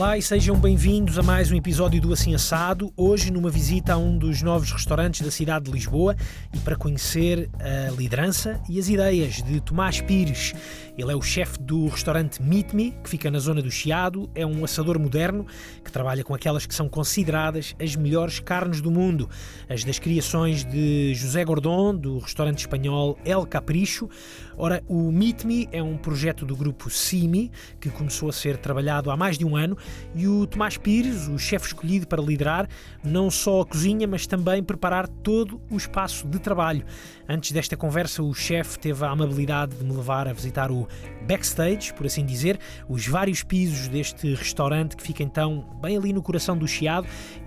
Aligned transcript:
Olá 0.00 0.16
e 0.16 0.22
sejam 0.22 0.58
bem-vindos 0.58 1.18
a 1.18 1.22
mais 1.22 1.52
um 1.52 1.54
episódio 1.54 2.00
do 2.00 2.10
Assim 2.10 2.34
Assado. 2.34 2.90
Hoje, 2.96 3.30
numa 3.30 3.50
visita 3.50 3.92
a 3.92 3.98
um 3.98 4.16
dos 4.16 4.40
novos 4.40 4.72
restaurantes 4.72 5.20
da 5.20 5.30
cidade 5.30 5.66
de 5.66 5.72
Lisboa 5.72 6.16
e 6.54 6.58
para 6.60 6.74
conhecer 6.74 7.50
a 7.60 7.90
liderança 7.90 8.58
e 8.66 8.78
as 8.78 8.88
ideias 8.88 9.42
de 9.42 9.60
Tomás 9.60 10.00
Pires. 10.00 10.54
Ele 10.96 11.12
é 11.12 11.14
o 11.14 11.20
chefe 11.20 11.58
do 11.60 11.86
restaurante 11.86 12.42
Meet 12.42 12.72
Me, 12.72 12.92
que 13.04 13.10
fica 13.10 13.30
na 13.30 13.38
zona 13.38 13.60
do 13.60 13.70
Chiado. 13.70 14.30
É 14.34 14.44
um 14.46 14.64
assador 14.64 14.98
moderno 14.98 15.46
que 15.84 15.92
trabalha 15.92 16.24
com 16.24 16.34
aquelas 16.34 16.64
que 16.64 16.74
são 16.74 16.88
consideradas 16.88 17.76
as 17.78 17.94
melhores 17.94 18.40
carnes 18.40 18.80
do 18.80 18.90
mundo, 18.90 19.28
as 19.68 19.84
das 19.84 19.98
criações 19.98 20.64
de 20.64 21.14
José 21.14 21.44
Gordon, 21.44 21.94
do 21.94 22.18
restaurante 22.20 22.60
espanhol 22.60 23.18
El 23.22 23.44
Capricho. 23.44 24.08
Ora, 24.56 24.82
o 24.88 25.12
Meet 25.12 25.44
Me 25.44 25.68
é 25.72 25.82
um 25.82 25.98
projeto 25.98 26.46
do 26.46 26.56
grupo 26.56 26.88
CIMI 26.88 27.50
que 27.78 27.90
começou 27.90 28.30
a 28.30 28.32
ser 28.32 28.56
trabalhado 28.56 29.10
há 29.10 29.16
mais 29.16 29.36
de 29.36 29.44
um 29.44 29.56
ano 29.56 29.76
e 30.14 30.26
o 30.26 30.46
Tomás 30.46 30.76
Pires, 30.76 31.28
o 31.28 31.38
chefe 31.38 31.68
escolhido 31.68 32.06
para 32.06 32.22
liderar 32.22 32.68
não 33.04 33.30
só 33.30 33.60
a 33.60 33.66
cozinha, 33.66 34.06
mas 34.06 34.26
também 34.26 34.62
preparar 34.62 35.08
todo 35.08 35.60
o 35.70 35.76
espaço 35.76 36.26
de 36.26 36.38
trabalho. 36.38 36.84
Antes 37.28 37.52
desta 37.52 37.76
conversa, 37.76 38.22
o 38.22 38.34
chefe 38.34 38.78
teve 38.78 39.04
a 39.04 39.10
amabilidade 39.10 39.76
de 39.76 39.84
me 39.84 39.92
levar 39.92 40.26
a 40.26 40.32
visitar 40.32 40.70
o 40.70 40.88
backstage, 41.26 41.94
por 41.94 42.06
assim 42.06 42.24
dizer, 42.24 42.58
os 42.88 43.06
vários 43.06 43.42
pisos 43.42 43.88
deste 43.88 44.34
restaurante 44.34 44.96
que 44.96 45.02
fica 45.02 45.22
então 45.22 45.64
bem 45.80 45.96
ali 45.96 46.12
no 46.12 46.22
coração 46.22 46.56
do 46.56 46.66
Chiado 46.66 47.06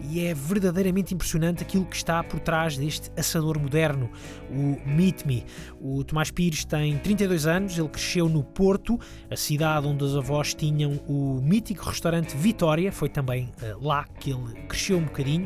e 0.09 0.25
é 0.25 0.33
verdadeiramente 0.33 1.13
impressionante 1.13 1.63
aquilo 1.63 1.85
que 1.85 1.95
está 1.95 2.23
por 2.23 2.39
trás 2.39 2.77
deste 2.77 3.11
assador 3.17 3.59
moderno, 3.59 4.09
o 4.49 4.77
Meet 4.89 5.25
Me. 5.25 5.45
O 5.85 6.01
Tomás 6.01 6.31
Pires 6.31 6.63
tem 6.63 6.97
32 6.97 7.45
anos, 7.45 7.77
ele 7.77 7.89
cresceu 7.89 8.29
no 8.29 8.41
Porto, 8.41 8.97
a 9.29 9.35
cidade 9.35 9.85
onde 9.85 10.01
os 10.01 10.15
avós 10.15 10.53
tinham 10.53 10.93
o 11.09 11.41
mítico 11.43 11.89
restaurante 11.89 12.37
Vitória, 12.37 12.89
foi 12.89 13.09
também 13.09 13.51
uh, 13.61 13.85
lá 13.85 14.05
que 14.17 14.31
ele 14.31 14.53
cresceu 14.65 14.97
um 14.97 15.03
bocadinho, 15.03 15.45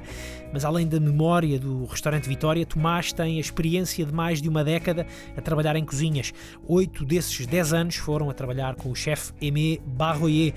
mas 0.54 0.64
além 0.64 0.88
da 0.88 1.00
memória 1.00 1.60
do 1.60 1.86
restaurante 1.86 2.30
Vitória, 2.30 2.64
Tomás 2.68 3.12
tem 3.12 3.38
a 3.38 3.42
experiência 3.42 4.06
de 4.06 4.14
mais 4.14 4.40
de 4.40 4.48
uma 4.48 4.64
década 4.64 5.08
a 5.36 5.42
trabalhar 5.42 5.76
em 5.76 5.84
cozinhas. 5.84 6.32
Oito 6.68 7.04
desses 7.04 7.48
dez 7.48 7.74
anos 7.74 7.96
foram 7.96 8.30
a 8.30 8.34
trabalhar 8.36 8.76
com 8.76 8.92
o 8.92 8.96
chefe 8.96 9.34
Aimé 9.42 9.80
Barroyer. 9.88 10.54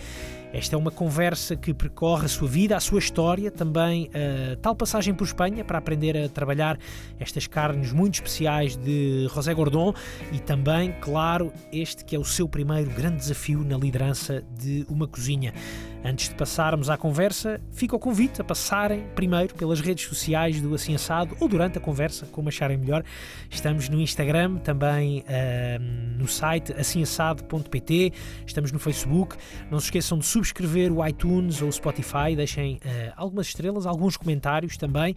Esta 0.52 0.74
é 0.74 0.78
uma 0.78 0.90
conversa 0.90 1.54
que 1.54 1.72
percorre 1.72 2.26
a 2.26 2.28
sua 2.28 2.48
vida, 2.48 2.76
a 2.76 2.80
sua 2.80 2.98
história, 2.98 3.50
também 3.50 4.10
a 4.12 4.56
tal 4.56 4.74
passagem 4.74 5.14
por 5.14 5.24
Espanha 5.24 5.64
para 5.64 5.78
aprender 5.78 6.16
a 6.16 6.28
trabalhar 6.28 6.76
estas 7.20 7.46
carnes 7.46 7.92
muito 7.92 8.14
especiais 8.14 8.76
de 8.76 9.28
José 9.32 9.54
Gordon 9.54 9.94
e 10.32 10.40
também, 10.40 10.92
claro, 11.00 11.52
este 11.72 12.04
que 12.04 12.16
é 12.16 12.18
o 12.18 12.24
seu 12.24 12.48
primeiro 12.48 12.90
grande 12.90 13.18
desafio 13.18 13.62
na 13.62 13.76
liderança 13.76 14.42
de 14.58 14.84
uma 14.88 15.06
cozinha. 15.06 15.54
Antes 16.02 16.30
de 16.30 16.34
passarmos 16.34 16.88
à 16.88 16.96
conversa, 16.96 17.60
fica 17.72 17.94
o 17.94 17.98
convite 17.98 18.40
a 18.40 18.44
passarem 18.44 19.04
primeiro 19.14 19.54
pelas 19.54 19.80
redes 19.80 20.06
sociais 20.06 20.58
do 20.58 20.74
Assim 20.74 20.94
Assado 20.94 21.36
ou 21.38 21.46
durante 21.46 21.76
a 21.76 21.80
conversa, 21.80 22.26
como 22.32 22.48
acharem 22.48 22.78
melhor. 22.78 23.04
Estamos 23.50 23.88
no 23.90 24.00
Instagram, 24.00 24.56
também 24.56 25.20
uh, 25.20 26.16
no 26.18 26.26
site 26.26 26.72
assimassado.pt, 26.72 28.12
estamos 28.46 28.72
no 28.72 28.78
Facebook. 28.78 29.36
Não 29.70 29.78
se 29.78 29.86
esqueçam 29.86 30.18
de 30.18 30.24
subscrever 30.24 30.90
o 30.90 31.06
iTunes 31.06 31.60
ou 31.60 31.68
o 31.68 31.72
Spotify, 31.72 32.34
deixem 32.34 32.76
uh, 32.76 33.12
algumas 33.14 33.48
estrelas, 33.48 33.84
alguns 33.84 34.16
comentários 34.16 34.78
também. 34.78 35.14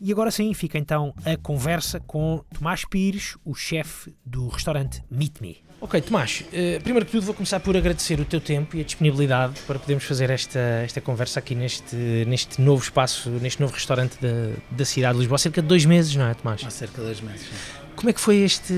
E 0.00 0.12
agora 0.12 0.30
sim, 0.30 0.54
fica 0.54 0.78
então 0.78 1.12
a 1.24 1.36
conversa 1.36 1.98
com 1.98 2.44
Tomás 2.54 2.84
Pires, 2.84 3.36
o 3.44 3.52
chefe 3.52 4.14
do 4.24 4.46
restaurante 4.46 5.02
Meet 5.10 5.40
Me. 5.40 5.69
Ok, 5.82 5.98
Tomás, 6.02 6.44
uh, 6.46 6.82
primeiro 6.82 7.06
que 7.06 7.12
tudo 7.12 7.24
vou 7.24 7.34
começar 7.34 7.58
por 7.58 7.74
agradecer 7.74 8.20
o 8.20 8.24
teu 8.26 8.38
tempo 8.38 8.76
e 8.76 8.82
a 8.82 8.84
disponibilidade 8.84 9.54
para 9.66 9.78
podermos 9.78 10.04
fazer 10.04 10.28
esta, 10.28 10.58
esta 10.84 11.00
conversa 11.00 11.38
aqui 11.38 11.54
neste, 11.54 11.96
neste 11.96 12.60
novo 12.60 12.82
espaço, 12.82 13.30
neste 13.30 13.62
novo 13.62 13.72
restaurante 13.72 14.18
da, 14.20 14.52
da 14.70 14.84
cidade 14.84 15.14
de 15.14 15.20
Lisboa. 15.20 15.36
Há 15.36 15.38
cerca 15.38 15.62
de 15.62 15.68
dois 15.68 15.86
meses, 15.86 16.14
não 16.14 16.26
é, 16.26 16.34
Tomás? 16.34 16.62
Há 16.66 16.70
cerca 16.70 17.00
de 17.00 17.06
dois 17.06 17.20
meses, 17.22 17.40
sim. 17.40 17.80
Como 17.96 18.08
é 18.08 18.12
que 18.12 18.20
foi 18.20 18.36
este. 18.36 18.74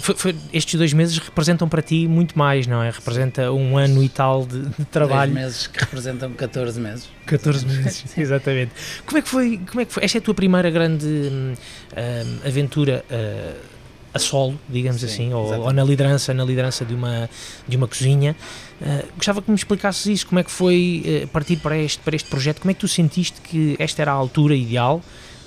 Foi, 0.00 0.14
foi, 0.14 0.36
estes 0.52 0.74
dois 0.74 0.92
meses 0.92 1.18
representam 1.18 1.68
para 1.68 1.82
ti 1.82 2.06
muito 2.06 2.38
mais, 2.38 2.66
não 2.66 2.82
é? 2.82 2.90
Representa 2.90 3.50
um 3.50 3.76
ano 3.76 4.02
e 4.04 4.08
tal 4.08 4.46
de, 4.46 4.62
de 4.62 4.84
trabalho. 4.84 5.32
Dois 5.32 5.44
meses 5.44 5.66
que 5.66 5.80
representam 5.80 6.32
14 6.32 6.80
meses. 6.80 7.08
14 7.26 7.66
meses, 7.66 8.04
exatamente. 8.16 8.72
Como 9.04 9.18
é 9.18 9.22
que 9.22 9.28
foi? 9.28 9.60
Como 9.68 9.80
é 9.80 9.84
que 9.84 9.92
foi? 9.92 10.04
Esta 10.04 10.18
é 10.18 10.20
a 10.20 10.22
tua 10.22 10.34
primeira 10.34 10.70
grande 10.70 11.06
hum, 11.06 11.54
hum, 11.54 12.38
aventura? 12.46 13.04
Uh, 13.10 13.75
a 14.16 14.18
solo, 14.18 14.58
digamos 14.68 15.00
Sim, 15.00 15.06
assim, 15.06 15.32
ou, 15.32 15.60
ou, 15.60 15.72
na 15.72 15.84
liderança, 15.84 16.34
na 16.34 16.44
liderança 16.44 16.84
de 16.84 16.94
uma, 16.94 17.30
de 17.66 17.76
uma 17.76 17.86
cozinha. 17.86 18.36
Uh, 18.80 19.06
gostava 19.16 19.40
que 19.40 19.50
me 19.50 19.56
explicasses 19.56 20.06
isso, 20.06 20.26
como 20.26 20.38
é 20.38 20.44
que 20.44 20.50
foi 20.50 21.22
uh, 21.24 21.28
partir 21.28 21.56
para 21.56 21.78
este, 21.78 22.02
para 22.02 22.16
este 22.16 22.28
projeto, 22.28 22.60
como 22.60 22.70
é 22.70 22.74
que 22.74 22.80
tu 22.80 22.88
sentiste 22.88 23.40
que 23.40 23.76
esta 23.78 24.02
era 24.02 24.12
a 24.12 24.14
altura 24.14 24.54
ideal, 24.54 25.02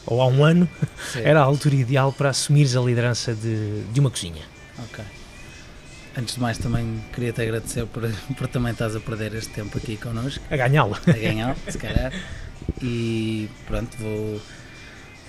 ou 0.06 0.22
há 0.22 0.28
um 0.28 0.44
ano, 0.44 0.68
Sim. 1.12 1.22
era 1.25 1.41
a 1.41 1.44
altura 1.44 1.75
ideal 1.75 2.12
para 2.13 2.29
assumires 2.29 2.75
a 2.75 2.81
liderança 2.81 3.34
de, 3.34 3.84
de 3.84 4.00
uma 4.00 4.09
cozinha? 4.09 4.44
Ok. 4.79 5.03
Antes 6.18 6.35
de 6.35 6.41
mais, 6.41 6.58
também 6.58 7.02
queria-te 7.13 7.41
agradecer 7.41 7.85
por, 7.85 8.09
por 8.38 8.47
também 8.47 8.72
estás 8.72 8.96
a 8.96 9.00
perder 9.00 9.35
este 9.35 9.52
tempo 9.52 9.78
aqui 9.78 9.97
connosco. 9.97 10.44
A 10.50 10.58
ganhá-lo. 10.58 10.97
A 11.08 11.12
ganhá-lo, 11.12 11.56
se 11.68 11.78
calhar. 11.78 12.12
E 12.81 13.50
pronto, 13.68 13.97
vou 13.97 14.41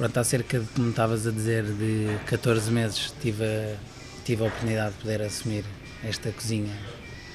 Pronto, 0.01 0.17
há 0.19 0.25
cerca 0.25 0.59
de, 0.59 0.67
como 0.69 0.89
estavas 0.89 1.27
a 1.27 1.31
dizer, 1.31 1.63
de 1.63 2.07
14 2.25 2.71
meses 2.71 3.13
tive 3.21 3.45
a, 3.45 3.77
tive 4.25 4.43
a 4.43 4.47
oportunidade 4.47 4.95
de 4.95 5.03
poder 5.03 5.21
assumir 5.21 5.63
esta 6.03 6.33
cozinha, 6.33 6.75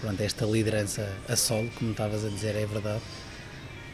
pronto, 0.01 0.19
esta 0.19 0.47
liderança 0.47 1.07
a 1.29 1.35
solo, 1.35 1.69
como 1.77 1.91
estavas 1.91 2.25
a 2.25 2.27
dizer, 2.27 2.55
é 2.55 2.65
verdade. 2.65 3.03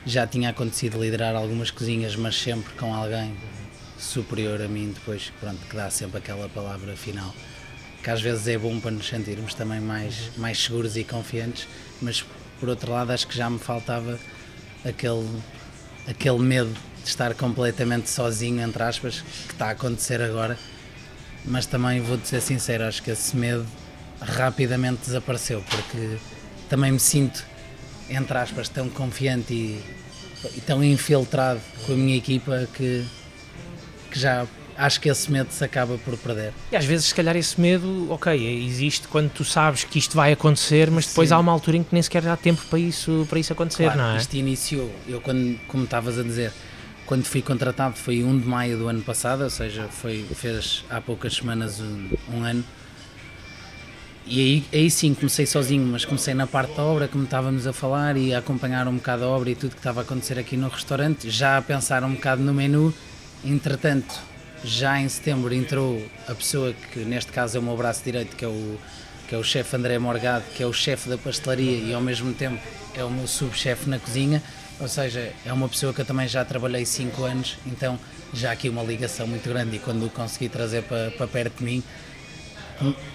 Já 0.05 0.25
tinha 0.25 0.51
acontecido 0.51 1.01
liderar 1.01 1.35
algumas 1.35 1.69
cozinhas, 1.69 2.15
mas 2.15 2.33
sempre 2.37 2.73
com 2.75 2.93
alguém 2.93 3.35
superior 3.99 4.61
a 4.61 4.69
mim, 4.69 4.93
depois, 4.93 5.33
pronto, 5.41 5.59
que 5.69 5.75
dá 5.75 5.89
sempre 5.89 6.19
aquela 6.19 6.47
palavra 6.47 6.95
final, 6.95 7.35
que 8.01 8.09
às 8.09 8.21
vezes 8.21 8.47
é 8.47 8.57
bom 8.57 8.79
para 8.79 8.91
nos 8.91 9.05
sentirmos 9.05 9.53
também 9.53 9.81
mais, 9.81 10.31
mais 10.37 10.57
seguros 10.57 10.95
e 10.95 11.03
confiantes, 11.03 11.67
mas 12.01 12.23
por 12.57 12.69
outro 12.69 12.89
lado 12.93 13.11
acho 13.11 13.27
que 13.27 13.35
já 13.35 13.49
me 13.49 13.59
faltava 13.59 14.17
aquele, 14.85 15.27
aquele 16.07 16.39
medo 16.39 16.73
de 17.03 17.09
estar 17.09 17.33
completamente 17.33 18.09
sozinho, 18.09 18.61
entre 18.61 18.81
aspas, 18.83 19.21
que 19.47 19.53
está 19.53 19.67
a 19.67 19.71
acontecer 19.71 20.21
agora. 20.21 20.57
Mas 21.45 21.65
também 21.65 22.01
vou 22.01 22.19
ser 22.23 22.41
sincero, 22.41 22.83
acho 22.83 23.01
que 23.01 23.11
esse 23.11 23.35
medo 23.35 23.65
rapidamente 24.21 25.01
desapareceu, 25.05 25.63
porque 25.69 26.17
também 26.69 26.91
me 26.91 26.99
sinto, 26.99 27.43
entre 28.09 28.37
aspas, 28.37 28.69
tão 28.69 28.87
confiante 28.89 29.53
e, 29.53 29.83
e 30.55 30.61
tão 30.61 30.83
infiltrado 30.83 31.59
com 31.85 31.93
a 31.93 31.95
minha 31.95 32.15
equipa 32.15 32.67
que, 32.73 33.03
que 34.11 34.19
já 34.19 34.45
acho 34.77 34.99
que 34.99 35.09
esse 35.09 35.31
medo 35.31 35.51
se 35.51 35.63
acaba 35.63 35.97
por 35.97 36.17
perder. 36.17 36.53
E 36.71 36.75
às 36.75 36.85
vezes, 36.85 37.07
se 37.07 37.15
calhar, 37.15 37.35
esse 37.35 37.59
medo, 37.59 38.07
ok, 38.09 38.65
existe 38.65 39.07
quando 39.07 39.29
tu 39.29 39.43
sabes 39.43 39.83
que 39.83 39.99
isto 39.99 40.15
vai 40.15 40.33
acontecer, 40.33 40.89
mas 40.89 41.05
depois 41.07 41.29
Sim. 41.29 41.35
há 41.35 41.39
uma 41.39 41.51
altura 41.51 41.77
em 41.77 41.83
que 41.83 41.89
nem 41.93 42.01
sequer 42.01 42.27
há 42.27 42.37
tempo 42.37 42.61
para 42.69 42.79
isso, 42.79 43.25
para 43.29 43.39
isso 43.39 43.53
acontecer, 43.53 43.83
claro, 43.83 43.99
não 43.99 44.11
é? 44.11 44.17
Isto 44.17 44.35
iniciou, 44.35 44.91
eu 45.07 45.21
quando, 45.21 45.59
como 45.67 45.83
estavas 45.83 46.17
a 46.17 46.23
dizer, 46.23 46.51
quando 47.11 47.25
fui 47.25 47.41
contratado 47.41 47.97
foi 47.97 48.23
1 48.23 48.39
de 48.39 48.47
maio 48.47 48.77
do 48.77 48.87
ano 48.87 49.01
passado, 49.01 49.43
ou 49.43 49.49
seja, 49.49 49.83
foi, 49.89 50.25
fez 50.33 50.85
há 50.89 51.01
poucas 51.01 51.33
semanas 51.33 51.81
um, 51.81 52.07
um 52.33 52.41
ano. 52.41 52.63
E 54.25 54.39
aí, 54.39 54.65
aí 54.71 54.89
sim 54.89 55.13
comecei 55.13 55.45
sozinho, 55.45 55.85
mas 55.87 56.05
comecei 56.05 56.33
na 56.33 56.47
parte 56.47 56.73
da 56.73 56.83
obra, 56.83 57.09
como 57.09 57.25
estávamos 57.25 57.67
a 57.67 57.73
falar, 57.73 58.15
e 58.15 58.33
a 58.33 58.39
acompanhar 58.39 58.87
um 58.87 58.95
bocado 58.95 59.25
a 59.25 59.27
obra 59.27 59.49
e 59.49 59.55
tudo 59.55 59.71
que 59.71 59.79
estava 59.79 59.99
a 59.99 60.03
acontecer 60.03 60.39
aqui 60.39 60.55
no 60.55 60.69
restaurante, 60.69 61.29
já 61.29 61.57
a 61.57 61.61
pensar 61.61 62.01
um 62.05 62.13
bocado 62.13 62.41
no 62.41 62.53
menu. 62.53 62.93
Entretanto, 63.43 64.17
já 64.63 64.97
em 64.97 65.09
setembro 65.09 65.53
entrou 65.53 66.01
a 66.29 66.33
pessoa 66.33 66.73
que 66.93 66.99
neste 66.99 67.33
caso 67.33 67.57
é 67.57 67.59
o 67.59 67.63
meu 67.63 67.75
braço 67.75 68.05
direito, 68.05 68.37
que 68.37 68.45
é 68.45 68.47
o, 68.47 68.77
que 69.27 69.35
é 69.35 69.37
o 69.37 69.43
chefe 69.43 69.75
André 69.75 69.99
Morgado, 69.99 70.45
que 70.55 70.63
é 70.63 70.65
o 70.65 70.71
chefe 70.71 71.09
da 71.09 71.17
pastelaria 71.17 71.77
e 71.77 71.93
ao 71.93 71.99
mesmo 71.99 72.33
tempo 72.33 72.61
é 72.95 73.03
o 73.03 73.09
meu 73.09 73.27
subchefe 73.27 73.89
na 73.89 73.99
cozinha 73.99 74.41
ou 74.81 74.87
seja, 74.87 75.31
é 75.45 75.53
uma 75.53 75.69
pessoa 75.69 75.93
que 75.93 76.01
eu 76.01 76.05
também 76.05 76.27
já 76.27 76.43
trabalhei 76.43 76.85
5 76.85 77.23
anos, 77.23 77.57
então 77.67 77.99
já 78.33 78.51
aqui 78.51 78.67
uma 78.67 78.81
ligação 78.81 79.27
muito 79.27 79.47
grande 79.47 79.75
e 79.75 79.79
quando 79.79 80.03
o 80.05 80.09
consegui 80.09 80.49
trazer 80.49 80.81
para, 80.83 81.11
para 81.11 81.27
perto 81.27 81.59
de 81.59 81.63
mim, 81.63 81.83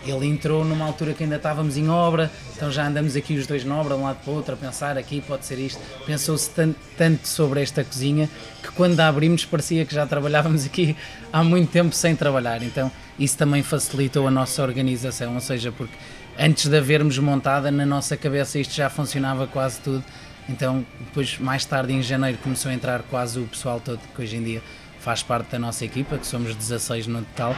ele 0.07 0.27
entrou 0.27 0.65
numa 0.65 0.85
altura 0.85 1.13
que 1.13 1.25
ainda 1.25 1.35
estávamos 1.35 1.77
em 1.77 1.89
obra, 1.89 2.31
então 2.55 2.71
já 2.71 2.87
andamos 2.87 3.17
aqui 3.17 3.35
os 3.35 3.49
dois 3.49 3.65
na 3.65 3.75
obra, 3.77 3.97
de 3.97 4.01
um 4.01 4.05
lado 4.05 4.19
para 4.23 4.33
o 4.33 4.37
outro, 4.37 4.55
a 4.55 4.57
pensar 4.57 4.97
aqui 4.97 5.21
pode 5.21 5.45
ser 5.45 5.59
isto. 5.59 5.81
Pensou-se 6.07 6.49
tanto, 6.51 6.79
tanto, 6.97 7.27
sobre 7.27 7.61
esta 7.61 7.83
cozinha 7.83 8.31
que 8.63 8.71
quando 8.71 9.01
a 9.01 9.09
abrimos 9.09 9.45
parecia 9.45 9.85
que 9.85 9.93
já 9.93 10.07
trabalhávamos 10.07 10.65
aqui 10.65 10.97
há 11.33 11.43
muito 11.43 11.73
tempo 11.73 11.93
sem 11.97 12.15
trabalhar, 12.15 12.63
então 12.63 12.93
isso 13.19 13.37
também 13.37 13.65
facilitou 13.65 14.29
a 14.29 14.31
nossa 14.31 14.63
organização, 14.63 15.35
ou 15.35 15.41
seja, 15.41 15.73
porque 15.73 15.95
antes 16.39 16.69
de 16.69 16.77
havermos 16.77 17.19
montada 17.19 17.73
na 17.73 17.85
nossa 17.85 18.17
cabeça 18.17 18.57
isto 18.61 18.73
já 18.73 18.89
funcionava 18.89 19.49
quase 19.49 19.81
tudo 19.81 20.05
então, 20.49 20.87
depois, 21.01 21.39
mais 21.39 21.65
tarde, 21.65 21.93
em 21.93 22.03
janeiro, 22.03 22.39
começou 22.39 22.71
a 22.71 22.75
entrar 22.75 23.03
quase 23.03 23.39
o 23.39 23.47
pessoal 23.47 23.81
todo 23.81 23.99
que 24.15 24.23
hoje 24.23 24.37
em 24.37 24.43
dia 24.43 24.63
faz 25.01 25.23
parte 25.23 25.51
da 25.51 25.59
nossa 25.59 25.85
equipa, 25.85 26.19
que 26.19 26.27
somos 26.27 26.55
16 26.55 27.07
no 27.09 27.23
total. 27.23 27.57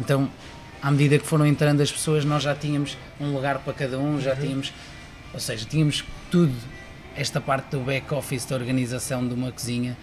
Então, 0.00 0.30
à 0.80 0.90
medida 0.90 1.18
que 1.18 1.26
foram 1.26 1.46
entrando 1.46 1.80
as 1.80 1.90
pessoas, 1.90 2.24
nós 2.24 2.42
já 2.42 2.54
tínhamos 2.54 2.96
um 3.20 3.32
lugar 3.32 3.58
para 3.58 3.72
cada 3.72 3.98
um, 3.98 4.20
já 4.20 4.34
uhum. 4.34 4.40
tínhamos, 4.40 4.72
ou 5.34 5.40
seja, 5.40 5.64
tínhamos 5.64 6.04
tudo 6.30 6.54
esta 7.16 7.40
parte 7.40 7.70
do 7.70 7.80
back-office 7.80 8.44
da 8.44 8.54
organização 8.54 9.26
de 9.26 9.34
uma 9.34 9.50
cozinha, 9.50 9.96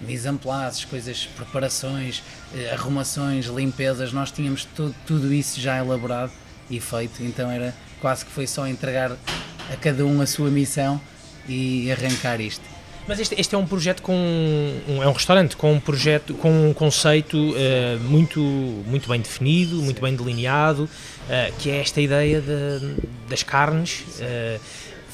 mise 0.00 0.28
en 0.28 0.36
place, 0.36 0.86
coisas, 0.86 1.26
preparações, 1.36 2.22
eh, 2.54 2.72
arrumações, 2.72 3.46
limpezas, 3.46 4.12
nós 4.12 4.30
tínhamos 4.30 4.64
tudo, 4.64 4.94
tudo 5.04 5.34
isso 5.34 5.60
já 5.60 5.78
elaborado 5.78 6.32
e 6.70 6.80
feito, 6.80 7.22
então 7.22 7.50
era 7.50 7.74
quase 8.00 8.24
que 8.24 8.30
foi 8.30 8.46
só 8.46 8.66
entregar 8.68 9.12
a 9.12 9.76
cada 9.76 10.06
um 10.06 10.20
a 10.20 10.26
sua 10.26 10.48
missão 10.48 11.00
e 11.50 11.92
arrancar 11.92 12.40
isto. 12.40 12.62
Mas 13.08 13.18
este, 13.18 13.34
este, 13.40 13.54
é 13.54 13.58
um 13.58 13.66
projeto 13.66 14.02
com 14.02 14.14
um, 14.14 15.02
é 15.02 15.08
um 15.08 15.12
restaurante 15.12 15.56
com 15.56 15.72
um 15.72 15.80
projeto 15.80 16.32
com 16.34 16.68
um 16.68 16.72
conceito 16.72 17.36
uh, 17.36 17.98
muito 18.04 18.40
muito 18.40 19.08
bem 19.08 19.20
definido, 19.20 19.76
muito 19.82 20.00
bem 20.00 20.14
delineado, 20.14 20.84
uh, 20.84 21.52
que 21.58 21.70
é 21.70 21.80
esta 21.80 22.00
ideia 22.00 22.40
de, 22.40 22.94
das 23.28 23.42
carnes. 23.42 24.04
Uh, 24.20 24.60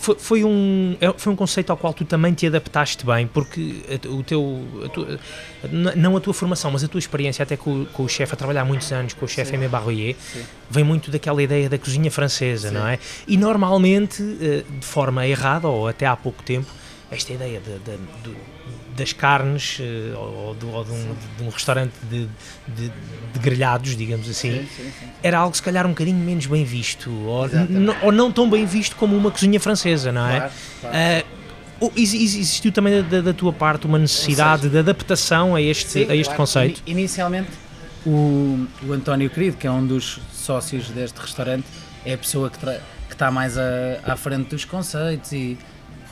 foi, 0.06 0.14
foi, 0.18 0.44
um, 0.44 0.96
é, 1.00 1.12
foi 1.16 1.32
um 1.32 1.36
conceito 1.36 1.70
ao 1.70 1.76
qual 1.76 1.92
tu 1.92 2.04
também 2.04 2.32
te 2.32 2.46
adaptaste 2.46 3.04
bem, 3.04 3.26
porque 3.26 3.82
o 4.06 4.22
teu, 4.22 4.62
a 4.84 4.88
tua, 4.88 5.18
não 5.96 6.16
a 6.16 6.20
tua 6.20 6.32
formação, 6.32 6.70
mas 6.70 6.84
a 6.84 6.88
tua 6.88 7.00
experiência 7.00 7.42
até 7.42 7.56
com, 7.56 7.84
com 7.86 8.04
o 8.04 8.08
chefe 8.08 8.34
a 8.34 8.36
trabalhar 8.36 8.62
há 8.62 8.64
muitos 8.64 8.92
anos, 8.92 9.14
com 9.14 9.24
o 9.24 9.28
chefe 9.28 9.52
Aimé 9.52 9.66
Barroyer, 9.66 10.14
vem 10.70 10.84
muito 10.84 11.10
daquela 11.10 11.42
ideia 11.42 11.68
da 11.68 11.78
cozinha 11.78 12.10
francesa, 12.10 12.68
Sim. 12.68 12.74
não 12.74 12.86
é? 12.86 12.98
E 13.26 13.36
normalmente, 13.36 14.22
de 14.22 14.86
forma 14.86 15.26
errada, 15.26 15.66
ou 15.66 15.88
até 15.88 16.06
há 16.06 16.14
pouco 16.14 16.42
tempo, 16.42 16.68
esta 17.10 17.32
ideia 17.32 17.60
de, 17.60 17.78
de, 17.78 17.96
de, 18.22 18.36
das 18.96 19.12
carnes 19.12 19.78
uh, 19.78 20.18
ou, 20.18 20.54
de, 20.54 20.64
ou 20.66 20.82
um, 20.82 21.14
de, 21.38 21.44
um, 21.44 21.48
restaurante 21.48 21.92
de, 22.10 22.28
grelhados, 23.40 23.96
digamos 23.96 24.28
assim, 24.28 24.52
sim, 24.52 24.68
sim, 24.76 24.92
sim. 24.98 25.06
era 25.22 25.38
algo 25.38 25.54
se 25.54 25.62
calhar 25.62 25.86
um 25.86 25.90
bocadinho 25.90 26.18
menos 26.18 26.46
bem 26.46 26.64
visto 26.64 27.10
ou, 27.10 27.48
ou, 28.02 28.12
não 28.12 28.32
tão 28.32 28.48
bem 28.48 28.64
visto 28.64 28.96
como 28.96 29.16
uma 29.16 29.30
cozinha 29.30 29.60
francesa, 29.60 30.10
não 30.10 30.26
é? 30.26 30.38
Claro, 30.38 30.52
claro. 30.80 30.96
Uh, 31.80 31.92
existiu 31.94 32.72
também 32.72 33.02
da, 33.02 33.20
da, 33.20 33.34
tua 33.34 33.52
parte 33.52 33.86
uma 33.86 33.98
necessidade 33.98 34.62
seja, 34.62 34.72
de 34.72 34.78
adaptação 34.78 35.54
a 35.54 35.60
este, 35.60 35.98
a 36.10 36.14
este 36.14 36.24
claro. 36.24 36.36
conceito? 36.36 36.82
Inicialmente, 36.86 37.50
o, 38.06 38.66
o 38.86 38.92
António 38.92 39.28
Querido, 39.28 39.56
que 39.56 39.66
é 39.66 39.70
um 39.70 39.86
dos 39.86 40.18
sócios 40.32 40.88
deste 40.88 41.20
restaurante, 41.20 41.66
é 42.04 42.14
a 42.14 42.18
pessoa 42.18 42.48
que, 42.48 42.58
que 42.58 43.12
está 43.12 43.30
mais 43.30 43.58
a, 43.58 43.62
à 44.04 44.16
frente 44.16 44.48
dos 44.48 44.64
conceitos 44.64 45.32
e 45.32 45.58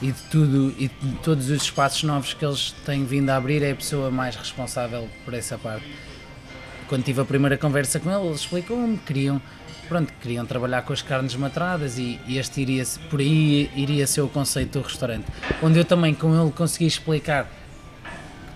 e 0.02 0.12
de 0.12 0.22
tudo 0.30 0.74
e 0.78 0.88
de 0.88 1.12
todos 1.22 1.50
os 1.50 1.62
espaços 1.62 2.02
novos 2.02 2.34
que 2.34 2.44
eles 2.44 2.74
têm 2.84 3.04
vindo 3.04 3.30
a 3.30 3.36
abrir 3.36 3.62
é 3.62 3.72
a 3.72 3.76
pessoa 3.76 4.10
mais 4.10 4.36
responsável 4.36 5.08
por 5.24 5.34
essa 5.34 5.56
parte. 5.56 5.86
Quando 6.88 7.04
tive 7.04 7.20
a 7.20 7.24
primeira 7.24 7.56
conversa 7.56 7.98
com 7.98 8.10
ele, 8.10 8.26
eles 8.26 8.40
explicou-me 8.40 8.98
que 8.98 9.04
queriam, 9.04 9.40
pronto, 9.88 10.12
queriam 10.20 10.44
trabalhar 10.44 10.82
com 10.82 10.92
as 10.92 11.00
carnes 11.00 11.34
matradas 11.34 11.98
e, 11.98 12.20
e 12.26 12.38
este 12.38 12.60
iria 12.60 12.84
por 13.08 13.20
aí 13.20 13.70
iria 13.74 14.06
ser 14.06 14.20
o 14.20 14.28
conceito 14.28 14.78
do 14.78 14.84
restaurante. 14.84 15.26
Onde 15.62 15.78
eu 15.78 15.84
também 15.84 16.12
com 16.12 16.38
ele 16.38 16.50
consegui 16.52 16.86
explicar 16.86 17.50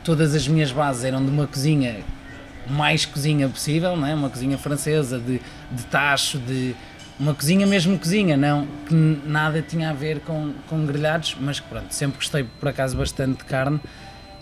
todas 0.05 0.35
as 0.35 0.47
minhas 0.47 0.73
bases 0.73 1.05
eram 1.05 1.25
de 1.25 1.31
uma 1.31 1.47
cozinha 1.47 2.05
mais 2.69 3.07
cozinha 3.07 3.49
possível, 3.49 3.97
não 3.97 4.07
é? 4.07 4.15
uma 4.15 4.29
cozinha 4.29 4.59
francesa 4.59 5.19
de, 5.19 5.41
de 5.71 5.87
tacho, 5.87 6.39
de 6.39 6.75
uma 7.19 7.35
cozinha 7.35 7.67
mesmo 7.67 7.99
cozinha, 7.99 8.37
não 8.37 8.67
que 8.87 8.95
nada 8.95 9.61
tinha 9.61 9.91
a 9.91 9.93
ver 9.93 10.21
com, 10.21 10.55
com 10.69 10.87
grelhados, 10.87 11.37
mas 11.41 11.59
que 11.59 11.69
pronto, 11.69 11.93
sempre 11.93 12.19
gostei 12.19 12.45
por 12.45 12.69
acaso 12.69 12.97
bastante 12.97 13.39
de 13.39 13.45
carne 13.45 13.81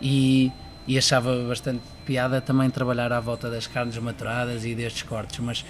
e, 0.01 0.53
e 0.87 0.99
achava 0.99 1.45
bastante 1.49 1.81
piada 2.05 2.41
também 2.41 2.69
trabalhar 2.69 3.13
à 3.13 3.21
volta 3.21 3.51
das 3.51 3.67
carnes 3.67 3.97
maturadas 3.97 4.65
e 4.65 4.75
destes 4.75 5.03
cortes, 5.03 5.39
mas 5.41 5.65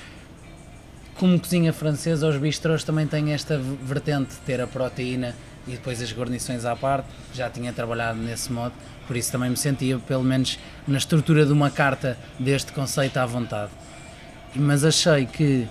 como 1.16 1.38
cozinha 1.38 1.72
francesa, 1.72 2.28
os 2.28 2.36
bistrôs 2.36 2.82
também 2.82 3.06
têm 3.06 3.32
esta 3.32 3.58
vertente 3.58 4.30
de 4.30 4.40
ter 4.40 4.60
a 4.60 4.66
proteína 4.66 5.34
e 5.66 5.72
depois 5.72 6.02
as 6.02 6.12
guarnições 6.12 6.64
à 6.64 6.74
parte, 6.76 7.08
já 7.32 7.48
tinha 7.48 7.72
trabalhado 7.72 8.18
nesse 8.18 8.52
modo, 8.52 8.74
por 9.06 9.16
isso 9.16 9.30
também 9.32 9.48
me 9.48 9.56
sentia, 9.56 9.98
pelo 9.98 10.24
menos 10.24 10.58
na 10.86 10.98
estrutura 10.98 11.46
de 11.46 11.52
uma 11.52 11.70
carta 11.70 12.18
deste 12.38 12.72
conceito 12.72 13.16
à 13.16 13.24
vontade. 13.24 13.70
Mas 14.54 14.84
achei 14.84 15.26
que 15.26 15.66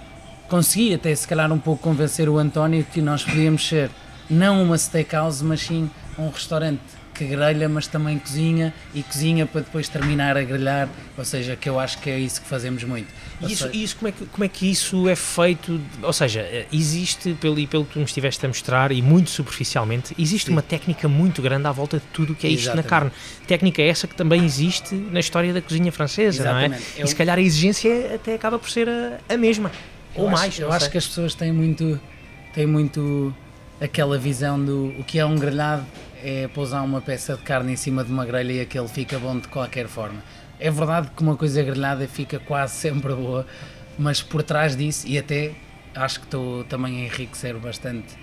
consegui 0.55 0.93
até 0.93 1.13
se 1.13 1.27
calhar 1.27 1.51
um 1.51 1.59
pouco 1.59 1.83
convencer 1.83 2.29
o 2.29 2.37
António 2.37 2.85
que 2.85 3.01
nós 3.01 3.25
podíamos 3.25 3.67
ser 3.67 3.91
não 4.29 4.63
uma 4.63 4.77
steakhouse, 4.77 5.43
mas 5.43 5.59
sim 5.59 5.89
um 6.17 6.29
restaurante 6.29 6.79
que 7.13 7.25
grelha, 7.25 7.67
mas 7.67 7.87
também 7.87 8.17
cozinha 8.17 8.73
e 8.93 9.03
cozinha 9.03 9.45
para 9.45 9.61
depois 9.61 9.89
terminar 9.89 10.37
a 10.37 10.43
grelhar, 10.43 10.87
ou 11.17 11.25
seja, 11.25 11.57
que 11.57 11.67
eu 11.67 11.77
acho 11.77 11.97
que 11.99 12.09
é 12.09 12.17
isso 12.17 12.41
que 12.41 12.47
fazemos 12.47 12.85
muito. 12.85 13.07
E 13.41 13.51
isso, 13.51 13.63
seja, 13.63 13.75
isso 13.75 13.95
como, 13.97 14.07
é 14.07 14.11
que, 14.13 14.25
como 14.25 14.43
é 14.45 14.47
que 14.47 14.71
isso 14.71 15.09
é 15.09 15.15
feito? 15.15 15.79
Ou 16.01 16.13
seja, 16.13 16.65
existe, 16.71 17.33
pelo, 17.33 17.59
e 17.59 17.67
pelo 17.67 17.83
que 17.83 17.93
tu 17.93 17.99
me 17.99 18.05
estiveste 18.05 18.45
a 18.45 18.47
mostrar, 18.47 18.93
e 18.93 19.01
muito 19.01 19.29
superficialmente, 19.29 20.15
existe 20.17 20.47
sim. 20.47 20.53
uma 20.53 20.61
técnica 20.61 21.09
muito 21.09 21.41
grande 21.41 21.67
à 21.67 21.71
volta 21.71 21.97
de 21.97 22.05
tudo 22.13 22.31
o 22.31 22.35
que 22.35 22.47
é 22.47 22.49
isto 22.49 22.63
Exatamente. 22.63 22.85
na 22.85 22.89
carne. 22.89 23.11
Técnica 23.45 23.81
essa 23.81 24.07
que 24.07 24.15
também 24.15 24.45
existe 24.45 24.95
na 24.95 25.19
história 25.19 25.53
da 25.53 25.61
cozinha 25.61 25.91
francesa, 25.91 26.43
Exatamente. 26.43 26.69
não 26.69 26.77
é? 26.77 26.81
Eu... 27.01 27.05
E 27.05 27.07
se 27.07 27.15
calhar 27.15 27.37
a 27.37 27.41
exigência 27.41 28.15
até 28.15 28.35
acaba 28.35 28.57
por 28.57 28.69
ser 28.69 28.87
a, 28.87 29.19
a 29.33 29.37
mesma. 29.37 29.69
Ou 30.15 30.29
mais. 30.29 30.53
Acho, 30.53 30.61
eu 30.61 30.71
acho 30.71 30.89
que 30.89 30.97
as 30.97 31.07
pessoas 31.07 31.33
têm 31.35 31.51
muito, 31.51 31.99
têm 32.53 32.65
muito 32.65 33.33
aquela 33.79 34.17
visão 34.17 34.63
do 34.63 34.87
o 34.99 35.03
que 35.03 35.19
é 35.19 35.25
um 35.25 35.35
grelhado 35.35 35.85
é 36.23 36.47
pousar 36.47 36.81
uma 36.81 37.01
peça 37.01 37.35
de 37.35 37.43
carne 37.43 37.73
em 37.73 37.75
cima 37.75 38.03
de 38.03 38.11
uma 38.11 38.25
grelha 38.25 38.51
e 38.51 38.61
aquele 38.61 38.87
fica 38.87 39.19
bom 39.19 39.37
de 39.37 39.47
qualquer 39.47 39.87
forma. 39.87 40.23
É 40.59 40.71
verdade 40.71 41.11
que 41.15 41.21
uma 41.21 41.35
coisa 41.35 41.61
grelhada 41.61 42.07
fica 42.07 42.39
quase 42.39 42.73
sempre 42.81 43.13
boa, 43.13 43.45
mas 43.97 44.23
por 44.23 44.41
trás 44.41 44.75
disso, 44.75 45.07
e 45.07 45.19
até 45.19 45.51
acho 45.93 46.19
que 46.19 46.25
estou 46.25 46.63
também 46.63 47.03
a 47.03 47.05
enriquecer 47.05 47.55
bastante 47.57 48.15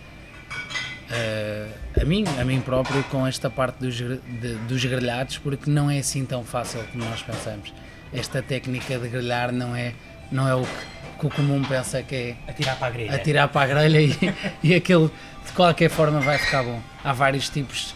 uh, 1.12 2.00
a 2.00 2.05
mim, 2.05 2.25
a 2.41 2.44
mim 2.44 2.61
próprio, 2.61 3.05
com 3.05 3.27
esta 3.27 3.49
parte 3.49 3.79
dos, 3.79 3.94
de, 3.94 4.55
dos 4.67 4.85
grelhados, 4.85 5.39
porque 5.39 5.71
não 5.71 5.89
é 5.89 5.99
assim 5.99 6.25
tão 6.25 6.43
fácil 6.43 6.83
como 6.91 7.05
nós 7.05 7.23
pensamos. 7.23 7.73
Esta 8.12 8.43
técnica 8.43 8.99
de 8.99 9.09
grelhar 9.09 9.53
não 9.53 9.77
é, 9.77 9.94
não 10.31 10.49
é 10.49 10.55
o 10.55 10.62
que 10.62 11.02
que 11.23 11.27
o 11.29 11.31
comum 11.31 11.63
pensa 11.63 12.03
que 12.03 12.15
é 12.17 12.37
atirar 12.49 12.77
para 12.77 12.89
a 12.89 12.91
grelha, 12.91 13.15
atirar 13.15 13.49
para 13.49 13.63
a 13.63 13.67
grelha 13.69 14.01
e, 14.01 14.35
e 14.61 14.75
aquilo 14.75 15.09
de 15.47 15.53
qualquer 15.53 15.89
forma 15.89 16.21
vai 16.21 16.37
ficar 16.37 16.65
bom. 16.65 16.81
Há 17.05 17.13
vários 17.13 17.49
tipos, 17.49 17.95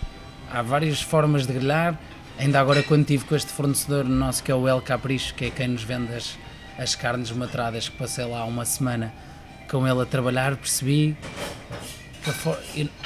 há 0.49 0.63
várias 0.63 1.03
formas 1.03 1.45
de 1.45 1.53
grelhar. 1.53 1.99
Ainda 2.39 2.61
agora 2.61 2.85
quando 2.85 3.01
estive 3.01 3.25
com 3.25 3.35
este 3.35 3.51
fornecedor 3.51 4.05
nosso 4.05 4.45
que 4.45 4.53
é 4.53 4.55
o 4.55 4.69
El 4.69 4.81
Capricho, 4.81 5.35
que 5.35 5.47
é 5.47 5.51
quem 5.51 5.67
nos 5.69 5.83
vende 5.83 6.15
as, 6.15 6.39
as 6.79 6.95
carnes 6.95 7.33
maturadas, 7.33 7.89
que 7.89 7.97
passei 7.97 8.25
lá 8.25 8.45
uma 8.45 8.65
semana 8.65 9.13
com 9.69 9.89
ele 9.89 10.03
a 10.03 10.07
trabalhar, 10.07 10.55
percebi 10.55 11.17
que, 12.23 12.31
for, 12.31 12.57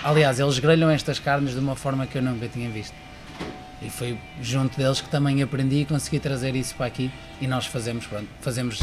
aliás, 0.05 0.39
eles 0.39 0.59
grelham 0.59 0.91
estas 0.91 1.19
carnes 1.19 1.55
de 1.55 1.61
uma 1.61 1.77
forma 1.77 2.07
que 2.07 2.19
eu 2.19 2.23
nunca 2.23 2.47
tinha 2.47 2.69
visto. 2.69 2.95
E 3.81 3.89
foi 3.89 4.19
junto 4.43 4.77
deles 4.77 5.01
que 5.01 5.09
também 5.09 5.43
aprendi 5.43 5.77
e 5.77 5.85
consegui 5.87 6.19
trazer 6.19 6.55
isso 6.55 6.75
para 6.75 6.85
aqui 6.85 7.11
e 7.41 7.47
nós 7.47 7.65
fazemos, 7.65 8.07
pronto, 8.07 8.29
fazemos 8.43 8.81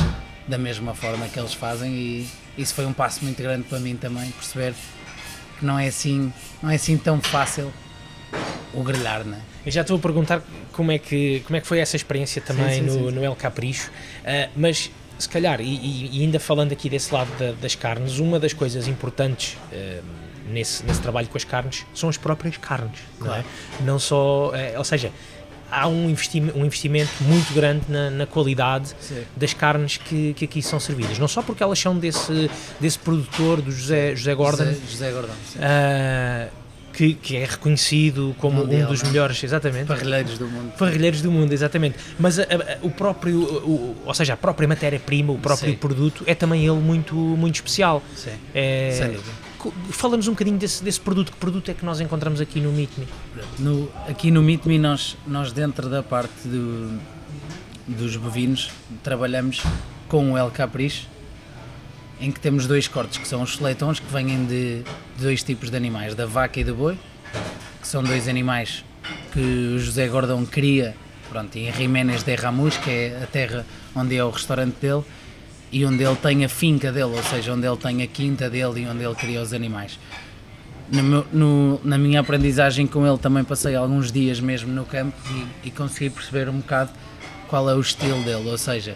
da 0.48 0.58
mesma 0.58 0.94
forma 0.94 1.28
que 1.28 1.40
eles 1.40 1.54
fazem 1.54 1.92
e 1.92 2.28
isso 2.58 2.74
foi 2.74 2.86
um 2.86 2.94
passo 2.94 3.24
muito 3.24 3.42
grande 3.42 3.64
para 3.64 3.80
mim 3.80 3.96
também, 3.96 4.32
perceber 4.32 4.74
que 5.60 5.66
não 5.66 5.78
é 5.78 5.88
assim, 5.88 6.32
não 6.62 6.70
é 6.70 6.76
assim 6.76 6.98
tão 6.98 7.22
fácil 7.22 7.72
o 8.74 8.84
grelhar, 8.84 9.26
não 9.26 9.38
é? 9.38 9.42
Eu 9.66 9.72
já 9.72 9.82
estou 9.82 9.98
a 9.98 10.00
perguntar 10.00 10.42
como 10.72 10.92
é 10.92 10.98
que, 10.98 11.42
como 11.46 11.58
é 11.58 11.62
que 11.62 11.68
foi 11.68 11.80
essa 11.80 11.96
experiência 11.96 12.42
também 12.42 12.70
sim, 12.70 12.90
sim, 12.90 13.00
no, 13.00 13.10
sim. 13.10 13.16
no 13.16 13.24
El 13.24 13.36
Capricho, 13.36 13.90
uh, 13.90 14.50
mas 14.56 14.92
se 15.18 15.28
calhar, 15.28 15.60
e, 15.60 16.10
e, 16.14 16.22
ainda 16.22 16.40
falando 16.40 16.72
aqui 16.72 16.90
desse 16.90 17.14
lado 17.14 17.30
da, 17.38 17.52
das 17.54 17.76
carnes, 17.76 18.20
uma 18.20 18.40
das 18.40 18.54
coisas 18.54 18.88
importantes 18.88 19.58
uh, 19.72 20.04
nesse, 20.48 20.86
nesse 20.86 21.02
trabalho 21.02 21.28
com 21.28 21.38
as 21.38 21.44
carnes 21.44 21.86
são 21.94 22.08
as 22.08 22.18
próprias 22.18 22.56
carnes, 22.58 23.00
claro. 23.20 23.34
não 23.34 23.40
é? 23.40 23.84
Não 23.84 24.00
só, 24.00 24.52
uh, 24.52 24.78
ou 24.78 24.84
seja, 24.84 25.12
há 25.72 25.88
um 25.88 26.10
investimento, 26.10 26.58
um 26.58 26.66
investimento 26.66 27.12
muito 27.22 27.54
grande 27.54 27.84
na, 27.90 28.10
na 28.10 28.26
qualidade 28.26 28.94
Sim. 29.00 29.24
das 29.36 29.54
carnes 29.54 29.98
que, 29.98 30.34
que 30.34 30.46
aqui 30.46 30.62
são 30.62 30.80
servidas. 30.80 31.18
Não 31.20 31.28
só 31.28 31.42
porque 31.42 31.64
elas 31.64 31.80
são 31.80 31.98
desse, 31.98 32.50
desse 32.80 33.00
produtor, 33.00 33.62
do 33.62 33.72
José, 33.72 34.16
José 34.16 34.36
Gordon, 34.36 34.66
José, 34.66 34.80
José 34.90 35.12
Gordon 35.12 35.34
uh, 35.34 36.50
que, 36.94 37.14
que, 37.14 37.38
é 37.38 37.46
reconhecido 37.46 38.36
como 38.40 38.62
Mundial, 38.62 38.88
um 38.88 38.92
dos 38.92 39.02
não? 39.02 39.10
É? 39.10 39.12
melhores, 39.12 39.44
exatamente. 39.44 39.86
Parrilheiros 39.86 40.38
do 40.38 40.48
mundo. 40.48 40.74
Parrilheiros 40.78 41.22
do 41.22 41.32
mundo, 41.32 41.52
exatamente. 41.54 41.98
Mas 42.18 42.40
a, 42.40 42.44
a, 42.44 42.48
o 42.82 42.90
próprio, 42.90 43.40
o, 43.40 43.96
ou 44.04 44.14
seja, 44.14 44.34
a 44.34 44.38
própria 44.38 44.68
matéria-prima, 44.68 45.32
o 45.32 45.38
próprio 45.38 45.72
Sim. 45.72 45.78
produto, 45.78 46.24
é 46.26 46.34
também 46.34 46.66
ele 46.66 46.80
muito, 46.80 47.14
muito 47.16 47.56
especial. 47.56 48.02
Sim. 48.16 48.32
É, 48.54 48.96
Sem 48.98 49.12
dúvida 49.12 49.47
Fala-nos 49.90 50.28
um 50.28 50.32
bocadinho 50.32 50.58
desse, 50.58 50.84
desse 50.84 51.00
produto. 51.00 51.32
Que 51.32 51.38
produto 51.38 51.70
é 51.70 51.74
que 51.74 51.86
nós 51.86 52.00
encontramos 52.00 52.40
aqui 52.42 52.60
no 52.60 52.72
Meet 52.72 52.92
Me? 52.98 53.08
No, 53.60 53.90
aqui 54.08 54.32
no 54.32 54.42
Meet 54.42 54.66
Me, 54.66 54.78
nós, 54.78 55.18
nós 55.26 55.52
dentro 55.52 55.90
da 55.90 56.04
parte 56.04 56.48
do, 56.48 57.00
dos 57.88 58.16
bovinos, 58.16 58.70
trabalhamos 59.04 59.64
com 60.08 60.34
o 60.34 60.38
El 60.38 60.52
Capricho, 60.52 61.08
em 62.20 62.32
que 62.32 62.40
temos 62.40 62.68
dois 62.68 62.88
cortes, 62.88 63.18
que 63.18 63.28
são 63.28 63.42
os 63.42 63.60
leitões, 63.60 64.00
que 64.00 64.12
vêm 64.12 64.46
de, 64.46 64.84
dois 65.20 65.44
tipos 65.44 65.70
de 65.70 65.78
animais, 65.78 66.16
da 66.16 66.26
vaca 66.26 66.60
e 66.60 66.64
do 66.64 66.76
boi, 66.76 66.98
que 67.82 67.88
são 67.88 68.04
dois 68.04 68.28
animais 68.28 68.84
que 69.32 69.40
o 69.40 69.80
José 69.80 70.08
Gordão 70.08 70.46
cria 70.46 70.96
pronto, 71.30 71.58
em 71.58 71.72
Jiménez 71.72 72.24
de 72.24 72.36
Ramus, 72.36 72.78
que 72.78 72.90
é 72.90 73.20
a 73.24 73.28
terra 73.28 73.66
onde 73.96 74.16
é 74.16 74.24
o 74.24 74.30
restaurante 74.30 74.76
dele, 74.80 75.04
e 75.72 75.86
onde 75.86 76.04
ele 76.04 76.16
tem 76.16 76.46
a 76.46 76.50
finca 76.50 76.92
dele, 76.92 77.16
ou 77.16 77.24
seja, 77.24 77.54
onde 77.54 77.68
ele 77.68 77.78
tem 77.78 78.02
a 78.02 78.08
quinta 78.08 78.50
dele 78.50 78.82
e 78.84 78.88
onde 78.88 79.04
ele 79.04 79.16
cria 79.16 79.42
os 79.42 79.54
animais. 79.54 80.00
no 80.90 81.04
meu- 81.04 81.28
no- 81.34 81.82
na 81.84 81.98
minha 81.98 82.22
aprendizagem 82.22 82.88
com 82.88 83.06
ele 83.06 83.18
também 83.18 83.44
passei 83.44 83.76
alguns 83.76 84.10
dias 84.10 84.40
mesmo 84.40 84.72
no 84.72 84.86
campo 84.86 85.14
e, 85.64 85.68
e 85.68 85.72
consegui 85.72 86.10
perceber 86.10 86.48
um 86.48 86.60
bocado 86.60 86.92
qual 87.50 87.70
é 87.70 87.76
o 87.76 87.82
estilo 87.82 88.24
dele, 88.24 88.50
ou 88.50 88.58
seja, 88.58 88.96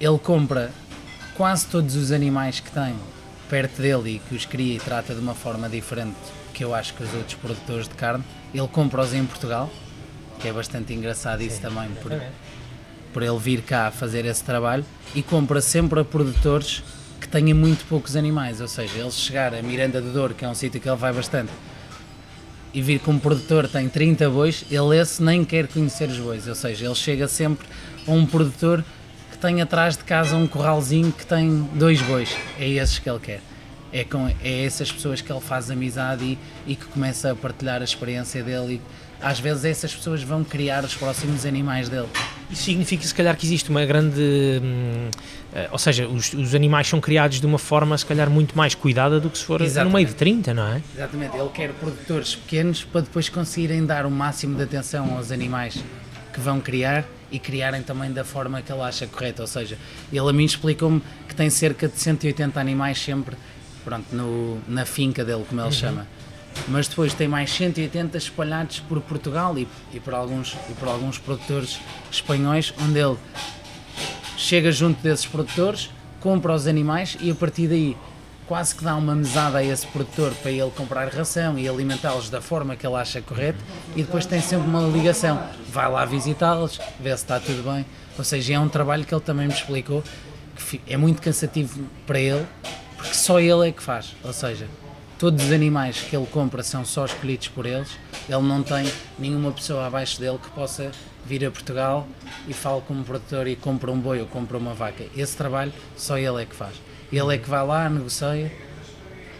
ele 0.00 0.18
compra 0.18 0.70
quase 1.36 1.66
todos 1.66 1.94
os 1.94 2.10
animais 2.10 2.60
que 2.60 2.70
tem 2.70 2.94
perto 3.50 3.82
dele 3.82 4.16
e 4.16 4.18
que 4.18 4.34
os 4.34 4.46
cria 4.46 4.76
e 4.76 4.78
trata 4.78 5.14
de 5.14 5.20
uma 5.20 5.34
forma 5.34 5.68
diferente 5.68 6.16
que 6.54 6.64
eu 6.64 6.74
acho 6.74 6.94
que 6.94 7.02
os 7.02 7.12
outros 7.12 7.34
produtores 7.34 7.86
de 7.86 7.94
carne, 7.94 8.24
ele 8.54 8.66
compra-os 8.68 9.12
em 9.12 9.26
Portugal, 9.26 9.70
que 10.40 10.48
é 10.48 10.52
bastante 10.54 10.94
engraçado 10.94 11.42
isso 11.42 11.60
também, 11.60 11.88
por, 12.02 12.12
por 13.12 13.22
ele 13.22 13.38
vir 13.38 13.62
cá 13.62 13.90
fazer 13.90 14.24
esse 14.24 14.42
trabalho 14.44 14.84
e 15.14 15.22
compra 15.22 15.60
sempre 15.60 16.00
a 16.00 16.04
produtores 16.04 16.82
que 17.20 17.28
tenham 17.28 17.56
muito 17.56 17.84
poucos 17.86 18.16
animais, 18.16 18.60
ou 18.60 18.68
seja, 18.68 18.98
ele 18.98 19.10
chegar 19.10 19.54
a 19.54 19.62
Miranda 19.62 20.00
do 20.00 20.12
Douro, 20.12 20.34
que 20.34 20.44
é 20.44 20.48
um 20.48 20.54
sítio 20.54 20.80
que 20.80 20.88
ele 20.88 20.96
vai 20.96 21.12
bastante, 21.12 21.50
e 22.72 22.80
vir 22.80 23.00
um 23.08 23.18
produtor 23.18 23.68
tem 23.68 23.88
30 23.88 24.30
bois, 24.30 24.64
ele 24.70 24.96
esse 24.96 25.22
nem 25.22 25.44
quer 25.44 25.66
conhecer 25.66 26.08
os 26.08 26.18
bois, 26.18 26.46
ou 26.46 26.54
seja, 26.54 26.86
ele 26.86 26.94
chega 26.94 27.26
sempre 27.26 27.66
a 28.06 28.10
um 28.10 28.24
produtor 28.24 28.84
que 29.32 29.38
tem 29.38 29.60
atrás 29.60 29.96
de 29.96 30.04
casa 30.04 30.36
um 30.36 30.46
corralzinho 30.46 31.10
que 31.10 31.26
tem 31.26 31.68
dois 31.74 32.00
bois, 32.02 32.36
é 32.58 32.68
esses 32.68 32.98
que 32.98 33.08
ele 33.08 33.20
quer. 33.20 33.40
É 33.90 34.04
com 34.04 34.28
é 34.28 34.64
essas 34.64 34.92
pessoas 34.92 35.22
que 35.22 35.32
ele 35.32 35.40
faz 35.40 35.70
amizade 35.70 36.22
e, 36.22 36.38
e 36.66 36.76
que 36.76 36.84
começa 36.84 37.32
a 37.32 37.34
partilhar 37.34 37.80
a 37.80 37.84
experiência 37.84 38.44
dele 38.44 38.74
e 38.74 39.24
às 39.24 39.40
vezes 39.40 39.64
essas 39.64 39.94
pessoas 39.94 40.22
vão 40.22 40.44
criar 40.44 40.84
os 40.84 40.94
próximos 40.94 41.46
animais 41.46 41.88
dele. 41.88 42.08
Isso 42.50 42.62
significa, 42.62 43.04
se 43.04 43.14
calhar, 43.14 43.36
que 43.36 43.44
existe 43.44 43.68
uma 43.70 43.84
grande. 43.84 44.20
hum, 44.62 45.10
eh, 45.52 45.68
ou 45.70 45.78
seja, 45.78 46.06
os, 46.06 46.32
os 46.32 46.54
animais 46.54 46.86
são 46.88 47.00
criados 47.00 47.40
de 47.40 47.46
uma 47.46 47.58
forma, 47.58 47.96
se 47.96 48.06
calhar, 48.06 48.30
muito 48.30 48.56
mais 48.56 48.74
cuidada 48.74 49.20
do 49.20 49.28
que 49.28 49.38
se 49.38 49.44
for 49.44 49.60
no 49.60 49.66
Exatamente. 49.66 49.94
meio 49.94 50.06
de 50.06 50.14
30, 50.14 50.54
não 50.54 50.66
é? 50.66 50.82
Exatamente, 50.94 51.36
ele 51.36 51.48
quer 51.50 51.72
produtores 51.72 52.34
pequenos 52.34 52.84
para 52.84 53.02
depois 53.02 53.28
conseguirem 53.28 53.84
dar 53.84 54.06
o 54.06 54.10
máximo 54.10 54.56
de 54.56 54.62
atenção 54.62 55.16
aos 55.16 55.30
animais 55.30 55.78
que 56.32 56.40
vão 56.40 56.60
criar 56.60 57.04
e 57.30 57.38
criarem 57.38 57.82
também 57.82 58.10
da 58.10 58.24
forma 58.24 58.62
que 58.62 58.72
ele 58.72 58.80
acha 58.82 59.06
correta. 59.06 59.42
Ou 59.42 59.48
seja, 59.48 59.76
ele 60.10 60.28
a 60.28 60.32
mim 60.32 60.44
explicou-me 60.44 61.02
que 61.28 61.34
tem 61.34 61.50
cerca 61.50 61.86
de 61.88 61.98
180 61.98 62.58
animais 62.58 62.98
sempre 62.98 63.36
pronto, 63.84 64.06
no, 64.14 64.58
na 64.66 64.84
finca 64.84 65.24
dele, 65.24 65.44
como 65.48 65.60
ele 65.60 65.72
chama. 65.72 66.06
Mas 66.68 66.88
depois 66.88 67.14
tem 67.14 67.28
mais 67.28 67.50
180 67.50 68.18
espalhados 68.18 68.80
por 68.80 69.00
Portugal 69.00 69.56
e, 69.58 69.66
e, 69.92 70.00
por 70.00 70.14
alguns, 70.14 70.56
e 70.68 70.72
por 70.74 70.88
alguns 70.88 71.18
produtores 71.18 71.80
espanhóis, 72.10 72.74
onde 72.82 72.98
ele 72.98 73.16
chega 74.36 74.70
junto 74.70 75.02
desses 75.02 75.26
produtores, 75.26 75.90
compra 76.20 76.52
os 76.54 76.66
animais 76.66 77.16
e 77.20 77.30
a 77.30 77.34
partir 77.34 77.68
daí 77.68 77.96
quase 78.46 78.74
que 78.74 78.82
dá 78.82 78.96
uma 78.96 79.14
mesada 79.14 79.58
a 79.58 79.64
esse 79.64 79.86
produtor 79.86 80.32
para 80.36 80.50
ele 80.50 80.70
comprar 80.70 81.06
ração 81.08 81.58
e 81.58 81.68
alimentá-los 81.68 82.30
da 82.30 82.40
forma 82.40 82.74
que 82.74 82.86
ele 82.86 82.96
acha 82.96 83.20
correto 83.20 83.58
e 83.94 84.02
depois 84.02 84.24
tem 84.24 84.40
sempre 84.40 84.66
uma 84.66 84.80
ligação, 84.80 85.38
vai 85.70 85.90
lá 85.90 86.04
visitá-los, 86.06 86.80
vê 86.98 87.10
se 87.10 87.22
está 87.24 87.38
tudo 87.38 87.62
bem. 87.62 87.84
Ou 88.16 88.24
seja, 88.24 88.54
é 88.54 88.58
um 88.58 88.68
trabalho 88.68 89.04
que 89.04 89.14
ele 89.14 89.20
também 89.20 89.46
me 89.46 89.52
explicou 89.52 90.02
que 90.56 90.80
é 90.88 90.96
muito 90.96 91.22
cansativo 91.22 91.84
para 92.06 92.18
ele, 92.18 92.44
porque 92.96 93.14
só 93.14 93.38
ele 93.38 93.68
é 93.68 93.72
que 93.72 93.82
faz. 93.82 94.16
Ou 94.24 94.32
seja, 94.32 94.66
todos 95.18 95.46
os 95.46 95.52
animais 95.52 96.00
que 96.00 96.16
ele 96.16 96.26
compra 96.26 96.62
são 96.62 96.84
só 96.84 97.04
escolhidos 97.04 97.48
por 97.48 97.66
eles, 97.66 97.90
ele 98.28 98.42
não 98.42 98.62
tem 98.62 98.90
nenhuma 99.18 99.50
pessoa 99.50 99.86
abaixo 99.86 100.20
dele 100.20 100.38
que 100.38 100.48
possa 100.50 100.92
vir 101.26 101.44
a 101.44 101.50
Portugal 101.50 102.06
e 102.46 102.54
fale 102.54 102.80
como 102.86 103.02
produtor 103.04 103.46
e 103.48 103.56
compra 103.56 103.90
um 103.90 103.98
boi 103.98 104.20
ou 104.20 104.26
compra 104.26 104.56
uma 104.56 104.72
vaca. 104.72 105.04
Esse 105.16 105.36
trabalho 105.36 105.72
só 105.96 106.16
ele 106.16 106.42
é 106.42 106.46
que 106.46 106.54
faz. 106.54 106.76
Ele 107.12 107.34
é 107.34 107.38
que 107.38 107.48
vai 107.48 107.66
lá, 107.66 107.88
negocia, 107.88 108.52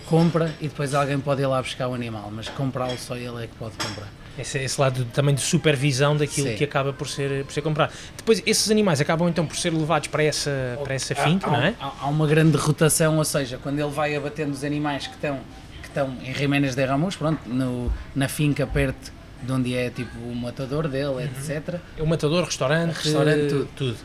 compra 0.06 0.52
e 0.60 0.68
depois 0.68 0.94
alguém 0.94 1.20
pode 1.20 1.42
ir 1.42 1.46
lá 1.46 1.62
buscar 1.62 1.86
o 1.88 1.94
animal, 1.94 2.30
mas 2.34 2.48
comprá-lo 2.48 2.98
só 2.98 3.16
ele 3.16 3.44
é 3.44 3.46
que 3.46 3.54
pode 3.54 3.76
comprar. 3.76 4.08
Esse, 4.38 4.58
esse 4.58 4.80
lado 4.80 5.04
também 5.06 5.34
de 5.34 5.40
supervisão 5.40 6.16
daquilo 6.16 6.48
Sim. 6.48 6.56
que 6.56 6.64
acaba 6.64 6.92
por 6.92 7.08
ser, 7.08 7.44
por 7.44 7.52
ser 7.52 7.60
comprado. 7.60 7.92
Depois, 8.16 8.40
esses 8.46 8.70
animais 8.70 9.00
acabam 9.00 9.28
então 9.28 9.44
por 9.44 9.56
ser 9.56 9.72
levados 9.72 10.08
para 10.08 10.22
essa, 10.22 10.78
para 10.84 10.94
essa 10.94 11.12
finca, 11.14 11.48
há, 11.48 11.50
não 11.50 11.60
é? 11.60 11.74
Há, 11.80 11.92
há 12.02 12.06
uma 12.06 12.26
grande 12.26 12.56
rotação, 12.56 13.18
ou 13.18 13.24
seja, 13.24 13.58
quando 13.60 13.80
ele 13.80 13.90
vai 13.90 14.14
abatendo 14.14 14.52
os 14.52 14.62
animais 14.62 15.08
que 15.08 15.14
estão, 15.14 15.40
estão 15.98 16.16
em 16.22 16.32
Jiménez 16.32 16.74
de 16.74 16.84
Ramos, 16.84 17.16
pronto, 17.16 17.40
no, 17.48 17.92
na 18.14 18.28
finca 18.28 18.66
perto 18.66 19.12
de 19.42 19.52
onde 19.52 19.74
é 19.74 19.90
tipo 19.90 20.16
o 20.18 20.34
matador 20.34 20.88
dele, 20.88 21.24
etc. 21.24 21.80
É 21.96 22.02
o 22.02 22.06
matador, 22.06 22.44
restaurante, 22.44 22.94
Restaurante, 22.94 23.48
tudo. 23.48 23.68
tudo. 23.76 23.96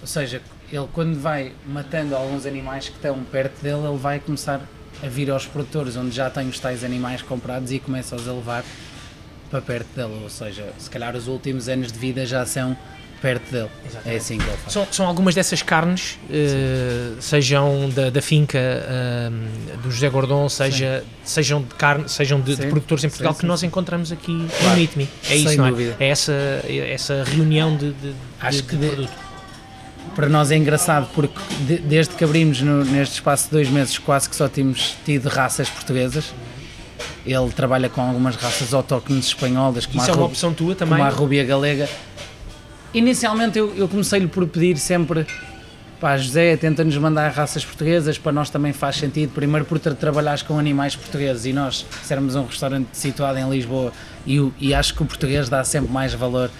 Ou 0.00 0.06
seja, 0.06 0.40
ele 0.72 0.88
quando 0.92 1.18
vai 1.18 1.52
matando 1.66 2.14
alguns 2.16 2.46
animais 2.46 2.88
que 2.88 2.96
estão 2.96 3.22
perto 3.24 3.62
dele, 3.62 3.86
ele 3.86 3.98
vai 3.98 4.18
começar 4.20 4.60
a 5.02 5.06
vir 5.06 5.30
aos 5.30 5.46
produtores 5.46 5.96
onde 5.96 6.10
já 6.10 6.30
tem 6.30 6.48
os 6.48 6.58
tais 6.58 6.84
animais 6.84 7.22
comprados 7.22 7.70
e 7.72 7.78
começa-os 7.78 8.28
a 8.28 8.32
levar 8.32 8.64
para 9.50 9.60
perto 9.60 9.88
dele. 9.94 10.20
Ou 10.22 10.30
seja, 10.30 10.72
se 10.78 10.88
calhar 10.88 11.14
os 11.16 11.28
últimos 11.28 11.68
anos 11.68 11.92
de 11.92 11.98
vida 11.98 12.24
já 12.26 12.44
são 12.46 12.76
perto 13.20 13.50
dele. 13.52 13.68
É 14.06 14.16
assim 14.16 14.38
que 14.38 14.44
ele 14.44 14.56
faz. 14.56 14.72
São, 14.72 14.86
são 14.90 15.06
algumas 15.06 15.34
dessas 15.34 15.62
carnes, 15.62 16.18
eh, 16.30 17.12
sejam 17.20 17.88
da, 17.90 18.08
da 18.10 18.22
finca 18.22 18.58
ahm, 18.58 19.78
do 19.82 19.90
José 19.90 20.08
Gordon, 20.08 20.48
seja, 20.48 21.04
sejam 21.24 21.62
de 21.62 21.74
carne, 21.74 22.08
sejam 22.08 22.40
de, 22.40 22.56
de 22.56 22.66
produtores 22.68 23.04
em 23.04 23.08
Portugal 23.08 23.32
Sim, 23.32 23.36
que 23.38 23.40
sim, 23.42 23.46
nós 23.48 23.62
encontramos 23.62 24.10
aqui 24.12 24.32
no 24.32 24.48
Claro. 24.48 24.76
Meet 24.76 24.96
Me. 24.96 25.08
É 25.28 25.36
isso, 25.36 25.48
Sem 25.48 25.58
não 25.58 25.66
é? 25.66 25.70
dúvida. 25.70 25.96
É 26.00 26.08
essa, 26.08 26.32
essa 26.88 27.24
reunião 27.24 27.76
de, 27.76 27.92
de, 27.92 28.12
Acho 28.40 28.58
de- 28.58 28.62
que 28.64 28.76
de 28.76 28.86
produto. 28.86 29.12
Para 30.16 30.28
nós 30.28 30.50
é 30.50 30.56
engraçado 30.56 31.08
porque 31.14 31.38
de- 31.66 31.78
desde 31.78 32.14
que 32.14 32.24
abrimos 32.24 32.60
no- 32.62 32.84
neste 32.84 33.14
espaço 33.14 33.44
de 33.44 33.50
dois 33.50 33.68
meses 33.68 33.96
quase 33.98 34.28
que 34.28 34.34
só 34.36 34.48
temos 34.48 34.96
tido 35.04 35.28
raças 35.28 35.68
portuguesas. 35.68 36.32
Ele 37.24 37.50
trabalha 37.50 37.88
com 37.90 38.00
algumas 38.00 38.34
raças 38.34 38.72
autóctones 38.72 39.26
espanholas, 39.26 39.84
como, 39.84 40.00
Isso 40.00 40.10
a, 40.10 40.14
é 40.14 40.16
uma 40.16 40.26
opção 40.26 40.54
tua 40.54 40.74
como 40.74 40.90
também? 40.90 41.04
a 41.04 41.10
rubia 41.10 41.44
galega. 41.44 41.86
Inicialmente 42.92 43.58
eu, 43.58 43.74
eu 43.76 43.88
comecei-lhe 43.88 44.26
por 44.26 44.46
pedir 44.46 44.76
sempre 44.76 45.26
pá, 46.00 46.16
José, 46.16 46.56
tenta-nos 46.56 46.96
mandar 46.96 47.30
raças 47.30 47.62
portuguesas, 47.62 48.16
para 48.16 48.32
nós 48.32 48.48
também 48.48 48.72
faz 48.72 48.96
sentido, 48.96 49.32
primeiro 49.34 49.66
por 49.66 49.78
tra 49.78 49.94
trabalhares 49.94 50.40
com 50.40 50.58
animais 50.58 50.96
portugueses 50.96 51.44
e 51.44 51.52
nós 51.52 51.84
sermos 52.02 52.34
um 52.34 52.46
restaurante 52.46 52.88
situado 52.94 53.38
em 53.38 53.48
Lisboa 53.50 53.92
e, 54.26 54.50
e 54.58 54.72
acho 54.72 54.94
que 54.94 55.02
o 55.02 55.06
português 55.06 55.50
dá 55.50 55.62
sempre 55.62 55.92
mais 55.92 56.14
valor. 56.14 56.50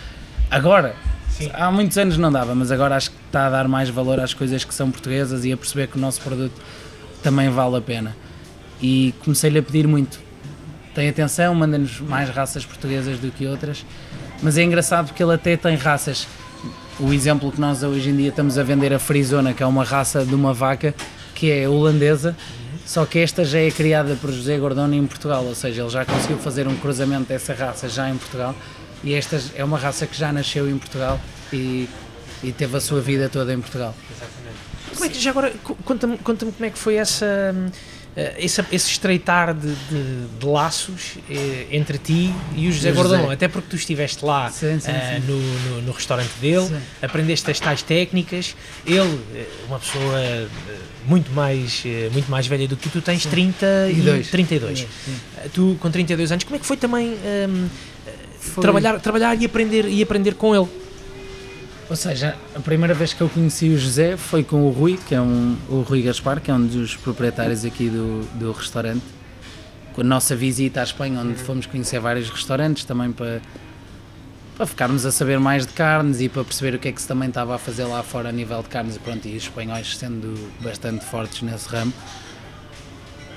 Agora, 0.51 0.95
Sim. 1.31 1.51
há 1.55 1.71
muitos 1.71 1.97
anos 1.97 2.19
não 2.19 2.31
dava, 2.31 2.55
mas 2.55 2.71
agora 2.71 2.97
acho 2.97 3.11
que 3.11 3.17
está 3.27 3.47
a 3.47 3.51
dar 3.51 3.67
mais 3.67 3.89
valor 3.89 4.21
às 4.21 4.35
coisas 4.35 4.63
que 4.63 4.75
são 4.75 4.91
portuguesas 4.91 5.43
e 5.47 5.53
a 5.53 5.57
perceber 5.57 5.87
que 5.87 5.97
o 5.97 6.01
nosso 6.01 6.21
produto 6.21 6.61
também 7.23 7.49
vale 7.49 7.77
a 7.79 7.81
pena. 7.81 8.15
E 8.83 9.15
comecei-lhe 9.25 9.59
a 9.59 9.63
pedir 9.63 9.89
muito. 9.89 10.21
Tem 10.95 11.09
atenção, 11.09 11.55
manda-nos 11.55 11.99
mais 12.01 12.29
raças 12.29 12.67
portuguesas 12.67 13.19
do 13.19 13.31
que 13.31 13.47
outras, 13.47 13.87
mas 14.43 14.57
é 14.59 14.63
engraçado 14.63 15.07
porque 15.09 15.23
ele 15.23 15.35
até 15.35 15.57
tem 15.57 15.77
raças. 15.77 16.27
O 16.99 17.13
exemplo 17.13 17.51
que 17.51 17.61
nós 17.61 17.83
hoje 17.83 18.11
em 18.11 18.17
dia 18.17 18.29
estamos 18.29 18.59
a 18.59 18.63
vender 18.63 18.93
a 18.93 18.99
Frisona, 18.99 19.55
que 19.55 19.63
é 19.63 19.67
uma 19.67 19.85
raça 19.85 20.25
de 20.25 20.35
uma 20.35 20.53
vaca 20.53 20.95
que 21.35 21.51
é 21.51 21.67
holandesa, 21.69 22.37
só 22.85 23.07
que 23.07 23.19
esta 23.19 23.45
já 23.45 23.59
é 23.61 23.71
criada 23.71 24.17
por 24.21 24.31
José 24.31 24.59
Gordoni 24.59 24.99
em 24.99 25.07
Portugal, 25.07 25.45
ou 25.45 25.55
seja, 25.55 25.81
ele 25.83 25.91
já 25.91 26.05
conseguiu 26.05 26.37
fazer 26.39 26.69
um 26.69 26.77
cruzamento 26.77 27.25
dessa 27.29 27.55
raça 27.55 27.89
já 27.89 28.11
em 28.11 28.17
Portugal 28.17 28.55
e 29.03 29.15
esta 29.15 29.41
é 29.55 29.65
uma 29.65 29.79
raça 29.79 30.07
que 30.07 30.17
já 30.19 30.31
nasceu 30.33 30.69
em 30.69 30.77
Portugal 30.77 31.19
e, 31.53 31.89
e 32.43 32.53
teve 32.53 32.77
a 32.77 32.81
sua 32.81 33.01
vida 33.01 33.29
toda 33.31 33.55
em 33.55 33.61
Portugal. 33.61 33.95
Como 34.93 35.05
é 35.05 35.09
que, 35.09 35.19
já 35.19 35.31
agora, 35.31 35.53
co- 35.65 35.77
conta-me 35.85 36.19
conta 36.19 36.45
como 36.45 36.65
é 36.65 36.69
que 36.71 36.79
foi 36.79 36.97
essa, 36.97 37.27
hum, 37.55 37.69
esse, 38.39 38.61
esse 38.73 38.91
estreitar 38.91 39.55
de, 39.55 39.69
de- 39.69 40.27
de 40.41 40.47
laços 40.47 41.19
eh, 41.31 41.67
entre 41.71 41.99
ti 41.99 42.33
e 42.57 42.69
o 42.69 42.73
José. 42.73 42.93
Gordão, 42.93 43.31
até 43.31 43.49
porque 43.49 43.69
tu 43.71 43.77
estiveste 43.77 44.25
lá 44.25 44.51
Sim, 44.51 44.79
sim, 44.81 44.91
eh, 44.91 45.21
sim. 45.21 45.27
No, 45.31 45.39
no, 45.41 45.83
no 45.83 45.93
restaurante 45.93 46.33
dele, 46.41 46.69
aprendeste 47.03 47.51
as 47.51 47.59
tais 47.61 47.83
técnicas, 47.83 48.55
ele, 48.87 49.21
eh, 49.35 49.47
uma 49.69 49.79
pessoa 49.79 50.19
eh, 50.21 50.47
muito 51.07 51.31
mais, 51.33 51.83
eh, 51.87 52.09
muito 52.13 52.31
mais 52.31 52.47
velha 52.47 52.67
do 52.69 52.77
que 52.77 52.89
tu, 52.89 53.01
tens 53.01 53.25
30 53.27 53.67
e 53.91 53.95
32. 53.95 54.29
32. 54.31 54.79
Sim. 54.81 54.87
Eh, 55.39 55.49
Tu 55.53 55.77
com 55.81 55.91
32 55.91 56.31
anos, 56.33 56.45
como 56.45 56.57
é 56.57 56.59
que 56.59 56.67
foi 56.67 56.77
também 56.77 57.15
hum, 57.49 57.69
Foi- 58.39 58.63
trabalhar, 58.63 58.99
trabalhar 59.01 59.41
e 59.41 59.45
aprender, 59.45 59.87
e 59.87 60.03
aprender 60.03 60.35
com 60.35 60.55
ele? 60.55 60.67
Ou 61.91 61.97
seja, 61.97 62.37
a 62.55 62.61
primeira 62.61 62.95
vez 62.95 63.13
que 63.13 63.21
eu 63.21 63.29
conheci 63.29 63.69
o 63.69 63.77
José 63.77 64.17
foi 64.17 64.45
com 64.45 64.63
o 64.63 64.71
Rui, 64.71 64.97
que 65.09 65.13
é 65.13 65.21
um, 65.21 65.57
o 65.69 65.81
Rui 65.81 66.03
Gaspar, 66.03 66.41
que 66.41 66.49
é 66.49 66.55
um 66.55 66.65
dos 66.65 66.95
proprietários 66.95 67.65
aqui 67.65 67.89
do, 67.89 68.25
do 68.39 68.53
restaurante. 68.53 69.03
Com 69.93 70.03
a 70.03 70.05
nossa 70.05 70.37
visita 70.37 70.79
à 70.79 70.85
Espanha, 70.85 71.19
onde 71.19 71.35
fomos 71.35 71.67
conhecer 71.67 71.99
vários 71.99 72.31
restaurantes 72.31 72.85
também 72.85 73.11
para, 73.11 73.43
para 74.57 74.67
ficarmos 74.67 75.05
a 75.05 75.11
saber 75.11 75.41
mais 75.41 75.67
de 75.67 75.73
carnes 75.73 76.21
e 76.21 76.29
para 76.29 76.45
perceber 76.45 76.77
o 76.77 76.79
que 76.79 76.87
é 76.87 76.93
que 76.93 77.03
se 77.03 77.09
também 77.09 77.29
estava 77.29 77.57
a 77.57 77.59
fazer 77.59 77.83
lá 77.87 78.05
fora 78.05 78.29
a 78.29 78.33
nível 78.33 78.63
de 78.63 78.69
carnes. 78.69 78.95
E 78.95 79.01
pronto, 79.01 79.27
e 79.27 79.37
os 79.37 79.43
espanhóis 79.43 79.97
sendo 79.97 80.49
bastante 80.61 81.05
fortes 81.05 81.43
nesse 81.43 81.69
ramo. 81.69 81.93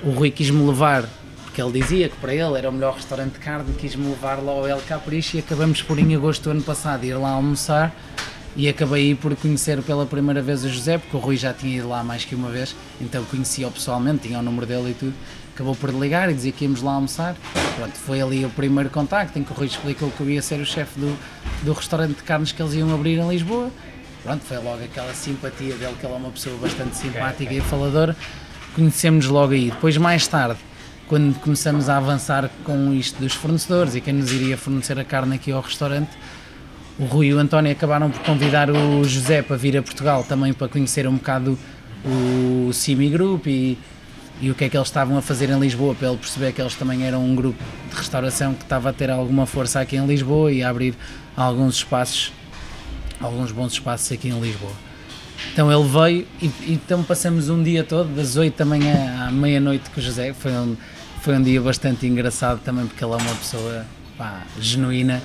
O 0.00 0.10
Rui 0.10 0.30
quis-me 0.30 0.64
levar, 0.64 1.08
porque 1.42 1.60
ele 1.60 1.72
dizia 1.80 2.08
que 2.08 2.16
para 2.18 2.32
ele 2.32 2.56
era 2.56 2.70
o 2.70 2.72
melhor 2.72 2.94
restaurante 2.94 3.32
de 3.32 3.40
carne, 3.40 3.74
quis-me 3.74 4.08
levar 4.10 4.36
lá 4.36 4.52
ao 4.52 4.68
El 4.68 4.80
Capricho 4.82 5.38
e 5.38 5.40
acabamos 5.40 5.82
por 5.82 5.98
em 5.98 6.14
agosto 6.14 6.44
do 6.44 6.50
ano 6.50 6.62
passado 6.62 7.04
ir 7.04 7.14
lá 7.14 7.30
almoçar 7.30 7.92
e 8.56 8.68
acabei 8.68 9.08
aí 9.08 9.14
por 9.14 9.34
conhecer 9.36 9.82
pela 9.82 10.06
primeira 10.06 10.40
vez 10.40 10.64
o 10.64 10.68
José, 10.68 10.98
porque 10.98 11.16
o 11.16 11.20
Rui 11.20 11.36
já 11.36 11.52
tinha 11.52 11.78
ido 11.78 11.88
lá 11.88 12.04
mais 12.04 12.24
que 12.24 12.34
uma 12.34 12.50
vez, 12.50 12.74
então 13.00 13.24
conhecia-o 13.24 13.70
pessoalmente, 13.70 14.28
tinha 14.28 14.38
o 14.38 14.42
número 14.42 14.66
dele 14.66 14.90
e 14.90 14.94
tudo. 14.94 15.14
Acabou 15.54 15.74
por 15.76 15.90
ligar 15.90 16.30
e 16.30 16.34
dizer 16.34 16.52
que 16.52 16.64
íamos 16.64 16.82
lá 16.82 16.92
almoçar. 16.92 17.36
Pronto, 17.76 17.94
foi 17.94 18.20
ali 18.20 18.44
o 18.44 18.50
primeiro 18.50 18.90
contacto 18.90 19.38
em 19.38 19.44
que 19.44 19.52
o 19.52 19.54
Rui 19.54 19.66
explicou 19.66 20.10
que 20.10 20.20
eu 20.20 20.30
ia 20.30 20.42
ser 20.42 20.60
o 20.60 20.66
chefe 20.66 20.98
do, 20.98 21.16
do 21.62 21.72
restaurante 21.72 22.16
de 22.16 22.22
carnes 22.24 22.50
que 22.50 22.60
eles 22.60 22.74
iam 22.74 22.92
abrir 22.92 23.18
em 23.18 23.28
Lisboa. 23.28 23.70
Pronto, 24.24 24.42
foi 24.44 24.56
logo 24.58 24.82
aquela 24.82 25.12
simpatia 25.14 25.74
dele, 25.76 25.94
que 26.00 26.06
ele 26.06 26.14
é 26.14 26.16
uma 26.16 26.30
pessoa 26.30 26.56
bastante 26.56 26.96
simpática 26.96 27.52
e 27.52 27.60
faladora. 27.60 28.16
Conhecemos 28.74 29.26
logo 29.26 29.52
aí. 29.52 29.70
Depois, 29.70 29.96
mais 29.96 30.26
tarde, 30.26 30.58
quando 31.06 31.38
começamos 31.38 31.88
a 31.88 31.98
avançar 31.98 32.50
com 32.64 32.92
isto 32.92 33.20
dos 33.20 33.34
fornecedores 33.34 33.94
e 33.94 34.00
quem 34.00 34.14
nos 34.14 34.32
iria 34.32 34.56
fornecer 34.56 34.98
a 34.98 35.04
carne 35.04 35.36
aqui 35.36 35.52
ao 35.52 35.60
restaurante, 35.60 36.10
o 36.98 37.04
Rui 37.04 37.28
e 37.28 37.34
o 37.34 37.38
António 37.38 37.72
acabaram 37.72 38.10
por 38.10 38.20
convidar 38.20 38.70
o 38.70 39.04
José 39.04 39.42
para 39.42 39.56
vir 39.56 39.76
a 39.76 39.82
Portugal 39.82 40.22
também 40.24 40.52
para 40.52 40.68
conhecer 40.68 41.08
um 41.08 41.14
bocado 41.14 41.58
o 42.04 42.72
Simi 42.72 43.08
Group 43.08 43.46
e, 43.46 43.78
e 44.40 44.50
o 44.50 44.54
que 44.54 44.64
é 44.64 44.68
que 44.68 44.76
eles 44.76 44.88
estavam 44.88 45.16
a 45.16 45.22
fazer 45.22 45.48
em 45.50 45.58
Lisboa, 45.58 45.94
para 45.94 46.08
ele 46.08 46.18
perceber 46.18 46.52
que 46.52 46.60
eles 46.60 46.74
também 46.74 47.04
eram 47.04 47.24
um 47.24 47.34
grupo 47.34 47.62
de 47.90 47.96
restauração 47.96 48.54
que 48.54 48.62
estava 48.62 48.90
a 48.90 48.92
ter 48.92 49.10
alguma 49.10 49.46
força 49.46 49.80
aqui 49.80 49.96
em 49.96 50.06
Lisboa 50.06 50.52
e 50.52 50.62
a 50.62 50.68
abrir 50.68 50.94
alguns 51.36 51.76
espaços, 51.76 52.32
alguns 53.20 53.50
bons 53.50 53.72
espaços 53.72 54.12
aqui 54.12 54.28
em 54.28 54.38
Lisboa. 54.38 54.72
Então 55.52 55.72
ele 55.72 55.88
veio 55.88 56.26
e, 56.40 56.72
então 56.72 57.02
passamos 57.02 57.48
um 57.48 57.62
dia 57.62 57.82
todo, 57.82 58.14
das 58.14 58.36
8 58.36 58.56
da 58.56 58.64
manhã 58.64 59.26
à 59.26 59.30
meia-noite 59.32 59.90
com 59.90 60.00
o 60.00 60.02
José, 60.02 60.32
foi 60.32 60.52
um, 60.52 60.76
foi 61.22 61.36
um 61.36 61.42
dia 61.42 61.60
bastante 61.60 62.06
engraçado 62.06 62.60
também 62.62 62.86
porque 62.86 63.04
ele 63.04 63.12
é 63.12 63.16
uma 63.16 63.34
pessoa 63.34 63.84
pá, 64.16 64.42
genuína 64.60 65.20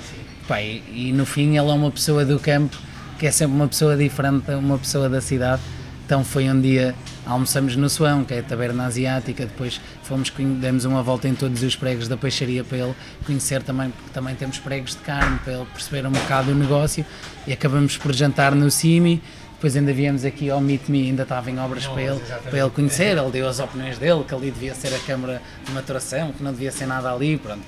Pá, 0.50 0.60
e, 0.60 0.82
e, 0.92 1.12
no 1.12 1.24
fim 1.24 1.56
ele 1.56 1.58
é 1.58 1.72
uma 1.72 1.92
pessoa 1.92 2.24
do 2.24 2.36
campo 2.40 2.76
que 3.20 3.24
é 3.24 3.30
sempre 3.30 3.54
uma 3.54 3.68
pessoa 3.68 3.96
diferente, 3.96 4.50
uma 4.50 4.76
pessoa 4.78 5.08
da 5.08 5.20
cidade. 5.20 5.62
Então 6.04 6.24
foi 6.24 6.50
um 6.50 6.60
dia, 6.60 6.92
almoçamos 7.24 7.76
no 7.76 7.88
Suão, 7.88 8.24
que 8.24 8.34
é 8.34 8.40
a 8.40 8.42
taberna 8.42 8.86
asiática, 8.86 9.46
depois 9.46 9.80
fomos, 10.02 10.32
demos 10.60 10.84
uma 10.84 11.04
volta 11.04 11.28
em 11.28 11.36
todos 11.36 11.62
os 11.62 11.76
pregos 11.76 12.08
da 12.08 12.16
peixaria 12.16 12.64
para 12.64 12.78
ele 12.78 12.94
conhecer 13.24 13.62
também, 13.62 13.90
porque 13.90 14.10
também 14.12 14.34
temos 14.34 14.58
pregos 14.58 14.96
de 14.96 15.02
carne, 15.02 15.38
para 15.38 15.52
ele 15.52 15.66
perceber 15.66 16.04
um 16.04 16.10
bocado 16.10 16.50
o 16.50 16.54
negócio 16.56 17.06
e 17.46 17.52
acabamos 17.52 17.96
por 17.96 18.12
jantar 18.12 18.52
no 18.52 18.72
Simi. 18.72 19.22
Depois 19.54 19.76
ainda 19.76 19.92
viemos 19.92 20.24
aqui 20.24 20.50
ao 20.50 20.60
Meet 20.60 20.88
Me, 20.88 21.10
ainda 21.10 21.22
estava 21.22 21.48
em 21.48 21.60
obras 21.60 21.84
não, 21.84 21.92
para, 21.92 22.02
ele, 22.02 22.20
para 22.42 22.58
ele 22.58 22.70
conhecer, 22.70 23.16
ele 23.16 23.30
deu 23.30 23.48
as 23.48 23.60
opiniões 23.60 23.98
dele, 23.98 24.24
que 24.26 24.34
ali 24.34 24.50
devia 24.50 24.74
ser 24.74 24.92
a 24.92 24.98
câmara 24.98 25.40
de 25.64 25.70
maturação, 25.70 26.32
que 26.32 26.42
não 26.42 26.50
devia 26.50 26.72
ser 26.72 26.86
nada 26.86 27.12
ali, 27.12 27.38
pronto 27.38 27.62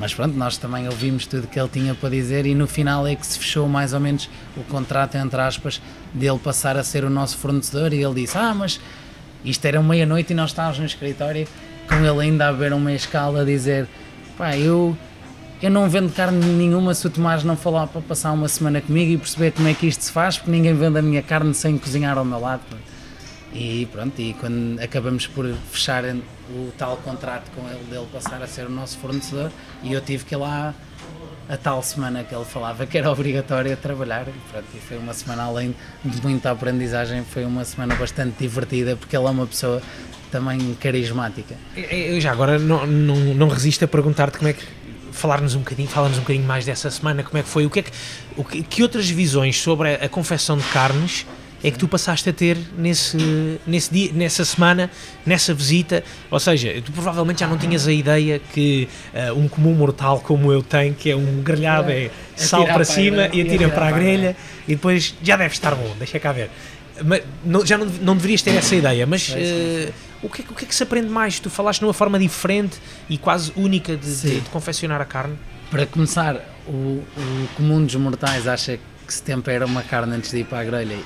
mas 0.00 0.14
pronto, 0.14 0.34
nós 0.34 0.56
também 0.56 0.88
ouvimos 0.88 1.26
tudo 1.26 1.46
que 1.46 1.60
ele 1.60 1.68
tinha 1.68 1.94
para 1.94 2.08
dizer 2.08 2.46
e 2.46 2.54
no 2.54 2.66
final 2.66 3.06
é 3.06 3.14
que 3.14 3.26
se 3.26 3.38
fechou 3.38 3.68
mais 3.68 3.92
ou 3.92 4.00
menos 4.00 4.30
o 4.56 4.62
contrato, 4.62 5.16
entre 5.16 5.38
aspas, 5.38 5.80
dele 6.14 6.38
passar 6.38 6.74
a 6.78 6.82
ser 6.82 7.04
o 7.04 7.10
nosso 7.10 7.36
fornecedor 7.36 7.92
e 7.92 8.02
ele 8.02 8.22
disse, 8.22 8.38
ah, 8.38 8.54
mas 8.54 8.80
isto 9.44 9.62
era 9.66 9.82
meia-noite 9.82 10.32
e 10.32 10.34
nós 10.34 10.50
estávamos 10.50 10.78
no 10.78 10.86
escritório 10.86 11.46
com 11.86 11.96
ele 11.96 12.22
ainda 12.22 12.48
a 12.48 12.52
ver 12.52 12.72
uma 12.72 12.94
escala 12.94 13.42
a 13.42 13.44
dizer, 13.44 13.86
pá, 14.38 14.56
eu, 14.56 14.96
eu 15.60 15.70
não 15.70 15.86
vendo 15.86 16.10
carne 16.14 16.46
nenhuma 16.46 16.94
se 16.94 17.06
o 17.06 17.10
Tomás 17.10 17.44
não 17.44 17.54
falar 17.54 17.86
para 17.86 18.00
passar 18.00 18.32
uma 18.32 18.48
semana 18.48 18.80
comigo 18.80 19.12
e 19.12 19.18
perceber 19.18 19.50
como 19.50 19.68
é 19.68 19.74
que 19.74 19.86
isto 19.86 20.02
se 20.02 20.12
faz, 20.12 20.38
porque 20.38 20.50
ninguém 20.50 20.74
vende 20.74 20.98
a 20.98 21.02
minha 21.02 21.20
carne 21.20 21.52
sem 21.52 21.76
cozinhar 21.76 22.16
ao 22.16 22.24
meu 22.24 22.40
lado. 22.40 22.62
E 23.52 23.88
pronto, 23.90 24.20
e 24.20 24.32
quando 24.34 24.80
acabamos 24.80 25.26
por 25.26 25.44
fechar 25.72 26.04
o 26.04 26.72
tal 26.78 26.96
contrato 26.98 27.50
com 27.50 27.68
ele, 27.68 27.82
dele 27.90 28.06
passar 28.12 28.40
a 28.42 28.46
ser 28.46 28.66
o 28.66 28.70
nosso 28.70 28.98
fornecedor, 28.98 29.50
e 29.82 29.92
eu 29.92 30.00
tive 30.00 30.24
que 30.24 30.34
ir 30.34 30.38
lá 30.38 30.72
a 31.48 31.56
tal 31.56 31.82
semana 31.82 32.22
que 32.22 32.32
ele 32.32 32.44
falava 32.44 32.86
que 32.86 32.96
era 32.96 33.10
obrigatório 33.10 33.76
trabalhar, 33.76 34.28
e, 34.28 34.50
pronto, 34.52 34.66
e 34.72 34.78
foi 34.78 34.98
uma 34.98 35.12
semana 35.12 35.44
além 35.44 35.74
de 36.04 36.22
muita 36.22 36.52
aprendizagem, 36.52 37.24
foi 37.24 37.44
uma 37.44 37.64
semana 37.64 37.96
bastante 37.96 38.36
divertida, 38.38 38.94
porque 38.94 39.16
ele 39.16 39.26
é 39.26 39.30
uma 39.30 39.46
pessoa 39.46 39.82
também 40.30 40.74
carismática. 40.74 41.56
Eu 41.74 42.20
já 42.20 42.30
agora 42.30 42.56
não, 42.56 42.86
não, 42.86 43.16
não 43.16 43.48
resisto 43.48 43.84
a 43.84 43.88
perguntar-te 43.88 44.38
como 44.38 44.48
é 44.48 44.52
que 44.52 44.64
falar-nos 45.10 45.56
um 45.56 45.58
bocadinho, 45.58 45.88
falar-nos 45.88 46.18
um 46.18 46.20
bocadinho 46.20 46.46
mais 46.46 46.64
dessa 46.64 46.88
semana, 46.88 47.24
como 47.24 47.36
é 47.36 47.42
que 47.42 47.48
foi, 47.48 47.66
o 47.66 47.70
que 47.70 47.80
é 47.80 47.82
que, 47.82 47.90
o 48.36 48.44
que, 48.44 48.62
que 48.62 48.82
outras 48.82 49.10
visões 49.10 49.60
sobre 49.60 49.96
a, 49.96 50.04
a 50.04 50.08
confecção 50.08 50.56
de 50.56 50.64
carnes 50.68 51.26
é 51.62 51.70
que 51.70 51.78
tu 51.78 51.86
passaste 51.86 52.28
a 52.28 52.32
ter 52.32 52.56
nesse, 52.76 53.58
nesse 53.66 53.92
dia, 53.92 54.12
nessa 54.12 54.44
semana, 54.44 54.90
nessa 55.24 55.52
visita. 55.52 56.02
Ou 56.30 56.40
seja, 56.40 56.80
tu 56.84 56.92
provavelmente 56.92 57.40
já 57.40 57.46
não 57.46 57.58
tinhas 57.58 57.86
a 57.86 57.92
ideia 57.92 58.40
que 58.52 58.88
uh, 59.14 59.38
um 59.38 59.48
comum 59.48 59.74
mortal 59.74 60.20
como 60.20 60.50
eu 60.50 60.62
tenho, 60.62 60.94
que 60.94 61.10
é 61.10 61.16
um 61.16 61.42
grelhado, 61.42 61.90
é, 61.90 62.04
é 62.04 62.10
sal 62.36 62.64
para, 62.64 62.84
cima 62.84 63.28
e 63.32 63.42
atira 63.42 63.68
para 63.68 63.88
a 63.88 63.92
grelha 63.92 64.36
e 64.66 64.74
depois 64.74 65.14
já 65.22 65.36
deve 65.36 65.54
estar 65.54 65.74
bom, 65.74 65.94
deixa 65.98 66.18
cá 66.18 66.32
ver. 66.32 66.50
Mas, 67.04 67.22
não, 67.44 67.64
já 67.64 67.78
não, 67.78 67.86
não 67.86 68.14
deverias 68.14 68.42
ter 68.42 68.54
essa 68.54 68.74
ideia, 68.74 69.06
mas 69.06 69.28
uh, 69.30 69.92
o, 70.22 70.28
que 70.28 70.42
é, 70.42 70.44
o 70.50 70.54
que 70.54 70.64
é 70.64 70.68
que 70.68 70.74
se 70.74 70.82
aprende 70.82 71.08
mais? 71.08 71.40
Tu 71.40 71.48
falaste 71.48 71.80
numa 71.82 71.94
forma 71.94 72.18
diferente 72.18 72.78
e 73.08 73.16
quase 73.16 73.52
única 73.56 73.96
de, 73.96 74.16
de, 74.16 74.40
de 74.40 74.50
confeccionar 74.50 75.00
a 75.00 75.04
carne? 75.04 75.38
Para 75.70 75.86
começar, 75.86 76.36
o, 76.66 76.70
o 76.70 77.48
comum 77.56 77.84
dos 77.84 77.94
mortais 77.94 78.46
acha 78.46 78.78
que 79.06 79.14
se 79.14 79.22
tempera 79.22 79.64
uma 79.66 79.82
carne 79.82 80.16
antes 80.16 80.30
de 80.30 80.38
ir 80.38 80.44
para 80.44 80.60
a 80.60 80.64
grelha 80.64 80.96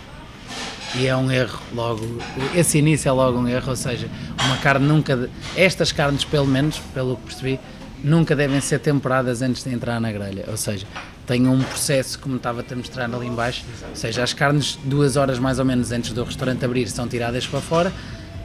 e 0.96 1.06
é 1.06 1.16
um 1.16 1.30
erro 1.30 1.58
logo, 1.74 2.06
esse 2.54 2.78
início 2.78 3.08
é 3.08 3.12
logo 3.12 3.38
um 3.38 3.48
erro, 3.48 3.70
ou 3.70 3.76
seja, 3.76 4.08
uma 4.44 4.56
carne 4.58 4.86
nunca, 4.86 5.28
estas 5.56 5.90
carnes 5.90 6.24
pelo 6.24 6.46
menos, 6.46 6.78
pelo 6.92 7.16
que 7.16 7.22
percebi, 7.22 7.60
nunca 8.02 8.36
devem 8.36 8.60
ser 8.60 8.78
temperadas 8.78 9.42
antes 9.42 9.64
de 9.64 9.70
entrar 9.70 10.00
na 10.00 10.12
grelha, 10.12 10.44
ou 10.48 10.56
seja, 10.56 10.86
tem 11.26 11.48
um 11.48 11.60
processo 11.62 12.18
como 12.18 12.36
estava 12.36 12.64
a 12.68 12.76
mostrar 12.76 13.12
ali 13.12 13.26
embaixo, 13.26 13.64
ou 13.88 13.96
seja, 13.96 14.22
as 14.22 14.32
carnes 14.32 14.78
duas 14.84 15.16
horas 15.16 15.38
mais 15.38 15.58
ou 15.58 15.64
menos 15.64 15.90
antes 15.90 16.12
do 16.12 16.22
restaurante 16.22 16.64
abrir 16.64 16.88
são 16.88 17.08
tiradas 17.08 17.46
para 17.46 17.60
fora, 17.60 17.92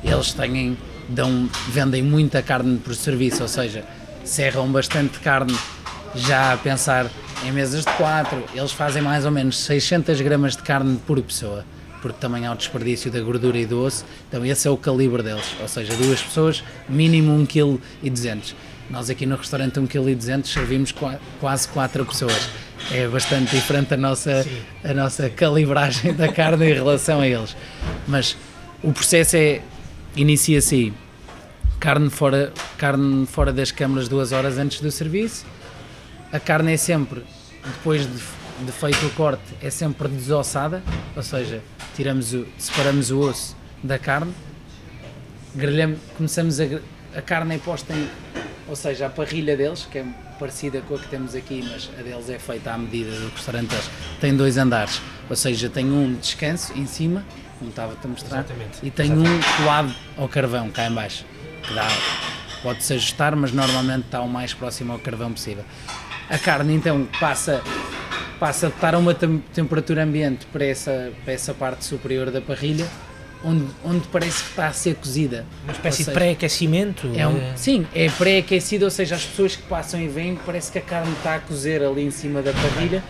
eles 0.03 0.33
têm, 0.33 0.77
dão, 1.07 1.47
vendem 1.67 2.01
muita 2.01 2.41
carne 2.41 2.77
por 2.77 2.95
serviço, 2.95 3.43
ou 3.43 3.47
seja, 3.47 3.83
serram 4.23 4.71
bastante 4.71 5.19
carne 5.19 5.55
já 6.15 6.53
a 6.53 6.57
pensar 6.57 7.05
em 7.45 7.51
mesas 7.51 7.85
de 7.85 7.91
quatro, 7.93 8.43
eles 8.55 8.71
fazem 8.71 9.03
mais 9.03 9.23
ou 9.23 9.31
menos 9.31 9.57
600 9.59 10.19
gramas 10.21 10.55
de 10.55 10.63
carne 10.63 10.97
por 11.05 11.21
pessoa 11.21 11.63
porque 12.01 12.19
também 12.19 12.45
há 12.45 12.51
o 12.51 12.55
desperdício 12.55 13.11
da 13.11 13.19
gordura 13.19 13.57
e 13.57 13.65
do 13.65 13.81
osso, 13.83 14.05
então 14.27 14.45
esse 14.45 14.67
é 14.67 14.71
o 14.71 14.77
calibre 14.77 15.23
deles, 15.23 15.55
ou 15.59 15.67
seja, 15.67 15.93
duas 15.95 16.21
pessoas, 16.21 16.63
mínimo 16.87 17.31
1,2 17.45 17.79
kg. 18.01 18.55
Nós 18.89 19.09
aqui 19.09 19.25
no 19.25 19.35
restaurante 19.35 19.79
1,2 19.79 20.17
kg 20.17 20.47
servimos 20.47 20.93
quase 21.39 21.67
4 21.67 22.05
pessoas. 22.05 22.49
É 22.91 23.07
bastante 23.07 23.55
diferente 23.55 23.93
a 23.93 23.97
nossa, 23.97 24.45
a 24.83 24.93
nossa 24.93 25.29
calibragem 25.29 26.13
da 26.13 26.31
carne 26.31 26.71
em 26.71 26.73
relação 26.73 27.21
a 27.21 27.27
eles. 27.27 27.55
Mas 28.07 28.35
o 28.81 28.91
processo 28.91 29.35
é, 29.35 29.61
inicia-se 30.15 30.75
aí, 30.75 30.93
carne 31.79 32.09
fora, 32.09 32.51
carne 32.77 33.27
fora 33.27 33.53
das 33.53 33.71
câmaras 33.71 34.07
duas 34.07 34.31
horas 34.31 34.57
antes 34.57 34.81
do 34.81 34.89
serviço, 34.89 35.45
a 36.31 36.39
carne 36.39 36.73
é 36.73 36.77
sempre, 36.77 37.23
depois 37.63 38.01
de, 38.01 38.23
de 38.65 38.71
feito 38.71 39.05
o 39.05 39.09
corte, 39.11 39.43
é 39.61 39.69
sempre 39.69 40.07
desossada, 40.07 40.83
ou 41.15 41.23
seja, 41.23 41.61
tiramos 41.95 42.33
o, 42.33 42.45
separamos 42.57 43.11
o 43.11 43.19
osso 43.19 43.55
da 43.83 43.97
carne, 43.97 44.33
grelhamos, 45.55 45.99
começamos 46.17 46.59
a, 46.59 46.65
a 47.15 47.21
carne 47.21 47.55
é 47.55 47.57
posta 47.57 47.93
em, 47.93 48.09
ou 48.67 48.75
seja, 48.75 49.07
a 49.07 49.09
parrilha 49.09 49.55
deles, 49.55 49.87
que 49.89 49.99
é 49.99 50.05
parecida 50.39 50.81
com 50.81 50.95
a 50.95 50.99
que 50.99 51.07
temos 51.07 51.35
aqui, 51.35 51.65
mas 51.71 51.89
a 51.97 52.01
deles 52.01 52.29
é 52.29 52.39
feita 52.39 52.71
à 52.71 52.77
medida 52.77 53.11
do 53.11 53.29
restaurante 53.29 53.75
tem 54.19 54.35
dois 54.35 54.57
andares, 54.57 55.01
ou 55.29 55.35
seja, 55.35 55.69
tem 55.69 55.85
um 55.85 56.15
descanso 56.15 56.73
em 56.73 56.85
cima, 56.85 57.25
como 57.57 57.69
estava-te 57.69 58.05
a 58.05 58.09
mostrar, 58.09 58.39
Exatamente. 58.39 58.79
e 58.83 58.91
tem 58.91 59.11
Exatamente. 59.11 59.45
um 59.45 59.57
colado 59.57 59.95
ao 60.17 60.27
carvão 60.27 60.69
cá 60.69 60.87
em 60.87 60.93
baixo, 60.93 61.25
que 61.63 61.73
dá, 61.73 61.87
pode-se 62.61 62.93
ajustar, 62.93 63.35
mas 63.35 63.51
normalmente 63.51 64.05
está 64.05 64.21
o 64.21 64.29
mais 64.29 64.53
próximo 64.53 64.93
ao 64.93 64.99
carvão 64.99 65.31
possível. 65.31 65.63
A 66.29 66.37
carne 66.37 66.75
então 66.75 67.07
passa 67.19 67.61
passa 68.39 68.67
a 68.67 68.69
estar 68.69 68.95
a 68.95 68.97
uma 68.97 69.13
tem 69.13 69.37
temperatura 69.53 70.03
ambiente 70.03 70.45
para 70.47 70.65
essa, 70.65 71.11
para 71.23 71.33
essa 71.33 71.53
parte 71.53 71.83
superior 71.83 72.31
da 72.31 72.39
parrilha, 72.39 72.87
onde, 73.43 73.65
onde 73.83 74.07
parece 74.07 74.43
que 74.43 74.49
está 74.49 74.67
a 74.67 74.73
ser 74.73 74.95
cozida. 74.95 75.45
Uma 75.63 75.73
espécie 75.73 75.97
seja, 75.97 76.11
de 76.11 76.17
pré-aquecimento? 76.17 77.11
É 77.15 77.27
um, 77.27 77.37
é... 77.37 77.53
Sim, 77.55 77.85
é 77.93 78.09
pré-aquecido, 78.09 78.85
ou 78.85 78.91
seja, 78.91 79.15
as 79.15 79.25
pessoas 79.25 79.55
que 79.55 79.63
passam 79.63 80.01
e 80.01 80.07
vêm, 80.07 80.37
parece 80.45 80.71
que 80.71 80.77
a 80.77 80.81
carne 80.81 81.11
está 81.13 81.35
a 81.35 81.39
cozer 81.39 81.83
ali 81.83 82.03
em 82.03 82.11
cima 82.11 82.41
da 82.41 82.53
parrilha, 82.53 83.03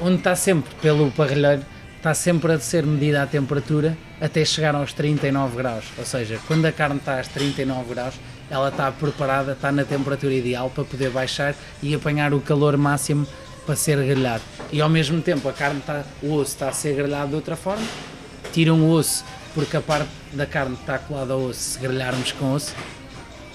onde 0.00 0.16
está 0.16 0.36
sempre, 0.36 0.72
pelo 0.76 1.10
parrilheiro, 1.10 1.62
está 1.96 2.14
sempre 2.14 2.52
a 2.52 2.58
ser 2.58 2.84
medida 2.84 3.22
a 3.22 3.26
temperatura 3.26 3.96
até 4.20 4.44
chegar 4.44 4.74
aos 4.74 4.92
39 4.92 5.56
graus. 5.56 5.84
Ou 5.98 6.04
seja, 6.04 6.38
quando 6.46 6.66
a 6.66 6.72
carne 6.72 6.96
está 6.96 7.18
aos 7.18 7.28
39 7.28 7.94
graus, 7.94 8.14
ela 8.50 8.68
está 8.68 8.90
preparada, 8.90 9.52
está 9.52 9.70
na 9.70 9.84
temperatura 9.84 10.34
ideal 10.34 10.68
para 10.70 10.84
poder 10.84 11.10
baixar 11.10 11.54
e 11.82 11.94
apanhar 11.94 12.34
o 12.34 12.40
calor 12.40 12.76
máximo 12.76 13.26
para 13.64 13.76
ser 13.76 13.96
grelhado. 13.98 14.42
E 14.70 14.80
ao 14.80 14.88
mesmo 14.88 15.20
tempo 15.20 15.48
a 15.48 15.52
carne 15.52 15.80
está, 15.80 16.04
o 16.22 16.34
osso 16.34 16.52
está 16.52 16.68
a 16.68 16.72
ser 16.72 16.94
grelhado 16.94 17.30
de 17.30 17.36
outra 17.36 17.56
forma, 17.56 17.86
tiram 18.52 18.80
o 18.80 18.90
osso 18.90 19.24
porque 19.54 19.76
a 19.76 19.80
parte 19.80 20.08
da 20.32 20.46
carne 20.46 20.74
está 20.74 20.98
colada 20.98 21.34
ao 21.34 21.40
osso, 21.42 21.60
se 21.60 21.78
grelharmos 21.78 22.32
com 22.32 22.54
osso, 22.54 22.74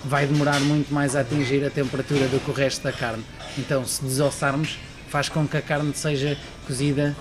vai 0.06 0.28
demorar 0.28 0.60
muito 0.60 0.94
mais 0.94 1.16
a 1.16 1.22
atingir 1.22 1.66
a 1.66 1.70
temperatura 1.70 2.28
do 2.28 2.40
que 2.40 2.52
o 2.52 2.54
resto 2.54 2.84
da 2.84 2.92
carne. 2.92 3.24
Então, 3.58 3.86
se 3.86 4.04
desossarmos, 4.04 4.78
faz 5.10 5.28
com 5.28 5.48
que 5.48 5.58
a 5.58 5.62
carne 5.62 5.92
seja 5.96 6.38
cozida 6.66 7.16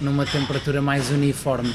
numa 0.00 0.24
temperatura 0.24 0.80
mais 0.80 1.10
uniforme 1.10 1.74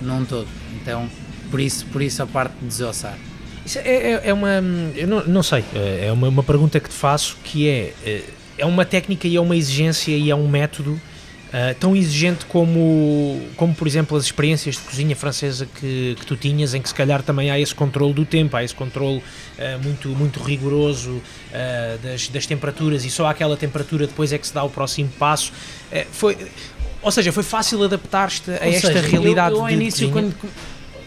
num 0.00 0.24
todo. 0.24 0.46
Então, 0.80 1.08
por 1.50 1.60
isso, 1.60 1.86
por 1.86 2.02
isso 2.02 2.22
a 2.22 2.26
parte 2.26 2.54
de 2.60 2.66
desossar. 2.66 3.18
Isso 3.66 3.78
é, 3.78 4.12
é, 4.12 4.20
é 4.28 4.32
uma. 4.32 4.62
Eu 4.94 5.08
não, 5.08 5.24
não 5.24 5.42
sei, 5.42 5.64
é 5.74 6.12
uma, 6.12 6.28
uma 6.28 6.42
pergunta 6.42 6.78
que 6.78 6.88
te 6.88 6.94
faço 6.94 7.36
que 7.42 7.68
é. 7.68 8.24
É 8.56 8.66
uma 8.66 8.84
técnica 8.84 9.26
e 9.26 9.36
é 9.36 9.40
uma 9.40 9.56
exigência 9.56 10.12
e 10.12 10.30
é 10.30 10.34
um 10.34 10.48
método 10.48 11.00
Uh, 11.54 11.72
tão 11.78 11.94
exigente 11.94 12.44
como, 12.46 13.40
como, 13.54 13.72
por 13.72 13.86
exemplo, 13.86 14.16
as 14.16 14.24
experiências 14.24 14.74
de 14.74 14.80
cozinha 14.80 15.14
francesa 15.14 15.68
que, 15.78 16.16
que 16.18 16.26
tu 16.26 16.34
tinhas, 16.34 16.74
em 16.74 16.82
que 16.82 16.88
se 16.88 16.94
calhar 16.96 17.22
também 17.22 17.48
há 17.48 17.60
esse 17.60 17.72
controle 17.72 18.12
do 18.12 18.24
tempo, 18.24 18.56
há 18.56 18.64
esse 18.64 18.74
controle 18.74 19.18
uh, 19.18 19.84
muito, 19.84 20.08
muito 20.08 20.42
rigoroso 20.42 21.10
uh, 21.12 21.22
das, 22.02 22.26
das 22.26 22.44
temperaturas 22.44 23.04
e 23.04 23.10
só 23.10 23.28
àquela 23.28 23.56
temperatura 23.56 24.08
depois 24.08 24.32
é 24.32 24.38
que 24.38 24.48
se 24.48 24.52
dá 24.52 24.64
o 24.64 24.68
próximo 24.68 25.08
passo. 25.16 25.52
foi, 26.10 26.36
ou 27.00 27.12
seja, 27.12 27.30
foi 27.30 27.44
fácil 27.44 27.84
adaptar-te 27.84 28.50
a 28.50 28.66
esta 28.66 28.88
seja, 28.88 29.06
realidade 29.06 29.52
eu, 29.52 29.58
eu, 29.58 29.64
ao 29.64 29.70
início, 29.70 30.10
quando, 30.10 30.34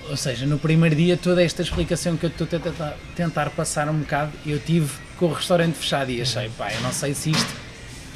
ou 0.10 0.16
seja, 0.16 0.46
no 0.46 0.58
primeiro 0.58 0.96
dia, 0.96 1.18
toda 1.18 1.44
esta 1.44 1.62
explicação 1.62 2.16
que 2.16 2.26
eu 2.26 2.30
estou 2.30 2.48
a 2.48 2.60
tentar, 2.60 2.98
tentar 3.18 3.50
passar 3.50 3.90
um 3.90 4.00
bocado, 4.00 4.32
eu 4.46 4.60
tive 4.60 4.92
com 5.18 5.26
o 5.28 5.34
restaurante 5.34 5.76
fechado 5.76 6.12
e 6.12 6.22
achei, 6.22 6.50
pá, 6.58 6.72
eu 6.72 6.82
não 6.82 6.92
sei 6.92 7.14
se 7.14 7.32
isto 7.32 7.68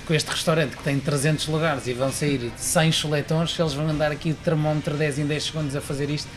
com 0.05 0.13
este 0.13 0.29
restaurante 0.29 0.75
que 0.75 0.83
tem 0.83 0.99
300 0.99 1.47
lugares 1.47 1.87
e 1.87 1.93
vão 1.93 2.11
sair 2.11 2.51
100 2.57 2.91
chuletões, 2.91 3.53
se 3.53 3.61
eles 3.61 3.73
vão 3.73 3.87
andar 3.87 4.11
aqui 4.11 4.29
de 4.29 4.37
termómetro 4.39 4.97
10 4.97 5.19
em 5.19 5.25
10 5.25 5.43
segundos 5.43 5.75
a 5.75 5.81
fazer 5.81 6.09
isto. 6.09 6.29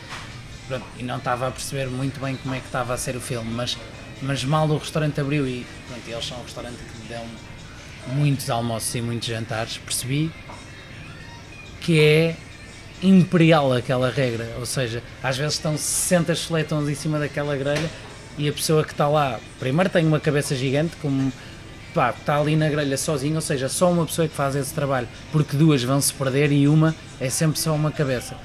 Pronto, 0.67 0.85
e 0.97 1.03
não 1.03 1.17
estava 1.17 1.47
a 1.47 1.51
perceber 1.51 1.87
muito 1.87 2.19
bem 2.19 2.35
como 2.37 2.55
é 2.55 2.59
que 2.59 2.65
estava 2.65 2.93
a 2.93 2.97
ser 2.97 3.15
o 3.15 3.21
filme, 3.21 3.51
mas, 3.51 3.77
mas 4.21 4.43
mal 4.43 4.67
o 4.67 4.77
restaurante 4.77 5.19
abriu 5.21 5.47
e 5.47 5.65
pronto, 5.87 6.07
eles 6.07 6.25
são 6.25 6.39
um 6.39 6.43
restaurante 6.43 6.77
que 6.77 7.13
dão 7.13 7.25
muitos 8.15 8.49
almoços 8.49 8.93
e 8.95 9.01
muitos 9.01 9.27
jantares, 9.27 9.77
percebi 9.77 10.31
que 11.81 11.99
é 11.99 12.35
imperial 13.03 13.73
aquela 13.73 14.09
regra, 14.09 14.55
ou 14.57 14.65
seja, 14.65 15.03
às 15.21 15.37
vezes 15.37 15.53
estão 15.55 15.77
60 15.77 16.33
chuletões 16.33 16.89
em 16.89 16.95
cima 16.95 17.19
daquela 17.19 17.55
grelha 17.55 17.89
e 18.37 18.49
a 18.49 18.53
pessoa 18.53 18.83
que 18.83 18.91
está 18.91 19.07
lá, 19.07 19.39
primeiro 19.59 19.89
tem 19.89 20.05
uma 20.05 20.19
cabeça 20.19 20.55
gigante, 20.55 20.95
como 21.01 21.31
pá, 21.93 22.09
está 22.09 22.37
ali 22.37 22.55
na 22.55 22.69
grelha 22.69 22.97
sozinho, 22.97 23.35
ou 23.35 23.41
seja, 23.41 23.69
só 23.69 23.89
uma 23.89 24.05
pessoa 24.05 24.27
que 24.27 24.35
faz 24.35 24.55
esse 24.55 24.73
trabalho, 24.73 25.07
porque 25.31 25.55
duas 25.55 25.81
vão 25.83 26.01
se 26.01 26.13
perder 26.13 26.51
e 26.51 26.67
uma 26.67 26.93
é 27.19 27.29
sempre 27.29 27.57
só 27.59 27.73
uma 27.73 27.91
cabeça. 27.91 28.35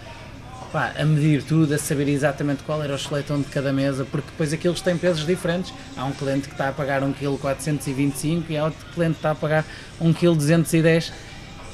Pá, 0.73 0.93
a 0.97 1.05
medir 1.05 1.43
tudo, 1.43 1.75
a 1.75 1.79
saber 1.79 2.09
exatamente 2.09 2.63
qual 2.63 2.81
era 2.81 2.95
o 2.95 2.99
cheletão 2.99 3.41
de 3.41 3.49
cada 3.49 3.73
mesa, 3.73 4.07
porque 4.09 4.29
depois 4.31 4.53
aqueles 4.53 4.81
têm 4.81 4.97
pesos 4.97 5.27
diferentes. 5.27 5.75
Há 5.97 6.05
um 6.05 6.13
cliente 6.13 6.47
que 6.47 6.55
está 6.55 6.69
a 6.69 6.73
pagar 6.73 7.03
1,425 7.03 8.43
kg 8.43 8.53
e 8.53 8.57
há 8.57 8.65
outro 8.67 8.87
cliente 8.95 9.15
que 9.15 9.19
está 9.19 9.33
a 9.33 9.35
pagar 9.35 9.65
1,210 10.01 11.09
kg 11.09 11.17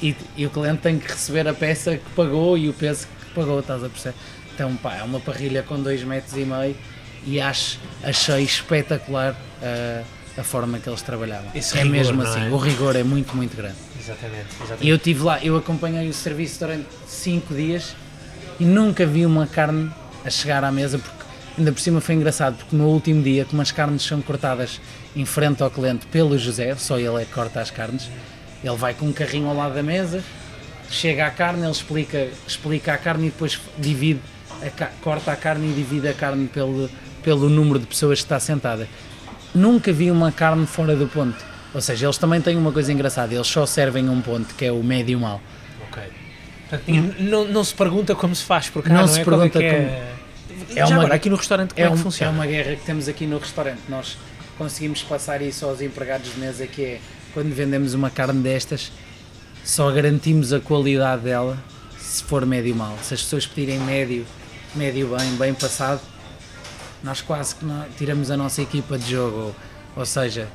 e, 0.01 0.15
e 0.35 0.45
o 0.47 0.49
cliente 0.49 0.81
tem 0.81 0.97
que 0.97 1.11
receber 1.11 1.47
a 1.47 1.53
peça 1.53 1.97
que 1.97 2.09
pagou 2.15 2.57
e 2.57 2.69
o 2.69 2.73
peso 2.73 3.07
que 3.07 3.33
pagou, 3.35 3.59
estás 3.59 3.83
a 3.83 3.89
perceber? 3.89 4.15
Então, 4.55 4.75
pá, 4.77 4.95
é 4.95 5.03
uma 5.03 5.19
parrilha 5.19 5.61
com 5.61 5.75
2,5 5.75 6.05
metros 6.05 6.33
e 6.35 6.45
meio 6.45 6.75
e 7.27 7.41
acho, 7.41 7.79
achei 8.03 8.43
espetacular. 8.43 9.35
Uh, 9.61 10.17
a 10.39 10.43
forma 10.43 10.77
que 10.77 10.87
eles 10.87 11.01
trabalhavam. 11.01 11.49
Esse 11.55 11.77
é 11.77 11.81
rigor, 11.81 11.91
mesmo 11.91 12.21
assim, 12.21 12.45
é? 12.45 12.49
o 12.49 12.57
rigor 12.57 12.95
é 12.95 13.03
muito, 13.03 13.35
muito 13.35 13.57
grande. 13.57 13.75
Exatamente, 13.99 14.45
exatamente. 14.57 14.85
E 14.85 14.89
eu 14.89 14.99
tive 14.99 15.23
lá, 15.23 15.43
eu 15.43 15.57
acompanhei 15.57 16.07
o 16.07 16.13
serviço 16.13 16.59
durante 16.59 16.87
5 17.07 17.53
dias 17.55 17.95
e 18.59 18.65
nunca 18.65 19.05
vi 19.05 19.25
uma 19.25 19.47
carne 19.47 19.91
a 20.23 20.29
chegar 20.29 20.63
à 20.63 20.71
mesa, 20.71 20.99
porque 20.99 21.25
ainda 21.57 21.71
por 21.71 21.79
cima 21.79 21.99
foi 21.99 22.15
engraçado, 22.15 22.57
porque 22.57 22.75
no 22.75 22.87
último 22.87 23.23
dia, 23.23 23.45
como 23.45 23.61
as 23.61 23.71
carnes 23.71 24.03
são 24.03 24.21
cortadas 24.21 24.79
em 25.15 25.25
frente 25.25 25.63
ao 25.63 25.71
cliente 25.71 26.05
pelo 26.07 26.37
José, 26.37 26.75
só 26.75 26.99
ele 26.99 27.21
é 27.21 27.25
que 27.25 27.31
corta 27.31 27.59
as 27.59 27.71
carnes, 27.71 28.09
ele 28.63 28.75
vai 28.75 28.93
com 28.93 29.07
um 29.07 29.13
carrinho 29.13 29.47
ao 29.47 29.55
lado 29.55 29.73
da 29.73 29.83
mesa, 29.83 30.23
chega 30.89 31.25
à 31.25 31.31
carne, 31.31 31.63
ele 31.63 31.71
explica, 31.71 32.27
explica 32.47 32.93
a 32.93 32.97
carne 32.97 33.27
e 33.27 33.29
depois 33.31 33.59
divide, 33.77 34.21
a, 34.61 34.85
corta 35.01 35.31
a 35.31 35.35
carne 35.35 35.71
e 35.71 35.73
divide 35.73 36.07
a 36.07 36.13
carne 36.13 36.47
pelo, 36.47 36.89
pelo 37.27 37.49
número 37.49 37.77
de 37.77 37.85
pessoas 37.85 38.19
que 38.19 38.23
está 38.23 38.39
sentada 38.39 38.87
nunca 39.53 39.91
vi 39.91 40.09
uma 40.09 40.31
carne 40.31 40.65
fora 40.65 40.95
do 40.95 41.07
ponto. 41.07 41.35
Ou 41.73 41.81
seja, 41.81 42.05
eles 42.05 42.17
também 42.17 42.39
têm 42.39 42.55
uma 42.55 42.71
coisa 42.71 42.93
engraçada, 42.93 43.33
eles 43.35 43.47
só 43.47 43.65
servem 43.65 44.07
um 44.07 44.21
ponto, 44.21 44.55
que 44.55 44.63
é 44.63 44.71
o 44.71 44.81
médio 44.81 45.19
mal. 45.19 45.41
Ok. 45.89 46.03
Portanto, 46.69 47.15
não, 47.19 47.45
não 47.49 47.63
se 47.65 47.73
pergunta 47.73 48.15
como 48.15 48.33
se 48.33 48.45
faz, 48.45 48.69
porque 48.69 48.87
não, 48.87 49.01
não 49.01 49.07
se 49.09 49.19
é 49.19 49.25
pergunta 49.25 49.61
é 49.61 49.73
como. 49.73 49.87
É, 49.89 50.79
é 50.79 50.85
uma, 50.85 50.95
agora, 50.95 51.15
aqui 51.15 51.29
no 51.29 51.35
restaurante 51.35 51.73
como 51.73 51.85
é, 51.85 51.89
é, 51.89 51.91
um, 51.91 51.97
funciona? 51.97 52.31
É 52.31 52.33
uma 52.33 52.45
guerra 52.45 52.75
que 52.77 52.85
temos 52.85 53.09
aqui 53.09 53.25
no 53.25 53.39
restaurante. 53.39 53.81
Nós 53.89 54.17
conseguimos 54.57 55.03
passar 55.03 55.41
isso 55.41 55.65
aos 55.65 55.81
empregados 55.81 56.33
de 56.33 56.39
mesa, 56.39 56.65
que 56.65 56.81
é 56.81 56.99
quando 57.33 57.53
vendemos 57.53 57.93
uma 57.93 58.09
carne 58.09 58.41
destas, 58.41 58.89
só 59.65 59.91
garantimos 59.91 60.53
a 60.53 60.61
qualidade 60.61 61.23
dela 61.23 61.57
se 61.99 62.23
for 62.23 62.45
médio 62.45 62.73
mal. 62.73 62.97
Se 63.03 63.15
as 63.15 63.21
pessoas 63.21 63.45
pedirem 63.45 63.79
médio, 63.79 64.25
médio 64.73 65.13
bem, 65.13 65.35
bem 65.35 65.53
passado, 65.53 65.99
nós 67.03 67.21
quase 67.21 67.55
que 67.55 67.65
não, 67.65 67.85
tiramos 67.97 68.31
a 68.31 68.37
nossa 68.37 68.61
equipa 68.61 68.97
de 68.97 69.11
jogo. 69.11 69.55
Ou, 69.95 70.05
seja, 70.05 70.47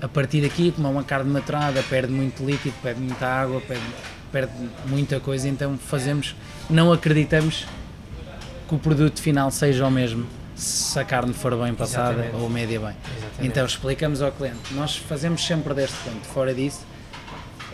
a 0.00 0.08
partir 0.08 0.42
daqui, 0.42 0.72
como 0.72 0.88
é 0.88 0.90
uma 0.90 1.04
carne 1.04 1.30
maturada, 1.30 1.82
perde 1.84 2.12
muito 2.12 2.44
líquido, 2.44 2.74
perde 2.82 3.00
muita 3.00 3.26
água, 3.26 3.60
perde, 3.60 3.84
perde 4.30 4.52
muita 4.86 5.20
coisa, 5.20 5.48
então 5.48 5.78
fazemos, 5.78 6.34
não 6.68 6.92
acreditamos 6.92 7.66
que 8.68 8.74
o 8.74 8.78
produto 8.78 9.20
final 9.20 9.50
seja 9.50 9.86
o 9.86 9.90
mesmo 9.90 10.26
se 10.56 10.98
a 10.98 11.04
carne 11.04 11.34
for 11.34 11.54
bem 11.56 11.74
passada 11.74 12.14
Exatamente. 12.14 12.42
ou 12.42 12.48
média 12.48 12.80
bem. 12.80 12.88
Exatamente. 12.88 13.46
Então 13.46 13.66
explicamos 13.66 14.22
ao 14.22 14.32
cliente, 14.32 14.72
nós 14.72 14.96
fazemos 14.96 15.46
sempre 15.46 15.74
deste 15.74 15.96
ponto, 15.98 16.26
fora 16.28 16.54
disso 16.54 16.80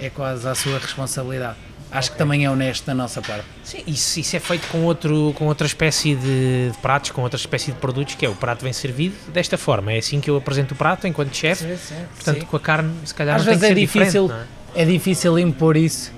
é 0.01 0.11
quase 0.11 0.48
a 0.48 0.55
sua 0.55 0.79
responsabilidade. 0.79 1.57
Acho 1.92 2.09
okay. 2.09 2.12
que 2.12 2.18
também 2.18 2.44
é 2.46 2.50
honesto 2.50 2.87
da 2.87 2.94
nossa 2.94 3.20
parte. 3.20 3.44
Sim, 3.62 3.83
isso, 3.87 4.18
isso 4.18 4.35
é 4.35 4.40
feito 4.40 4.66
com, 4.68 4.85
outro, 4.85 5.35
com 5.37 5.46
outra 5.46 5.66
espécie 5.66 6.14
de, 6.14 6.70
de, 6.70 6.78
pratos, 6.81 7.11
com 7.11 7.20
outra 7.20 7.38
espécie 7.38 7.70
de 7.70 7.78
produtos, 7.78 8.14
que 8.14 8.24
é 8.24 8.28
o 8.31 8.35
prato 8.35 8.62
vem 8.62 8.72
servido 8.72 9.14
desta 9.31 9.59
forma. 9.59 9.92
É 9.92 9.98
assim 9.98 10.18
que 10.18 10.31
eu 10.31 10.37
apresento 10.37 10.72
o 10.72 10.76
prato 10.76 11.07
enquanto 11.07 11.37
chefe. 11.37 11.66
Portanto, 12.14 12.40
sim. 12.40 12.46
com 12.46 12.57
a 12.57 12.61
carne, 12.61 12.94
se 13.05 13.14
calhar, 13.14 13.37
Às 13.37 13.44
vezes 13.44 13.62
é 13.62 13.74
difícil, 13.74 14.33
é? 14.74 14.83
é? 14.83 14.85
difícil 14.87 15.38
impor 15.38 15.76
isso. 15.76 16.11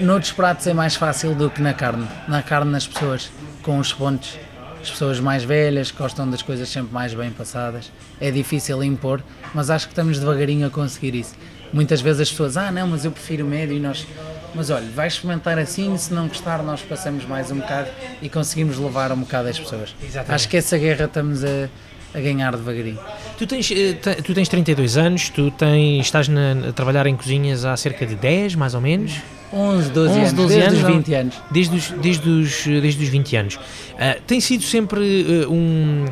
Noutros 0.00 0.30
pratos 0.30 0.66
é 0.68 0.72
mais 0.72 0.94
fácil 0.94 1.34
do 1.34 1.50
que 1.50 1.60
na 1.60 1.74
carne. 1.74 2.06
Na 2.28 2.40
carne, 2.40 2.70
nas 2.70 2.86
pessoas, 2.86 3.28
com 3.62 3.78
os 3.78 3.92
pontos, 3.92 4.38
as 4.80 4.88
pessoas 4.90 5.18
mais 5.18 5.42
velhas 5.42 5.90
gostam 5.90 6.30
das 6.30 6.42
coisas 6.42 6.68
sempre 6.68 6.92
mais 6.92 7.12
bem 7.12 7.30
passadas. 7.30 7.90
É 8.20 8.30
difícil 8.30 8.82
impor, 8.84 9.20
mas 9.52 9.68
acho 9.68 9.86
que 9.86 9.92
estamos 9.92 10.20
devagarinho 10.20 10.66
a 10.66 10.70
conseguir 10.70 11.16
isso. 11.16 11.34
Muitas 11.72 12.00
vezes 12.00 12.22
as 12.22 12.30
pessoas, 12.30 12.56
ah, 12.56 12.70
não, 12.70 12.86
mas 12.86 13.04
eu 13.04 13.10
prefiro 13.10 13.44
médio 13.44 13.76
e 13.76 13.80
nós 13.80 14.06
mas 14.54 14.70
olha, 14.70 14.86
vais 14.94 15.14
experimentar 15.14 15.58
assim, 15.58 15.96
se 15.96 16.12
não 16.12 16.28
gostar, 16.28 16.62
nós 16.62 16.80
passamos 16.82 17.24
mais 17.24 17.50
um 17.50 17.56
bocado 17.58 17.88
e 18.22 18.28
conseguimos 18.28 18.78
levar 18.78 19.12
um 19.12 19.20
bocado 19.20 19.48
as 19.48 19.58
pessoas. 19.58 19.94
Exatamente. 20.02 20.32
Acho 20.34 20.48
que 20.48 20.56
essa 20.56 20.76
guerra 20.78 21.04
estamos 21.04 21.44
a, 21.44 21.68
a 22.14 22.20
ganhar 22.20 22.56
devagarinho. 22.56 22.98
Tu 23.36 23.46
tens, 23.46 23.70
eh, 23.70 23.94
tu 24.22 24.34
tens 24.34 24.48
32 24.48 24.96
anos, 24.96 25.28
tu 25.30 25.50
tens, 25.50 26.06
estás 26.06 26.28
na, 26.28 26.68
a 26.68 26.72
trabalhar 26.72 27.06
em 27.06 27.16
cozinhas 27.16 27.64
há 27.64 27.76
cerca 27.76 28.06
de 28.06 28.14
10, 28.14 28.54
mais 28.54 28.74
ou 28.74 28.80
menos? 28.80 29.20
11, 29.52 29.90
12 29.90 30.10
11, 30.10 30.18
anos, 30.18 30.32
12 30.32 30.48
desde 30.48 30.68
anos, 30.68 30.78
os 30.78 30.94
20 30.94 31.14
anos. 31.14 31.42
Desde 31.50 31.76
os, 31.76 31.90
desde 31.90 32.28
os, 32.28 32.64
desde 32.64 33.04
os 33.04 33.08
20 33.08 33.36
anos. 33.36 33.54
Uh, 33.54 34.20
tem 34.26 34.40
sido 34.40 34.62
sempre 34.62 35.00
uh, 35.00 35.52
um, 35.52 36.04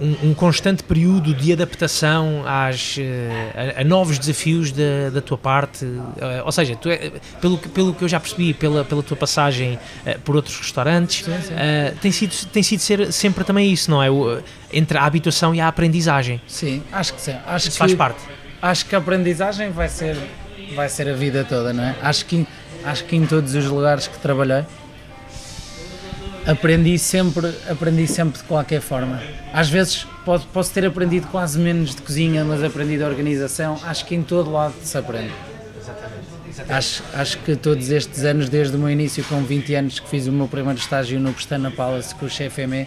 um, 0.00 0.30
um, 0.30 0.34
constante 0.34 0.82
período 0.82 1.34
de 1.34 1.52
adaptação 1.52 2.44
às, 2.46 2.96
uh, 2.96 3.00
a, 3.76 3.80
a, 3.80 3.84
novos 3.84 4.18
desafios 4.18 4.72
da, 4.72 5.10
da 5.12 5.20
tua 5.20 5.36
parte. 5.36 5.86
ou 6.44 6.52
seja, 6.52 6.78
é, 6.86 7.12
pelo, 7.40 7.58
pelo 7.58 7.92
que 7.92 8.04
eu 8.04 8.08
já 8.08 8.20
percebi, 8.20 8.54
pela, 8.54 8.84
pela 8.84 9.02
tua 9.02 9.16
passagem 9.16 9.78
por 10.24 10.36
outros 10.36 10.56
restaurantes, 10.58 11.24
sim, 11.24 11.32
sim. 11.42 11.54
tem 12.00 12.12
sido, 12.12 12.46
tem 12.46 12.62
sido 12.62 12.80
ser, 12.80 13.12
sempre 13.12 13.44
também 13.44 13.72
isso, 13.72 13.90
não 13.90 14.02
é? 14.02 14.10
O, 14.10 14.40
entre 14.72 14.96
a 14.96 15.04
habituação 15.04 15.54
e 15.54 15.60
a 15.60 15.68
aprendizagem. 15.68 16.40
Sim, 16.46 16.82
acho 16.92 17.14
que 17.14 17.20
sim. 17.20 17.34
Acho 17.46 17.68
isso 17.68 17.72
que, 17.72 17.78
faz 17.78 17.94
parte. 17.94 18.20
Acho 18.62 18.86
que 18.86 18.94
a 18.94 18.98
aprendizagem 18.98 19.70
vai 19.70 19.88
ser, 19.88 20.16
vai 20.74 20.88
ser 20.88 21.08
a 21.08 21.12
vida 21.12 21.44
toda, 21.44 21.72
não 21.72 21.84
é? 21.84 21.96
Acho 22.00 22.24
que 22.26 22.46
acho 22.86 23.04
que 23.04 23.16
em 23.16 23.26
todos 23.26 23.54
os 23.54 23.66
lugares 23.66 24.06
que 24.06 24.18
trabalhei 24.18 24.64
aprendi 26.46 26.96
sempre, 26.98 27.52
aprendi 27.68 28.06
sempre 28.06 28.38
de 28.38 28.44
qualquer 28.44 28.80
forma. 28.80 29.20
Às 29.52 29.68
vezes 29.68 30.06
posso, 30.24 30.46
posso 30.46 30.72
ter 30.72 30.86
aprendido 30.86 31.26
quase 31.26 31.58
menos 31.58 31.94
de 31.94 32.00
cozinha, 32.00 32.44
mas 32.44 32.62
aprendi 32.62 32.96
de 32.96 33.02
organização. 33.02 33.78
Acho 33.84 34.06
que 34.06 34.14
em 34.14 34.22
todo 34.22 34.50
lado 34.52 34.74
se 34.82 34.96
aprende. 34.96 35.32
Exatamente. 35.76 36.26
Exatamente. 36.48 36.72
Acho, 36.72 37.02
acho 37.14 37.38
que 37.38 37.56
todos 37.56 37.90
estes 37.90 38.24
anos, 38.24 38.48
desde 38.48 38.76
o 38.76 38.78
meu 38.78 38.90
início, 38.90 39.24
com 39.24 39.42
20 39.42 39.74
anos, 39.74 39.98
que 39.98 40.08
fiz 40.08 40.26
o 40.28 40.32
meu 40.32 40.46
primeiro 40.46 40.78
estágio 40.78 41.18
no 41.18 41.32
Pestana 41.32 41.70
Palace 41.70 42.14
com 42.14 42.26
o 42.26 42.30
chefe 42.30 42.62
Emé, 42.62 42.86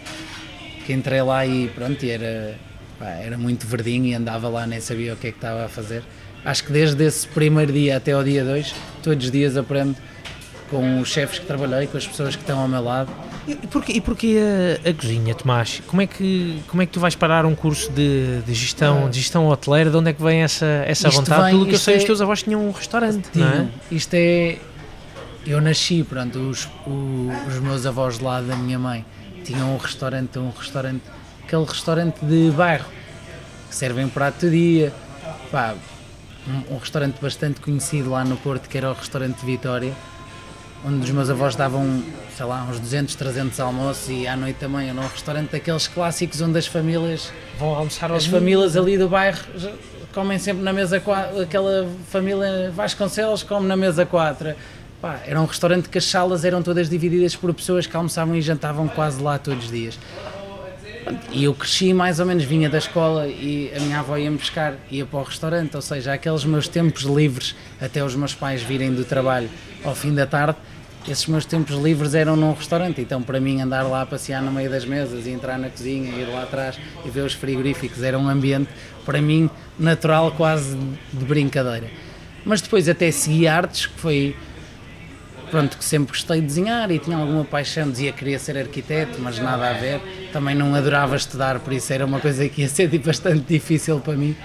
que 0.85 0.93
entrei 0.93 1.21
lá 1.21 1.45
e 1.45 1.67
pronto, 1.67 2.03
era, 2.05 2.55
pá, 2.97 3.09
era 3.09 3.37
muito 3.37 3.67
verdinho 3.67 4.05
e 4.05 4.13
andava 4.13 4.47
lá, 4.47 4.65
nem 4.65 4.79
sabia 4.79 5.13
o 5.13 5.17
que 5.17 5.27
é 5.27 5.31
que 5.31 5.37
estava 5.37 5.65
a 5.65 5.69
fazer 5.69 6.01
acho 6.43 6.63
que 6.63 6.71
desde 6.71 7.03
esse 7.03 7.27
primeiro 7.27 7.71
dia 7.71 7.97
até 7.97 8.11
ao 8.11 8.23
dia 8.23 8.43
2, 8.43 8.73
todos 9.03 9.25
os 9.25 9.31
dias 9.31 9.57
aprendo 9.57 9.95
com 10.69 10.99
os 10.99 11.09
chefes 11.09 11.39
que 11.39 11.45
trabalhei, 11.45 11.87
com 11.87 11.97
as 11.97 12.07
pessoas 12.07 12.35
que 12.35 12.41
estão 12.41 12.59
ao 12.59 12.67
meu 12.67 12.83
lado. 12.83 13.11
E 13.47 13.55
porquê, 13.67 13.93
e 13.93 14.01
porquê 14.01 14.37
a, 14.85 14.89
a, 14.89 14.93
cozinha, 14.93 15.33
Tomás? 15.33 15.81
Como 15.87 16.01
é, 16.01 16.07
que, 16.07 16.61
como 16.67 16.83
é 16.83 16.85
que 16.85 16.91
tu 16.91 16.99
vais 16.99 17.15
parar 17.15 17.45
um 17.45 17.55
curso 17.55 17.91
de, 17.91 18.41
de 18.41 18.53
gestão, 18.53 19.05
ah. 19.05 19.09
de 19.09 19.19
gestão 19.19 19.47
hoteleira? 19.47 19.89
De 19.89 19.97
onde 19.97 20.11
é 20.11 20.13
que 20.13 20.21
vem 20.21 20.41
essa, 20.41 20.65
essa 20.85 21.09
vontade? 21.09 21.43
Vem, 21.43 21.51
Pelo 21.53 21.65
que 21.65 21.75
eu 21.75 21.79
sei, 21.79 21.95
é, 21.95 21.97
os 21.97 22.03
teus 22.03 22.21
avós 22.21 22.43
tinham 22.43 22.67
um 22.67 22.71
restaurante, 22.71 23.29
tinham. 23.31 23.49
não 23.49 23.61
é? 23.63 23.69
Isto 23.91 24.13
é... 24.13 24.57
eu 25.47 25.59
nasci, 25.59 26.03
pronto, 26.03 26.37
os, 26.37 26.65
o, 26.85 27.31
os 27.47 27.59
meus 27.59 27.85
avós 27.87 28.19
de 28.19 28.23
lá 28.23 28.39
da 28.39 28.55
minha 28.55 28.77
mãe 28.77 29.03
tinham 29.43 29.73
um 29.73 29.77
restaurante, 29.77 30.37
um 30.37 30.51
restaurante, 30.51 31.01
aquele 31.43 31.65
restaurante 31.65 32.23
de 32.23 32.51
bairro, 32.51 32.85
que 33.67 33.75
servem 33.75 34.07
prato 34.07 34.45
do 34.45 34.51
dia, 34.51 34.93
pá, 35.51 35.73
um, 36.49 36.75
um, 36.75 36.77
restaurante 36.77 37.19
bastante 37.21 37.61
conhecido 37.61 38.09
lá 38.09 38.23
no 38.23 38.37
Porto, 38.37 38.67
que 38.67 38.77
era 38.77 38.89
o 38.89 38.93
restaurante 38.93 39.45
Vitória, 39.45 39.93
onde 40.85 41.03
os 41.03 41.11
meus 41.11 41.29
avós 41.29 41.55
davam, 41.55 42.03
sei 42.35 42.45
lá, 42.45 42.63
uns 42.63 42.79
200, 42.79 43.15
300 43.15 43.59
almoços 43.59 44.09
e 44.09 44.27
à 44.27 44.35
noite 44.35 44.57
também 44.59 44.89
era 44.89 44.99
um 44.99 45.07
restaurante 45.07 45.51
daqueles 45.51 45.87
clássicos 45.87 46.41
onde 46.41 46.57
as 46.57 46.67
famílias 46.67 47.31
vão 47.57 47.75
almoçar 47.75 48.11
as 48.11 48.25
famílias 48.25 48.75
ali 48.75 48.97
do 48.97 49.09
bairro 49.09 49.39
comem 50.13 50.39
sempre 50.39 50.63
na 50.63 50.73
mesa 50.73 50.99
4, 50.99 51.41
aquela 51.41 51.87
família 52.09 52.71
Vasconcelos 52.71 53.43
come 53.43 53.67
na 53.67 53.77
mesa 53.77 54.05
4. 54.05 54.55
Pá, 55.01 55.19
era 55.25 55.39
um 55.39 55.45
restaurante 55.45 55.87
que 55.87 55.97
as 55.97 56.05
salas 56.05 56.43
eram 56.43 56.61
todas 56.61 56.89
divididas 56.89 57.35
por 57.35 57.53
pessoas 57.53 57.87
que 57.87 57.95
almoçavam 57.95 58.35
e 58.35 58.41
jantavam 58.41 58.87
quase 58.87 59.21
lá 59.21 59.37
todos 59.37 59.65
os 59.65 59.71
dias. 59.71 59.97
E 61.31 61.43
eu 61.43 61.53
cresci 61.53 61.93
mais 61.93 62.19
ou 62.19 62.25
menos, 62.25 62.43
vinha 62.43 62.69
da 62.69 62.77
escola 62.77 63.27
e 63.27 63.71
a 63.75 63.79
minha 63.79 63.99
avó 63.99 64.17
ia-me 64.17 64.37
buscar, 64.37 64.75
ia 64.91 65.05
para 65.05 65.19
o 65.19 65.23
restaurante, 65.23 65.75
ou 65.75 65.81
seja, 65.81 66.13
aqueles 66.13 66.43
meus 66.45 66.67
tempos 66.67 67.03
livres, 67.03 67.55
até 67.79 68.03
os 68.03 68.15
meus 68.15 68.33
pais 68.33 68.61
virem 68.61 68.93
do 68.93 69.03
trabalho 69.03 69.49
ao 69.83 69.95
fim 69.95 70.13
da 70.13 70.25
tarde, 70.25 70.57
esses 71.07 71.25
meus 71.27 71.45
tempos 71.45 71.75
livres 71.75 72.13
eram 72.13 72.35
num 72.35 72.53
restaurante, 72.53 73.01
então 73.01 73.21
para 73.21 73.39
mim 73.39 73.61
andar 73.61 73.83
lá 73.83 74.01
a 74.01 74.05
passear 74.05 74.41
no 74.41 74.51
meio 74.51 74.69
das 74.69 74.85
mesas 74.85 75.25
e 75.25 75.31
entrar 75.31 75.57
na 75.57 75.69
cozinha, 75.69 76.11
ir 76.11 76.25
lá 76.25 76.43
atrás 76.43 76.77
e 77.05 77.09
ver 77.09 77.21
os 77.21 77.33
frigoríficos, 77.33 78.03
era 78.03 78.17
um 78.17 78.27
ambiente 78.27 78.69
para 79.05 79.21
mim 79.21 79.49
natural, 79.77 80.31
quase 80.31 80.77
de 81.11 81.25
brincadeira. 81.25 81.87
Mas 82.45 82.61
depois 82.61 82.87
até 82.87 83.11
segui 83.11 83.47
artes, 83.47 83.87
que 83.87 83.99
foi 83.99 84.35
pronto, 85.49 85.77
que 85.77 85.83
sempre 85.83 86.11
gostei 86.11 86.41
de 86.41 86.47
desenhar 86.47 86.89
e 86.91 86.99
tinha 86.99 87.17
alguma 87.17 87.43
paixão, 87.43 87.89
dizia 87.89 88.11
que 88.11 88.19
queria 88.19 88.39
ser 88.39 88.57
arquiteto, 88.57 89.19
mas 89.19 89.39
nada 89.39 89.69
a 89.69 89.73
ver. 89.73 90.01
Também 90.31 90.55
não 90.55 90.73
adorava 90.75 91.15
estudar, 91.15 91.59
por 91.59 91.73
isso 91.73 91.91
era 91.91 92.05
uma 92.05 92.19
coisa 92.19 92.47
que 92.47 92.61
ia 92.61 92.69
ser 92.69 92.87
bastante 92.99 93.45
difícil 93.47 93.99
para 93.99 94.13
mim. 94.13 94.35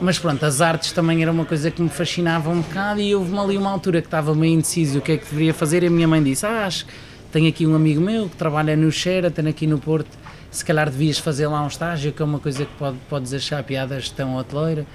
Mas 0.00 0.18
pronto, 0.18 0.44
as 0.44 0.60
artes 0.60 0.92
também 0.92 1.22
era 1.22 1.32
uma 1.32 1.44
coisa 1.44 1.70
que 1.70 1.82
me 1.82 1.88
fascinava 1.88 2.50
um 2.50 2.60
bocado 2.60 3.00
e 3.00 3.14
houve 3.14 3.36
ali 3.36 3.56
uma 3.56 3.70
altura 3.70 4.00
que 4.00 4.06
estava 4.06 4.32
meio 4.34 4.54
indeciso 4.54 5.00
o 5.00 5.02
que 5.02 5.12
é 5.12 5.16
que 5.16 5.24
deveria 5.24 5.52
fazer 5.52 5.82
e 5.82 5.88
a 5.88 5.90
minha 5.90 6.06
mãe 6.06 6.22
disse, 6.22 6.46
ah, 6.46 6.64
acho 6.66 6.86
que 6.86 6.92
tenho 7.32 7.48
aqui 7.48 7.66
um 7.66 7.74
amigo 7.74 8.00
meu 8.00 8.28
que 8.28 8.36
trabalha 8.36 8.76
no 8.76 8.92
Sheraton 8.92 9.48
aqui 9.48 9.66
no 9.66 9.78
Porto, 9.78 10.16
se 10.50 10.64
calhar 10.64 10.88
devias 10.88 11.18
fazer 11.18 11.48
lá 11.48 11.62
um 11.62 11.66
estágio, 11.66 12.12
que 12.12 12.22
é 12.22 12.24
uma 12.24 12.38
coisa 12.38 12.64
que 12.64 12.72
pode, 12.78 12.96
podes 13.08 13.34
achar 13.34 13.62
piada 13.64 13.98
gestão 13.98 14.36
hoteleira. 14.36 14.86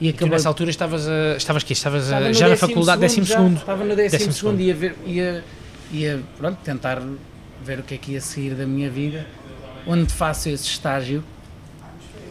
E, 0.00 0.08
acabou... 0.08 0.30
nessa 0.30 0.48
altura 0.48 0.70
estavas, 0.70 1.08
a, 1.08 1.36
estavas 1.36 1.62
aqui, 1.62 1.72
estavas 1.72 2.12
a, 2.12 2.32
já 2.32 2.48
na 2.48 2.56
faculdade, 2.56 3.00
décimo 3.00 3.26
segundo. 3.26 3.58
Estava 3.58 3.84
no 3.84 3.94
décimo, 3.94 4.18
décimo 4.18 4.32
segundo 4.32 4.60
e 4.60 4.64
ia, 4.64 4.74
ver, 4.74 4.96
ia, 5.06 5.44
ia 5.92 6.20
pronto, 6.36 6.58
tentar 6.64 7.02
ver 7.64 7.78
o 7.78 7.82
que 7.82 7.94
é 7.94 7.98
que 7.98 8.12
ia 8.12 8.20
seguir 8.20 8.54
da 8.54 8.66
minha 8.66 8.90
vida, 8.90 9.26
onde 9.86 10.12
faço 10.12 10.48
esse 10.48 10.64
estágio 10.64 11.22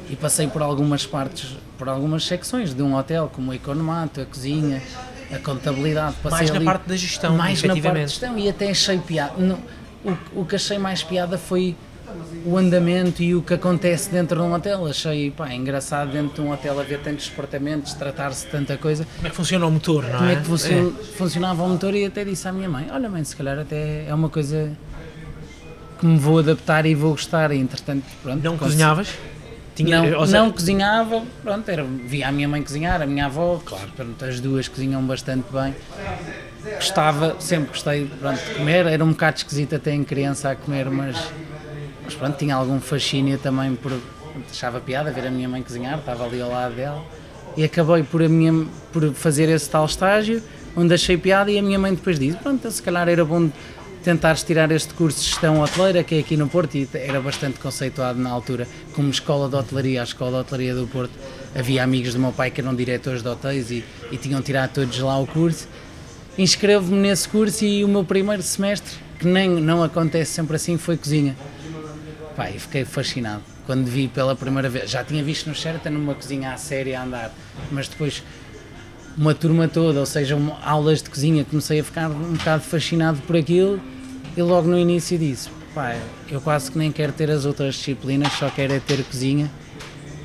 e 0.10 0.16
passei 0.16 0.48
por 0.48 0.62
algumas 0.62 1.06
partes, 1.06 1.56
por 1.78 1.88
algumas 1.88 2.26
secções 2.26 2.74
de 2.74 2.84
um 2.84 2.96
hotel, 2.96 3.32
como 3.34 3.52
o 3.52 3.54
economato, 3.54 4.22
a 4.22 4.26
cozinha, 4.26 4.82
a 5.32 5.40
contabilidade. 5.40 6.16
Passei 6.22 6.40
mais 6.40 6.50
ali, 6.52 6.60
na 6.60 6.72
parte 6.72 6.88
da 6.88 6.96
gestão, 6.96 7.38
mais 7.38 7.64
na 7.64 7.74
parte 7.76 7.84
da 7.84 8.06
gestão 8.06 8.38
e 8.38 8.50
até 8.50 8.70
achei 8.70 8.98
piada. 9.00 9.34
No, 9.38 9.60
o, 10.04 10.42
o 10.42 10.46
que 10.46 10.56
achei 10.56 10.78
mais 10.78 11.02
piada 11.02 11.38
foi 11.38 11.76
o 12.46 12.58
andamento 12.58 13.22
e 13.24 13.36
o 13.36 13.42
que 13.42 13.54
acontece 13.54 14.10
dentro 14.10 14.42
de 14.42 14.44
um 14.44 14.54
hotel. 14.54 14.86
Achei 14.88 15.32
pá, 15.32 15.54
engraçado 15.54 16.12
dentro 16.12 16.36
de 16.36 16.42
um 16.42 16.52
hotel 16.52 16.80
haver 16.80 17.00
tantos 17.00 17.28
departamentos, 17.28 17.94
tratar-se 17.94 18.46
de 18.46 18.52
tanta 18.52 18.78
coisa. 18.78 19.06
Como 19.16 19.28
é 19.28 19.30
que 19.30 19.36
funciona 19.36 19.66
o 19.66 19.72
motor, 19.72 20.04
não 20.04 20.12
Como 20.12 20.24
é? 20.24 20.28
Como 20.28 20.32
é 20.32 20.36
que 20.36 20.48
funciona, 20.48 20.90
é. 20.90 21.04
funcionava 21.16 21.64
o 21.64 21.70
motor 21.70 21.96
e 21.96 22.06
até 22.06 22.24
disse 22.24 22.48
à 22.48 22.52
minha 22.52 22.70
mãe, 22.70 22.88
olha 22.92 23.10
mãe, 23.10 23.24
se 23.24 23.36
calhar 23.36 23.58
até 23.60 24.06
é 24.08 24.14
uma 24.14 24.30
coisa 24.30 24.72
que 26.00 26.06
me 26.06 26.18
vou 26.18 26.40
adaptar 26.40 26.86
e 26.86 26.94
vou 26.94 27.12
gostar 27.12 27.52
e 27.52 27.58
entretanto, 27.58 28.06
pronto. 28.22 28.44
Não 28.44 28.58
cozinhavas? 28.58 29.10
Tinha, 29.76 30.04
não, 30.04 30.26
seja... 30.26 30.40
não 30.40 30.52
cozinhava, 30.52 31.24
pronto, 31.42 31.68
era, 31.70 31.84
via 31.84 32.28
a 32.28 32.32
minha 32.32 32.48
mãe 32.48 32.62
cozinhar, 32.62 33.02
a 33.02 33.08
minha 33.08 33.26
avó, 33.26 33.60
claro, 33.66 33.90
pronto, 33.96 34.24
as 34.24 34.40
duas 34.40 34.68
cozinham 34.68 35.02
bastante 35.04 35.46
bem. 35.52 35.74
Gostava, 36.76 37.36
sempre 37.40 37.70
gostei 37.70 38.06
pronto, 38.06 38.40
de 38.40 38.54
comer, 38.56 38.86
era 38.86 39.04
um 39.04 39.10
bocado 39.10 39.38
esquisito 39.38 39.76
até 39.76 39.92
em 39.92 40.04
criança 40.04 40.52
a 40.52 40.56
comer, 40.56 40.90
mas 40.92 41.18
mas 42.04 42.16
pronto, 42.16 42.38
tinha 42.38 42.56
algum 42.56 42.80
fascínio 42.80 43.38
também 43.38 43.76
por. 43.76 43.92
Achava 44.50 44.80
piada 44.80 45.12
ver 45.12 45.28
a 45.28 45.32
minha 45.32 45.48
mãe 45.48 45.62
cozinhar, 45.62 46.00
estava 46.00 46.26
ali 46.26 46.42
ao 46.42 46.50
lado 46.50 46.76
dela. 46.76 47.04
E 47.56 47.64
acabei 47.64 48.02
por, 48.02 48.24
a 48.24 48.28
minha, 48.28 48.66
por 48.92 49.14
fazer 49.14 49.48
esse 49.50 49.70
tal 49.70 49.86
estágio, 49.86 50.42
onde 50.76 50.94
achei 50.94 51.16
piada 51.18 51.52
e 51.52 51.60
a 51.60 51.62
minha 51.62 51.78
mãe 51.78 51.94
depois 51.94 52.18
disse: 52.18 52.38
Pronto, 52.38 52.70
se 52.72 52.82
calhar 52.82 53.08
era 53.08 53.24
bom 53.24 53.50
tentar 54.04 54.36
tirar 54.36 54.70
este 54.72 54.94
curso 54.94 55.20
de 55.20 55.28
gestão 55.28 55.62
hoteleira, 55.62 56.04
que 56.04 56.16
é 56.16 56.20
aqui 56.20 56.36
no 56.36 56.50
Porto, 56.50 56.76
e 56.76 56.88
era 56.94 57.22
bastante 57.22 57.58
conceituado 57.58 58.20
na 58.20 58.30
altura 58.30 58.68
como 58.94 59.10
escola 59.10 59.48
de 59.48 59.56
hotelaria, 59.56 60.02
a 60.02 60.04
escola 60.04 60.32
de 60.32 60.38
hotelaria 60.38 60.76
do 60.76 60.86
Porto. 60.88 61.14
Havia 61.56 61.84
amigos 61.84 62.14
do 62.14 62.20
meu 62.20 62.32
pai 62.34 62.52
que 62.52 62.60
eram 62.60 62.76
diretores 62.76 63.22
de 63.22 63.30
hotéis 63.30 63.72
e, 63.72 63.84
e 64.12 64.18
tinham 64.18 64.42
tirado 64.42 64.74
todos 64.74 65.00
lá 65.00 65.18
o 65.18 65.26
curso. 65.26 65.68
Inscrevo-me 66.38 66.98
nesse 66.98 67.30
curso 67.30 67.64
e 67.64 67.84
o 67.84 67.88
meu 67.88 68.04
primeiro 68.04 68.42
semestre, 68.42 68.98
que 69.20 69.26
nem 69.26 69.48
não 69.50 69.84
acontece 69.84 70.32
sempre 70.32 70.58
assim, 70.58 70.78
foi 70.78 70.98
cozinha. 70.98 71.36
Pá, 72.36 72.50
e 72.50 72.60
fiquei 72.60 72.84
fascinado 72.84 73.44
quando 73.66 73.86
vi 73.86 74.08
pela 74.08 74.36
primeira 74.36 74.70
vez. 74.70 74.90
Já 74.90 75.04
tinha 75.04 75.24
visto 75.24 75.48
no 75.48 75.56
Sheraton 75.56 75.92
numa 75.92 76.16
cozinha 76.16 76.52
à 76.52 76.58
série 76.58 76.96
a 76.96 77.04
andar, 77.04 77.32
mas 77.72 77.88
depois 77.88 78.24
uma 79.18 79.34
turma 79.34 79.68
toda, 79.68 80.00
ou 80.00 80.06
seja, 80.06 80.38
aulas 80.64 81.02
de 81.02 81.10
cozinha, 81.10 81.46
comecei 81.46 81.80
a 81.80 81.84
ficar 81.84 82.10
um 82.10 82.34
bocado 82.34 82.64
fascinado 82.64 83.22
por 83.22 83.38
aquilo 83.38 83.80
e 84.36 84.42
logo 84.42 84.68
no 84.68 84.78
início 84.78 85.18
disse, 85.18 85.50
pá, 85.76 85.96
eu 86.30 86.42
quase 86.42 86.72
que 86.72 86.78
nem 86.78 86.92
quero 86.92 87.14
ter 87.14 87.30
as 87.30 87.46
outras 87.46 87.76
disciplinas, 87.76 88.34
só 88.34 88.50
quero 88.50 88.74
é 88.74 88.80
ter 88.80 89.04
cozinha. 89.04 89.52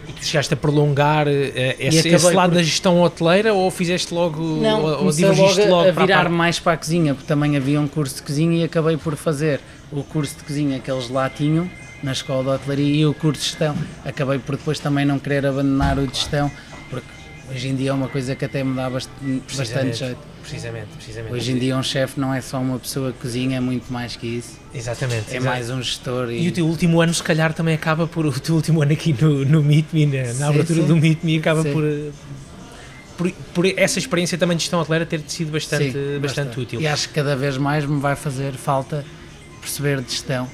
E 0.08 0.12
tu 0.12 0.24
chegaste 0.24 0.54
a 0.54 0.56
prolongar 0.56 1.26
uh, 1.26 1.30
esse, 1.78 2.08
esse, 2.08 2.30
lado 2.30 2.48
por... 2.48 2.56
da 2.56 2.62
gestão 2.62 3.02
hoteleira 3.02 3.52
ou 3.52 3.70
fizeste 3.70 4.14
logo, 4.14 4.42
não, 4.42 4.82
ou, 4.82 5.04
ou 5.04 5.12
divergiste 5.12 5.60
logo, 5.60 5.70
logo 5.70 5.88
a 5.88 5.92
virar 5.92 6.20
para 6.20 6.28
a 6.28 6.32
mais 6.32 6.58
para 6.58 6.72
a 6.72 6.76
cozinha, 6.78 7.14
porque 7.14 7.28
também 7.28 7.58
havia 7.58 7.78
um 7.78 7.86
curso 7.86 8.16
de 8.16 8.22
cozinha 8.22 8.62
e 8.62 8.64
acabei 8.64 8.96
por 8.96 9.14
fazer 9.16 9.60
o 9.92 10.02
curso 10.02 10.34
de 10.38 10.44
cozinha 10.44 10.78
que 10.80 10.90
eles 10.90 11.10
lá 11.10 11.28
tinham 11.28 11.68
na 12.02 12.12
escola 12.12 12.42
de 12.44 12.50
hotelaria 12.50 12.96
e 13.02 13.06
o 13.06 13.14
curso 13.14 13.40
de 13.40 13.48
gestão. 13.48 13.76
Acabei 14.04 14.38
por 14.38 14.56
depois 14.56 14.78
também 14.78 15.04
não 15.04 15.18
querer 15.18 15.46
abandonar 15.46 15.98
o 15.98 16.06
de 16.06 16.16
gestão, 16.16 16.50
porque 16.90 17.06
hoje 17.50 17.68
em 17.68 17.76
dia 17.76 17.90
é 17.90 17.92
uma 17.92 18.08
coisa 18.08 18.34
que 18.36 18.44
até 18.44 18.62
me 18.62 18.74
dá 18.74 18.88
bastante, 18.88 19.56
bastante 19.56 19.96
jeito. 19.96 20.18
Precisamente, 20.42 20.88
precisamente. 20.96 21.34
Hoje 21.34 21.52
em 21.52 21.58
dia 21.58 21.76
um 21.76 21.82
chefe 21.82 22.18
não 22.18 22.32
é 22.32 22.40
só 22.40 22.58
uma 22.58 22.78
pessoa 22.78 23.12
que 23.12 23.18
cozinha, 23.18 23.58
é 23.58 23.60
muito 23.60 23.92
mais 23.92 24.16
que 24.16 24.26
isso. 24.26 24.58
Exatamente. 24.72 25.36
É 25.36 25.40
mais 25.40 25.68
um 25.68 25.82
gestor. 25.82 26.30
E... 26.30 26.44
e... 26.44 26.48
o 26.48 26.52
teu 26.52 26.66
último 26.66 27.00
ano 27.00 27.12
se 27.12 27.22
calhar 27.22 27.52
também 27.52 27.74
acaba 27.74 28.06
por, 28.06 28.24
o 28.24 28.40
teu 28.40 28.54
último 28.54 28.80
ano 28.80 28.92
aqui 28.92 29.14
no, 29.20 29.44
no 29.44 29.62
Meet 29.62 29.86
Me, 29.92 30.06
na, 30.06 30.24
sim, 30.24 30.42
abertura 30.42 30.80
sim. 30.80 30.86
do 30.86 30.96
Meet 30.96 31.22
Me, 31.22 31.38
acaba 31.38 31.62
por, 31.64 31.84
por, 33.18 33.30
por, 33.52 33.66
essa 33.66 33.98
experiência 33.98 34.38
também 34.38 34.56
de 34.56 34.62
gestão 34.62 34.80
hoteleira 34.80 35.04
ter 35.04 35.20
sido 35.26 35.52
bastante, 35.52 35.92
sim, 35.92 36.18
bastante 36.18 36.58
útil. 36.58 36.80
E 36.80 36.86
acho 36.86 37.08
que 37.08 37.14
cada 37.14 37.36
vez 37.36 37.58
mais 37.58 37.84
me 37.84 38.00
vai 38.00 38.16
fazer 38.16 38.52
falta 38.54 39.04
perceber 39.60 40.00
de 40.00 40.12
gestão 40.12 40.48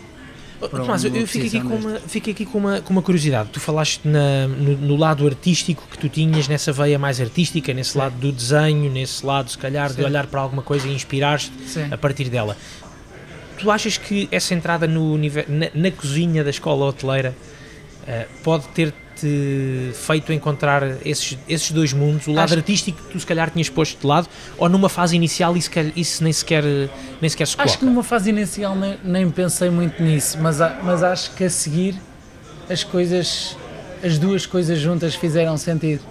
mas 0.87 1.05
eu 1.05 1.27
fico 1.27 1.47
aqui, 1.47 1.61
com 1.61 1.75
uma, 1.75 2.01
fico 2.01 2.31
aqui 2.31 2.47
com 2.47 2.59
uma, 2.59 2.81
com 2.81 2.93
uma 2.93 3.03
curiosidade. 3.03 3.51
Tu 3.53 3.61
falaste 3.61 4.01
na, 4.05 4.47
no, 4.49 4.77
no, 4.77 4.97
lado 4.97 5.27
artístico 5.27 5.87
que 5.91 5.99
tu 5.99 6.09
tinhas, 6.09 6.49
nessa 6.49 6.73
veia 6.73 6.99
mais 6.99 7.21
artística, 7.21 7.73
nesse 7.73 7.93
Sim. 7.93 7.99
lado 7.99 8.17
do 8.17 8.33
desenho, 8.33 8.91
nesse 8.91 9.25
lado, 9.25 9.51
se 9.51 9.59
calhar, 9.59 9.91
Sim. 9.91 9.97
de 9.97 10.05
olhar 10.05 10.27
para 10.27 10.41
alguma 10.41 10.63
coisa 10.63 10.87
e 10.89 10.95
inspirar-te 10.95 11.51
a 11.91 11.99
partir 11.99 12.29
dela. 12.29 12.57
Tu 13.59 13.71
achas 13.71 13.97
que 13.97 14.29
essa 14.31 14.55
entrada 14.55 14.87
no, 14.87 15.17
na, 15.17 15.71
na 15.75 15.91
cozinha 15.91 16.43
da 16.43 16.51
escola 16.51 16.87
hoteleira 16.87 17.35
uh, 18.03 18.43
pode 18.43 18.67
ter 18.69 18.93
te 19.17 19.91
feito 19.95 20.33
encontrar 20.33 20.83
esses, 21.05 21.39
esses 21.49 21.71
dois 21.71 21.93
mundos, 21.93 22.27
o 22.27 22.33
lado 22.33 22.47
acho, 22.47 22.57
artístico 22.57 23.03
que 23.03 23.13
tu 23.13 23.21
se 23.21 23.27
calhar 23.27 23.51
tinhas 23.51 23.69
posto 23.69 24.01
de 24.01 24.07
lado, 24.07 24.29
ou 24.59 24.69
numa 24.69 24.89
fase 24.89 25.17
inicial 25.17 25.57
isso, 25.57 25.71
isso 25.97 26.23
nem, 26.23 26.33
sequer, 26.33 26.65
nem 27.21 27.29
sequer 27.29 27.47
se 27.47 27.57
coloca? 27.57 27.71
Acho 27.71 27.79
que 27.79 27.85
numa 27.85 28.03
fase 28.03 28.31
inicial 28.31 28.75
nem, 28.77 28.99
nem 29.05 29.31
pensei 29.31 29.71
muito 29.71 30.03
nisso, 30.03 30.39
mas, 30.41 30.59
mas 30.83 31.03
acho 31.03 31.33
que 31.33 31.45
a 31.45 31.51
seguir 31.51 32.01
as 32.69 32.83
coisas, 32.83 33.57
as 34.03 34.19
duas 34.19 34.47
coisas 34.47 34.79
juntas 34.79 35.15
fizeram 35.15 35.57
sentido. 35.57 36.03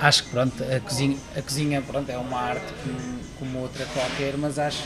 Acho 0.00 0.24
que 0.24 0.30
pronto, 0.30 0.64
a 0.64 0.80
cozinha, 0.80 1.16
a 1.36 1.42
cozinha 1.42 1.80
pronto, 1.80 2.10
é 2.10 2.18
uma 2.18 2.38
arte 2.38 2.66
como, 2.82 3.18
como 3.38 3.58
outra 3.60 3.86
qualquer, 3.86 4.36
mas 4.36 4.58
acho 4.58 4.82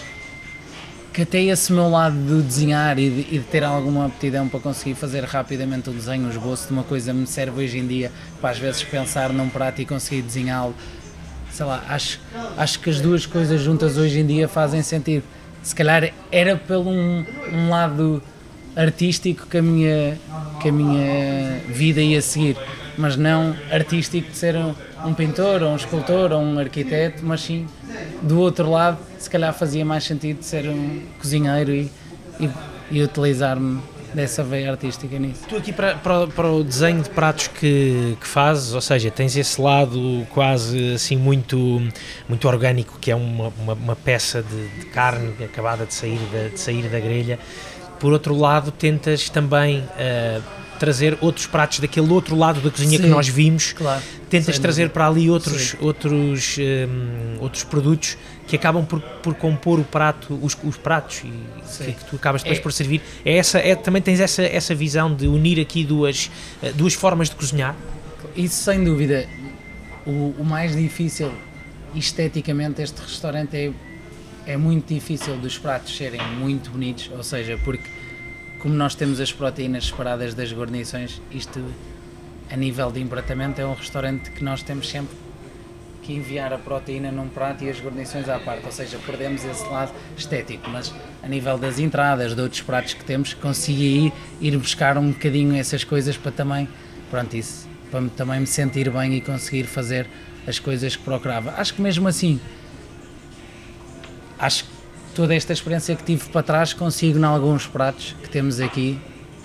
que 1.17 1.23
até 1.23 1.43
esse 1.45 1.73
meu 1.73 1.89
lado 1.89 2.15
de 2.15 2.43
desenhar 2.43 2.99
e 2.99 3.09
de, 3.09 3.21
e 3.37 3.39
de, 3.39 3.45
ter 3.47 3.65
alguma 3.65 4.05
aptidão 4.05 4.47
para 4.51 4.61
conseguir 4.61 4.95
fazer 4.95 5.25
rapidamente 5.25 5.89
o 5.89 5.93
desenho, 5.95 6.27
o 6.27 6.31
esboço 6.31 6.67
de 6.67 6.75
uma 6.75 6.83
coisa 6.83 7.15
me 7.15 7.27
serve 7.27 7.65
hoje 7.65 7.79
em 7.79 7.87
dia 7.87 8.13
para 8.39 8.51
às 8.51 8.59
vezes 8.59 8.85
pensar 8.85 9.33
num 9.33 9.49
prato 9.49 9.81
e 9.81 9.87
conseguir 9.87 10.21
desenhá-lo. 10.21 10.75
Sei 11.51 11.65
lá, 11.65 11.83
acho, 11.89 12.21
acho 12.59 12.81
que 12.81 12.91
as 12.91 13.01
duas 13.01 13.25
coisas 13.25 13.63
juntas 13.63 13.97
hoje 13.97 14.21
em 14.21 14.27
dia 14.27 14.47
fazem 14.47 14.83
sentido. 14.83 15.25
Se 15.63 15.75
calhar 15.75 16.13
era 16.31 16.55
pelo 16.55 16.91
um, 16.91 17.25
um 17.51 17.71
lado 17.71 18.23
artístico 18.77 19.47
que 19.47 19.57
a, 19.57 19.63
minha, 19.63 20.19
que 20.61 20.69
a 20.69 20.73
minha 20.73 21.61
vida 21.67 22.03
ia 22.03 22.21
seguir, 22.21 22.59
mas 22.99 23.17
não 23.17 23.57
artístico 23.73 24.33
de 24.33 24.37
ser 24.37 24.55
um, 24.55 24.75
um 25.05 25.15
pintor, 25.15 25.63
ou 25.63 25.71
um 25.71 25.77
escultor, 25.77 26.33
ou 26.33 26.41
um 26.41 26.59
arquiteto, 26.59 27.25
mas 27.25 27.41
sim 27.41 27.67
do 28.23 28.41
outro 28.41 28.71
lado, 28.71 28.99
se 29.19 29.29
calhar 29.29 29.53
fazia 29.53 29.85
mais 29.85 30.05
sentido 30.05 30.43
ser 30.43 30.69
um 30.69 31.03
cozinheiro 31.21 31.73
e, 31.73 31.91
e, 32.41 32.51
e 32.91 33.03
utilizar-me 33.03 33.81
dessa 34.15 34.43
veia 34.43 34.71
artística 34.71 35.19
nisso. 35.19 35.43
Tu 35.49 35.57
aqui 35.57 35.73
para, 35.73 35.95
para, 35.97 36.27
para 36.29 36.51
o 36.51 36.65
desenho 36.65 37.03
de 37.03 37.11
pratos 37.11 37.49
que, 37.49 38.17
que 38.19 38.27
fazes, 38.27 38.73
ou 38.73 38.81
seja, 38.81 39.11
tens 39.11 39.37
esse 39.37 39.61
lado 39.61 40.27
quase 40.31 40.95
assim 40.95 41.17
muito, 41.17 41.83
muito 42.29 42.49
orgânico, 42.49 42.99
que 42.99 43.11
é 43.11 43.17
uma, 43.17 43.53
uma, 43.59 43.75
uma 43.75 43.97
peça 43.97 44.43
de, 44.43 44.69
de, 44.81 44.87
carne 44.87 45.35
acabada 45.45 45.85
de 45.85 45.93
sair 45.93 46.19
da, 46.33 46.49
de 46.49 46.59
sair 46.59 46.89
da 46.89 46.99
grelha. 46.99 47.39
Por 48.01 48.13
outro 48.13 48.35
lado, 48.35 48.71
tentas 48.71 49.29
também 49.29 49.81
uh, 49.81 50.43
trazer 50.77 51.19
outros 51.21 51.47
pratos 51.47 51.81
daquele 51.81 52.11
outro 52.11 52.37
lado 52.37 52.61
da 52.61 52.71
cozinha 52.71 52.99
Sim, 52.99 53.05
que 53.05 53.09
nós 53.09 53.29
vimos. 53.29 53.73
Claro, 53.73 54.03
tentas 54.29 54.59
trazer 54.59 54.91
para 54.91 55.07
ali 55.07 55.31
outros, 55.31 55.77
outros, 55.81 56.59
um, 56.59 57.41
outros 57.43 57.65
produtos 57.65 58.17
que 58.47 58.57
acabam 58.57 58.85
por, 58.85 59.01
por 59.01 59.35
compor 59.35 59.81
o 59.81 59.85
prato, 59.85 60.39
os, 60.43 60.57
os 60.63 60.77
pratos 60.77 61.23
e 61.25 61.85
que, 61.85 61.93
que, 61.93 62.05
tu 62.05 62.17
acabas 62.17 62.43
depois 62.43 62.59
é. 62.59 62.63
por 62.63 62.73
servir. 62.73 63.03
É 63.25 63.37
essa, 63.37 63.59
é, 63.59 63.75
também 63.75 64.01
tens 64.01 64.21
essa, 64.21 64.43
essa 64.43 64.75
visão 64.75 65.15
de 65.15 65.27
unir 65.27 65.61
aqui 65.61 65.85
duas, 65.85 66.31
eh, 66.63 66.73
duas 66.73 66.95
formas 66.95 67.29
de 67.29 67.37
cozinhar? 67.37 67.75
Isso 68.37 68.63
sem 68.63 68.85
dúvida. 68.85 69.27
O, 70.07 70.35
o 70.39 70.45
mais 70.45 70.77
difícil 70.77 71.33
esteticamente 71.95 72.83
este 72.83 73.01
restaurante 73.01 73.57
é, 73.57 73.73
é 74.47 74.57
muito 74.57 74.93
difícil 74.95 75.37
dos 75.37 75.59
pratos 75.59 75.97
serem 75.97 76.21
muito 76.39 76.71
bonitos, 76.71 77.11
ou 77.17 77.23
seja, 77.23 77.59
porque 77.65 77.89
como 78.61 78.75
nós 78.75 78.95
temos 78.95 79.21
as 79.21 79.33
proteínas 79.33 79.87
separadas 79.87 80.35
das 80.35 80.53
guarnições, 80.53 81.21
isto 81.31 81.63
a 82.51 82.57
nível 82.57 82.91
de 82.91 83.01
empratamento 83.01 83.61
é 83.61 83.67
um 83.67 83.75
restaurante 83.75 84.31
que 84.31 84.43
nós 84.43 84.63
temos 84.63 84.89
sempre 84.89 85.17
que 86.03 86.13
enviar 86.13 86.53
a 86.53 86.59
proteína 86.59 87.11
num 87.11 87.29
prato 87.29 87.65
e 87.65 87.69
as 87.69 87.81
guarnições 87.81 88.29
à 88.29 88.39
parte, 88.39 88.65
ou 88.65 88.71
seja, 88.71 88.97
perdemos 89.05 89.45
esse 89.45 89.67
lado 89.67 89.93
estético, 90.17 90.71
mas 90.71 90.95
a 91.21 91.27
nível 91.27 91.59
das 91.59 91.81
entradas, 91.81 92.35
de 92.35 92.41
outros 92.41 92.63
pratos 92.63 92.95
que 92.95 93.05
temos, 93.05 93.35
consegui 93.35 94.13
ir, 94.41 94.57
buscar 94.57 94.97
um 94.97 95.11
bocadinho 95.11 95.57
essas 95.57 95.83
coisas 95.83 96.17
para 96.17 96.31
também, 96.31 96.69
pronto, 97.11 97.37
isso, 97.37 97.69
para 97.91 98.09
também 98.11 98.39
me 98.39 98.47
sentir 98.47 98.89
bem 98.89 99.15
e 99.15 99.21
conseguir 99.21 99.65
fazer 99.65 100.07
as 100.47 100.61
coisas 100.61 100.95
que 100.95 101.03
procurava. 101.03 101.55
Acho 101.57 101.75
que 101.75 101.83
mesmo 101.83 102.07
assim, 102.07 102.41
acho 104.39 104.65
que 104.65 104.76
toda 105.17 105.35
esta 105.35 105.55
experiência 105.55 105.97
que 105.97 106.05
tive 106.05 106.29
para 106.29 106.43
trás 106.43 106.75
consigo 106.75 107.19
em 107.19 107.25
alguns 107.25 107.67
pratos 107.67 108.15
que 108.23 108.29
temos 108.29 108.61
aqui 108.61 109.01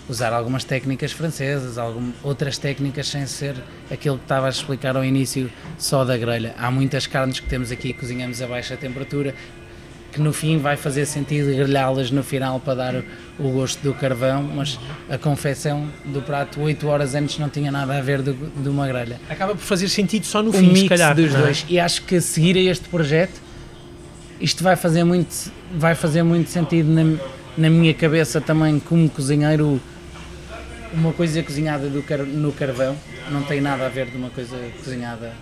usar 0.09 0.33
algumas 0.33 0.65
técnicas 0.65 1.13
francesas, 1.13 1.77
algumas 1.77 2.13
outras 2.21 2.57
técnicas 2.57 3.07
sem 3.07 3.25
ser 3.25 3.55
aquilo 3.89 4.17
que 4.17 4.25
estava 4.25 4.47
a 4.47 4.49
explicar 4.49 4.97
ao 4.97 5.05
início 5.05 5.49
só 5.77 6.03
da 6.03 6.17
grelha. 6.17 6.53
Há 6.57 6.69
muitas 6.69 7.07
carnes 7.07 7.39
que 7.39 7.47
temos 7.47 7.71
aqui 7.71 7.93
cozinhamos 7.93 8.41
a 8.41 8.47
baixa 8.47 8.75
temperatura 8.75 9.33
que 10.11 10.19
no 10.19 10.33
fim 10.33 10.57
vai 10.57 10.75
fazer 10.75 11.05
sentido 11.05 11.55
grelhá-las 11.55 12.11
no 12.11 12.21
final 12.21 12.59
para 12.59 12.75
dar 12.75 13.03
o 13.39 13.49
gosto 13.51 13.81
do 13.81 13.93
carvão, 13.93 14.43
mas 14.43 14.77
a 15.09 15.17
confecção 15.17 15.87
do 16.03 16.21
prato 16.21 16.59
8 16.59 16.85
horas 16.85 17.15
antes 17.15 17.39
não 17.39 17.47
tinha 17.47 17.71
nada 17.71 17.97
a 17.97 18.01
ver 18.01 18.21
do, 18.21 18.33
de 18.33 18.67
uma 18.67 18.85
grelha. 18.89 19.21
Acaba 19.29 19.55
por 19.55 19.61
fazer 19.61 19.87
sentido 19.87 20.25
só 20.25 20.43
no 20.43 20.49
o 20.49 20.53
fim, 20.53 20.67
mix 20.67 20.79
se 20.81 20.89
calhar. 20.89 21.15
dos 21.15 21.33
é? 21.33 21.37
dois. 21.37 21.65
E 21.69 21.79
acho 21.79 22.01
que 22.01 22.19
seguir 22.19 22.57
a 22.57 22.71
este 22.71 22.89
projeto, 22.89 23.39
isto 24.41 24.63
vai 24.63 24.75
fazer 24.75 25.03
muito, 25.03 25.51
vai 25.75 25.95
fazer 25.95 26.23
muito 26.23 26.49
sentido 26.49 26.89
na, 26.89 27.17
na 27.57 27.69
minha 27.69 27.93
cabeça 27.93 28.41
também 28.41 28.79
como 28.79 29.09
cozinheiro 29.09 29.79
uma 30.93 31.13
coisa 31.13 31.41
cozinhada 31.41 31.89
car 32.01 32.19
no 32.19 32.51
carvão 32.51 32.97
não 33.29 33.43
tem 33.43 33.61
nada 33.61 33.85
a 33.85 33.89
ver 33.89 34.07
de 34.07 34.17
uma 34.17 34.29
coisa 34.29 34.57
cozinhada 34.83 35.33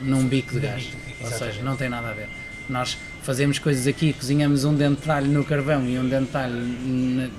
num 0.00 0.26
bico 0.26 0.54
de 0.54 0.60
gás. 0.60 0.88
Ou 1.22 1.30
seja, 1.30 1.62
não 1.62 1.76
tem 1.76 1.88
nada 1.88 2.08
a 2.08 2.12
ver. 2.12 2.28
Nós 2.68 2.98
fazemos 3.22 3.58
coisas 3.58 3.86
aqui, 3.86 4.12
cozinhamos 4.12 4.64
um 4.64 4.74
dente 4.74 5.02
de 5.02 5.10
alho 5.10 5.28
no 5.28 5.44
carvão 5.44 5.86
e 5.86 5.98
um 5.98 6.08
dente 6.08 6.30
de 6.30 6.36
alho 6.36 7.30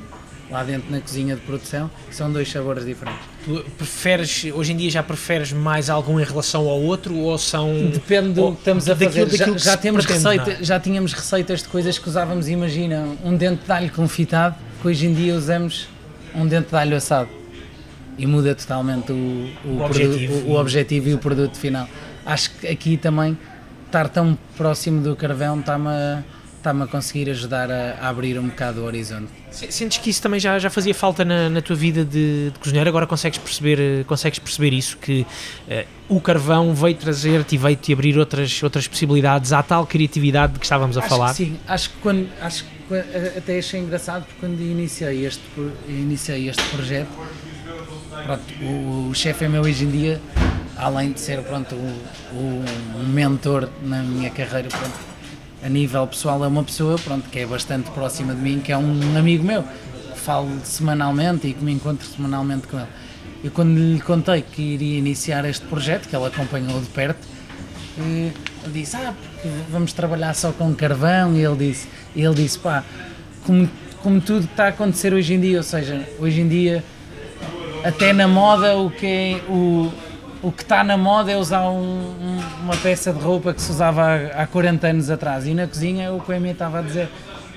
lá 0.50 0.64
dentro 0.64 0.92
na 0.92 1.00
cozinha 1.00 1.36
de 1.36 1.42
produção, 1.42 1.90
são 2.12 2.32
dois 2.32 2.52
sabores 2.52 2.86
diferentes. 2.86 3.22
Tu 3.44 3.66
preferes, 3.78 4.46
hoje 4.54 4.74
em 4.74 4.78
dia 4.78 4.90
já 4.90 5.04
preferes 5.04 5.52
mais 5.52 5.90
algum 5.90 6.20
em 6.20 6.24
relação 6.24 6.68
ao 6.70 6.82
outro 6.82 7.16
ou 7.16 7.38
são... 7.38 7.90
Depende 7.92 8.34
do 8.34 8.52
que 8.52 8.60
estamos 8.60 8.90
a 8.90 8.96
fazer, 8.96 9.26
daquilo 9.26 9.58
já, 9.58 9.72
já 9.72 9.78
temos 9.78 10.06
pretende, 10.06 10.28
receita, 10.28 10.62
é? 10.62 10.64
já 10.64 10.80
tínhamos 10.80 11.14
receitas 11.14 11.64
de 11.64 11.70
coisas 11.70 11.98
que 11.98 12.08
usávamos, 12.08 12.48
imagina, 12.48 13.08
um 13.24 13.36
dente 13.36 13.66
de 13.66 13.72
alho 13.72 13.92
confitado, 13.92 14.56
que 14.82 14.88
hoje 14.88 15.08
em 15.08 15.14
dia 15.14 15.36
usamos 15.36 15.88
um 16.34 16.48
dente 16.48 16.70
de 16.70 16.76
alho 16.76 16.96
assado 16.96 17.30
e 18.18 18.26
muda 18.26 18.56
totalmente 18.56 19.12
o, 19.12 19.50
o, 19.66 19.70
o, 19.70 19.84
objetivo, 19.84 20.34
o, 20.34 20.52
o 20.52 20.60
objetivo 20.60 21.10
e 21.10 21.14
o 21.14 21.18
produto 21.18 21.58
final. 21.58 21.88
Acho 22.26 22.52
que 22.52 22.68
aqui 22.68 22.98
também 22.98 23.38
estar 23.86 24.10
tão 24.10 24.38
próximo 24.58 25.02
do 25.02 25.16
carvão 25.16 25.60
está-me 25.60 25.88
a, 25.88 26.24
está 26.70 26.84
a 26.84 26.88
conseguir 26.88 27.30
ajudar 27.30 27.70
a, 27.70 27.96
a, 28.02 28.10
abrir 28.10 28.40
um 28.40 28.48
bocado 28.48 28.82
o 28.82 28.86
horizonte. 28.86 29.28
Sentes 29.52 29.98
que 30.00 30.10
isso 30.10 30.22
também 30.22 30.40
já, 30.40 30.58
já 30.58 30.70
fazia 30.70 30.94
falta 30.94 31.24
na, 31.24 31.50
na 31.50 31.62
tua 31.62 31.76
vida 31.76 32.04
de, 32.04 32.50
de 32.52 32.60
cozinheiro, 32.60 32.90
agora 32.90 33.06
consegues 33.06 33.38
perceber, 33.38 34.04
consegues 34.06 34.40
perceber 34.40 34.74
isso, 34.74 34.98
que 34.98 35.22
uh, 35.22 35.86
o 36.10 36.20
carvão 36.20 36.74
veio 36.74 36.96
trazer-te 36.96 37.56
e 37.56 37.58
veio-te 37.58 37.94
abrir 37.94 38.18
outras, 38.18 38.62
outras 38.64 38.88
possibilidades 38.88 39.54
à 39.54 39.62
tal 39.62 39.86
criatividade 39.86 40.54
de 40.54 40.60
que 40.60 40.66
estávamos 40.66 40.98
a 40.98 41.02
acho 41.02 41.10
falar? 41.10 41.34
sim, 41.34 41.58
acho 41.68 41.90
que 41.90 41.96
quando, 42.02 42.28
acho 42.42 42.64
que 42.64 43.38
até 43.38 43.58
achei 43.58 43.80
engraçado 43.80 44.26
porque 44.26 44.40
quando 44.40 44.60
iniciei 44.62 45.26
este, 45.26 45.44
iniciei 45.88 46.50
este 46.50 46.64
projeto, 46.70 47.10
pronto, 48.26 48.44
o, 48.62 49.10
o 49.10 49.16
chefe 49.16 49.46
é 49.46 49.50
meu 49.50 49.62
hoje 49.62 49.86
em 49.86 49.90
dia, 49.90 50.22
além 50.78 51.12
de 51.12 51.20
ser 51.20 51.42
pronto, 51.42 51.76
o, 51.76 52.66
o, 53.00 53.04
mentor 53.08 53.70
na 53.84 54.04
minha 54.04 54.30
carreira, 54.30 54.68
pronto, 54.70 55.15
a 55.66 55.70
nível 55.70 56.06
pessoal 56.06 56.46
é 56.46 56.48
uma 56.48 56.64
pessoa 56.64 56.96
pronto, 57.00 57.28
que 57.28 57.40
é 57.40 57.46
bastante 57.46 57.90
próxima 57.90 58.36
de 58.36 58.40
mim, 58.40 58.60
que 58.60 58.72
é 58.72 58.78
um 58.78 59.18
amigo 59.18 59.44
meu, 59.44 59.64
que 59.64 60.20
falo 60.20 60.48
semanalmente 60.64 61.48
e 61.48 61.54
que 61.54 61.64
me 61.64 61.74
encontro 61.74 62.08
semanalmente 62.08 62.68
com 62.68 62.78
ele. 62.78 62.88
E 63.44 63.50
quando 63.50 63.76
lhe 63.76 64.00
contei 64.00 64.44
que 64.44 64.62
iria 64.62 65.00
iniciar 65.00 65.44
este 65.44 65.66
projeto, 65.66 66.08
que 66.08 66.16
ele 66.16 66.28
acompanhou 66.28 66.80
de 66.80 66.86
perto, 66.90 67.28
ele 67.98 68.32
disse, 68.72 68.96
ah, 68.96 69.16
vamos 69.72 69.92
trabalhar 69.92 70.36
só 70.36 70.52
com 70.52 70.72
carvão, 70.76 71.36
e 71.36 71.44
ele 71.44 71.70
disse, 71.70 71.88
ele 72.16 72.36
disse, 72.36 72.60
pá, 72.60 72.84
como, 73.44 73.68
como 74.04 74.22
tudo 74.22 74.46
está 74.46 74.66
a 74.66 74.68
acontecer 74.68 75.16
hoje 75.16 75.34
em 75.34 75.40
dia, 75.40 75.58
ou 75.58 75.64
seja, 75.64 76.08
hoje 76.20 76.42
em 76.42 76.48
dia, 76.48 76.84
até 77.84 78.14
na 78.14 78.28
moda, 78.28 78.78
o 78.78 78.92
que 78.92 79.06
é, 79.08 79.42
o, 79.50 79.92
o 80.46 80.52
que 80.52 80.62
está 80.62 80.84
na 80.84 80.98
moda 80.98 81.32
é 81.32 81.38
usar 81.38 81.70
um, 81.70 81.82
um, 81.82 82.40
uma 82.64 82.78
peça 82.78 83.12
de 83.12 83.20
roupa 83.20 83.54
que 83.54 83.62
se 83.62 83.72
usava 83.72 84.04
há, 84.04 84.44
há 84.44 84.48
40 84.48 84.88
anos 84.88 85.10
atrás, 85.10 85.48
e 85.48 85.54
na 85.54 85.68
cozinha 85.68 86.14
o 86.14 86.22
que 86.22 86.32
o 86.32 86.34
Emi 86.34 86.52
estava 86.52 86.80
a 86.80 86.82
dizer, 86.82 87.10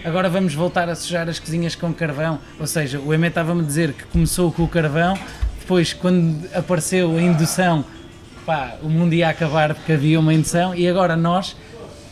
agora 0.04 0.28
vamos 0.28 0.54
voltar 0.54 0.88
a 0.88 0.94
sujar 0.94 1.28
as 1.28 1.38
cozinhas 1.38 1.74
com 1.74 1.92
carvão, 1.92 2.38
ou 2.58 2.66
seja, 2.66 2.98
o 2.98 3.12
Emi 3.12 3.28
estava-me 3.28 3.60
a 3.60 3.64
dizer 3.64 3.92
que 3.92 4.04
começou 4.06 4.50
com 4.50 4.62
o 4.64 4.68
carvão, 4.68 5.18
depois 5.60 5.92
quando 5.92 6.48
apareceu 6.54 7.14
a 7.16 7.20
indução 7.20 7.84
pá, 8.48 8.78
o 8.82 8.88
mundo 8.88 9.12
ia 9.12 9.28
acabar 9.28 9.74
porque 9.74 9.92
havia 9.92 10.18
uma 10.18 10.32
indução. 10.32 10.74
E 10.74 10.88
agora 10.88 11.14
nós 11.14 11.54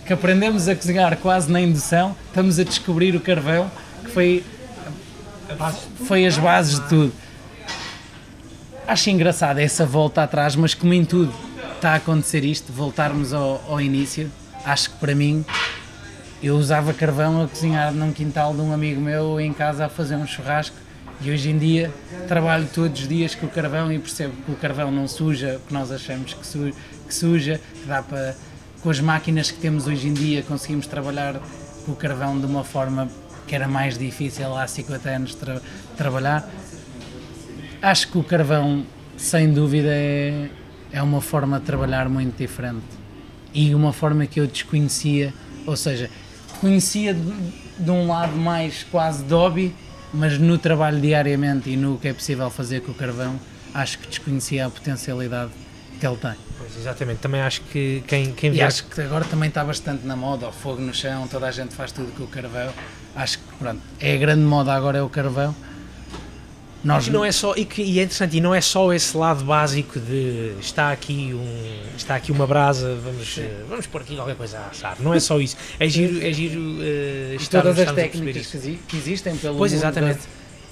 que 0.07 0.13
aprendemos 0.13 0.69
a 0.69 0.77
cozinhar 0.77 1.17
quase 1.17 1.51
na 1.51 1.59
indução, 1.59 2.15
estamos 2.27 2.59
a 2.59 2.65
descobrir 2.65 3.17
o 3.17 3.21
carvão 3.21 3.71
que 4.05 4.11
foi, 4.11 4.45
foi 6.07 6.27
as 6.27 6.37
bases 6.37 6.79
de 6.79 6.89
tudo. 6.89 7.13
Acho 8.89 9.11
engraçado 9.11 9.59
essa 9.59 9.85
volta 9.85 10.23
atrás, 10.23 10.55
mas 10.55 10.73
como 10.73 10.95
em 10.95 11.05
tudo 11.05 11.35
está 11.75 11.93
a 11.93 11.95
acontecer 11.97 12.45
isto, 12.45 12.73
voltarmos 12.73 13.33
ao, 13.33 13.61
ao 13.69 13.81
início, 13.81 14.31
acho 14.65 14.91
que 14.91 14.97
para 14.99 15.13
mim 15.13 15.45
eu 16.41 16.57
usava 16.57 16.95
carvão 16.95 17.43
a 17.43 17.49
cozinhar 17.49 17.93
num 17.93 18.13
quintal 18.13 18.55
de 18.55 18.61
um 18.61 18.73
amigo 18.73 19.01
meu 19.01 19.41
em 19.41 19.53
casa 19.53 19.87
a 19.87 19.89
fazer 19.89 20.15
um 20.15 20.25
churrasco 20.25 20.77
e 21.21 21.33
hoje 21.33 21.51
em 21.51 21.59
dia 21.59 21.93
trabalho 22.29 22.69
todos 22.73 23.01
os 23.01 23.09
dias 23.09 23.35
com 23.35 23.47
o 23.47 23.51
carvão 23.51 23.91
e 23.91 23.99
percebo 23.99 24.35
que 24.45 24.53
o 24.53 24.55
carvão 24.55 24.93
não 24.93 25.09
suja 25.09 25.57
o 25.57 25.67
que 25.67 25.75
nós 25.75 25.91
achamos 25.91 26.35
que, 26.35 26.47
su 26.47 26.73
que 27.09 27.15
suja, 27.15 27.61
que 27.83 27.89
dá 27.89 28.05
para, 28.05 28.37
com 28.83 28.91
as 28.91 29.01
máquinas 29.01 29.51
que 29.51 29.59
temos 29.59 29.89
hoje 29.89 30.07
em 30.07 30.15
dia, 30.15 30.45
conseguimos 30.45 30.87
trabalhar 30.87 31.41
com 31.85 31.91
o 31.91 31.97
carvão 31.97 32.39
de 32.39 32.47
uma 32.47 32.63
forma 32.63 33.09
que 33.47 33.55
era 33.55 33.69
mais 33.69 33.97
difícil 33.97 34.57
há 34.57 34.67
50 34.67 35.09
anos 35.09 35.35
tra 35.35 35.61
trabalhar. 35.97 36.49
Acho 37.87 38.09
que 38.09 38.19
o 38.19 38.25
carvão, 38.25 38.85
sem 39.17 39.53
dúvida, 39.53 39.91
é, 39.91 40.51
é 40.91 41.01
uma 41.01 41.21
forma 41.21 41.61
de 41.61 41.67
trabalhar 41.67 42.09
muito 42.09 42.37
diferente 42.37 42.83
e 43.55 43.73
uma 43.77 43.93
forma 43.93 44.27
que 44.27 44.41
eu 44.41 44.47
desconhecia, 44.49 45.33
ou 45.65 45.77
seja, 45.77 46.11
conhecia 46.61 47.15
de, 47.15 47.33
de 47.79 47.91
um 47.93 48.09
lado 48.09 48.37
mais 48.37 48.83
quase 48.91 49.23
de 49.23 49.33
hobby 49.33 49.73
mas 50.13 50.37
no 50.37 50.59
trabalho 50.59 51.01
diariamente 51.01 51.71
e 51.71 51.77
no 51.77 51.97
que 51.97 52.09
é 52.09 52.13
possível 52.13 52.51
fazer 52.51 52.81
com 52.81 52.91
o 52.91 52.95
carvão, 52.95 53.39
acho 53.73 53.99
que 53.99 54.09
desconhecia 54.09 54.67
a 54.67 54.71
potencialidade 54.71 55.53
que 56.01 56.07
ele 56.07 56.17
tem. 56.17 56.35
Pois, 56.59 56.77
exatamente, 56.77 57.19
também 57.21 57.41
acho 57.41 57.61
que 57.63 58.03
quem, 58.07 58.33
quem 58.33 58.53
E 58.53 58.63
acho 58.63 58.87
que 58.87 59.01
agora 59.01 59.25
também 59.25 59.49
está 59.49 59.63
bastante 59.63 60.05
na 60.05 60.17
moda, 60.17 60.49
o 60.49 60.53
fogo 60.53 60.81
no 60.81 60.93
chão, 60.93 61.29
toda 61.29 61.47
a 61.47 61.53
gente 61.53 61.73
faz 61.73 61.93
tudo 61.93 62.11
com 62.17 62.25
o 62.25 62.27
carvão. 62.27 62.73
Acho 63.15 63.39
que 63.39 63.45
pronto, 63.59 63.81
é 64.01 64.15
a 64.15 64.19
grande 64.19 64.43
moda 64.43 64.73
agora 64.73 64.99
é 64.99 65.03
o 65.03 65.09
carvão. 65.09 65.55
Nós... 66.87 67.09
não 67.09 67.25
é 67.25 67.33
só, 67.33 67.55
e, 67.57 67.65
que, 67.65 67.83
e 67.83 67.99
é 67.99 68.05
interessante, 68.05 68.37
e 68.37 68.41
não 68.41 68.55
é 68.55 68.61
só 68.61 68.93
esse 68.93 69.17
lado 69.17 69.45
básico 69.45 69.99
de 69.99 70.53
está 70.61 70.93
aqui, 70.93 71.35
um, 71.35 71.97
está 71.97 72.15
aqui 72.15 72.31
uma 72.31 72.47
brasa, 72.47 72.97
vamos, 73.03 73.37
uh, 73.39 73.41
vamos 73.69 73.87
pôr 73.87 74.03
aqui 74.03 74.15
qualquer 74.15 74.37
coisa 74.37 74.59
a 74.59 74.67
assar. 74.69 74.97
Não 75.01 75.13
é 75.13 75.19
só 75.19 75.41
isso. 75.41 75.57
É 75.81 75.89
giro, 75.89 76.25
é 76.25 76.33
giro 76.33 76.61
uh, 76.61 77.35
estar, 77.35 77.63
Todas 77.63 77.81
as 77.81 77.93
técnicas 77.93 78.47
que 78.47 78.97
existem 78.97 79.37
pelo 79.37 79.59
Pois, 79.59 79.73
exatamente. 79.73 80.21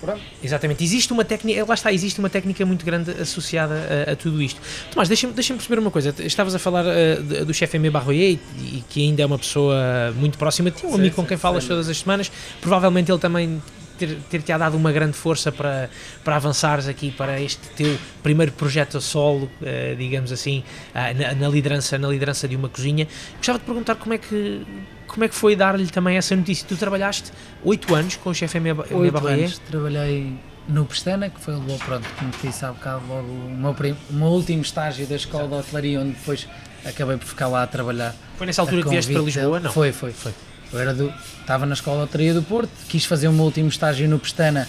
Pronto. 0.01 0.21
Exatamente. 0.43 0.85
Existe 0.85 1.13
uma 1.13 1.25
técnica, 1.25 1.65
lá 1.67 1.75
está, 1.75 1.93
existe 1.93 2.19
uma 2.19 2.29
técnica 2.29 2.65
muito 2.67 2.85
grande 2.85 3.11
associada 3.13 3.75
a, 4.07 4.13
a 4.13 4.17
tudo 4.17 4.43
isto. 4.43 4.61
Tomás, 4.91 5.09
deixa-me 5.09 5.33
deixa 5.33 5.55
perceber 5.55 5.81
uma 5.81 5.91
coisa. 5.91 6.15
Estavas 6.21 6.55
a 6.55 6.59
falar 6.59 6.85
uh, 6.85 7.45
do 7.45 7.55
chefe 7.55 7.77
Aimé 7.77 7.91
Barroyer 7.91 8.39
e 8.59 8.85
que 8.89 9.03
ainda 9.03 9.23
é 9.23 9.27
uma 9.27 9.39
pessoa 9.39 10.13
muito 10.15 10.39
próxima 10.39 10.71
de 10.71 10.77
ti, 10.77 10.87
um 10.87 10.91
sim, 10.91 10.95
amigo 10.97 11.15
sim, 11.15 11.23
com 11.23 11.27
quem 11.27 11.37
falas 11.37 11.65
sim. 11.65 11.71
todas 11.71 11.89
as 11.89 11.99
semanas. 11.99 12.31
Provavelmente 12.61 13.11
ele 13.11 13.19
também 13.19 13.61
ter, 13.99 14.19
ter 14.31 14.43
te 14.43 14.57
dado 14.57 14.77
uma 14.77 14.93
grande 14.93 15.17
força 15.17 15.51
para, 15.51 15.89
para 16.23 16.37
avançares 16.37 16.89
aqui 16.89 17.11
para 17.11 17.41
este 17.41 17.69
teu 17.71 17.97
primeiro 18.23 18.53
projeto 18.53 18.99
a 18.99 19.01
solo, 19.01 19.51
uh, 19.61 19.97
digamos 19.97 20.33
assim, 20.33 20.63
uh, 20.91 21.19
na, 21.19 21.35
na, 21.35 21.49
liderança, 21.49 21.99
na 21.99 22.09
liderança 22.09 22.47
de 22.49 22.57
uma 22.57 22.69
cozinha. 22.69 23.07
Gostava 23.37 23.59
de 23.59 23.65
perguntar 23.65 23.95
como 23.97 24.15
é 24.15 24.19
que 24.19 24.63
como 25.07 25.25
é 25.25 25.29
que 25.29 25.35
foi 25.35 25.55
dar-lhe 25.55 25.87
também 25.87 26.17
essa 26.17 26.35
notícia? 26.35 26.67
Tu 26.67 26.77
trabalhaste 26.77 27.31
oito 27.63 27.95
anos 27.95 28.17
com 28.17 28.31
o 28.31 28.35
chefe 28.35 28.59
Aimé 28.59 28.75
Barrier? 28.75 29.45
anos, 29.45 29.59
trabalhei 29.59 30.33
no 30.69 30.85
Pestana, 30.87 31.31
que 31.31 31.41
foi 31.41 31.55
logo, 31.55 31.79
pronto, 31.79 32.09
como 32.19 32.31
te 32.33 32.49
disse 32.49 32.65
há 32.65 32.73
bocado, 32.73 33.07
logo 33.07 33.29
o 33.29 33.51
meu, 33.51 33.77
o 34.11 34.13
meu 34.13 34.29
último 34.29 34.63
estágio 34.63 35.07
da 35.07 35.15
escola 35.15 35.47
de 35.47 35.55
hotelaria, 35.55 36.01
onde 36.01 36.13
depois 36.13 36.49
acabei 36.85 37.17
por 37.17 37.27
ficar 37.27 37.49
lá 37.49 37.63
a 37.63 37.67
trabalhar. 37.67 38.15
Foi 38.37 38.47
nessa 38.47 38.63
altura 38.63 38.83
que 38.83 38.89
vieste 38.89 39.13
para 39.13 39.23
Lisboa, 39.23 39.61
não? 39.61 39.73
Foi, 39.73 39.93
foi, 39.93 40.13
foi. 40.13 40.33
Eu 40.75 40.81
era 40.81 40.93
do, 40.93 41.13
estava 41.41 41.65
na 41.65 41.75
escola 41.75 41.99
de 41.99 42.03
hotelaria 42.05 42.35
do 42.35 42.43
Porto, 42.43 42.71
quis 42.89 43.05
fazer 43.05 43.29
o 43.29 43.33
meu 43.33 43.45
último 43.45 43.69
estágio 43.69 44.09
no 44.09 44.19
Pestana, 44.19 44.69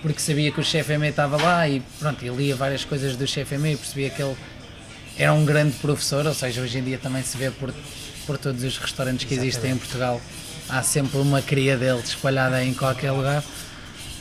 porque 0.00 0.20
sabia 0.20 0.50
que 0.50 0.60
o 0.60 0.64
chefe 0.64 0.92
Aimé 0.92 1.08
estava 1.08 1.36
lá 1.36 1.68
e 1.68 1.82
pronto, 1.98 2.24
eu 2.24 2.36
lia 2.36 2.54
várias 2.54 2.84
coisas 2.84 3.16
do 3.16 3.26
chefe 3.26 3.56
Aimé 3.56 3.72
e 3.72 3.76
percebia 3.76 4.10
que 4.10 4.22
ele 4.22 4.36
era 5.18 5.32
um 5.32 5.44
grande 5.44 5.76
professor, 5.76 6.26
ou 6.26 6.34
seja, 6.34 6.60
hoje 6.60 6.78
em 6.78 6.84
dia 6.84 6.98
também 6.98 7.22
se 7.22 7.36
vê 7.36 7.50
por 7.50 7.72
por 8.26 8.38
todos 8.38 8.62
os 8.64 8.78
restaurantes 8.78 9.24
que 9.24 9.34
Exatamente. 9.34 9.56
existem 9.56 9.70
em 9.72 9.76
Portugal. 9.76 10.20
Há 10.68 10.82
sempre 10.82 11.18
uma 11.18 11.42
cria 11.42 11.76
dele 11.76 12.00
espalhada 12.00 12.62
em 12.64 12.72
qualquer 12.72 13.12
lugar. 13.12 13.44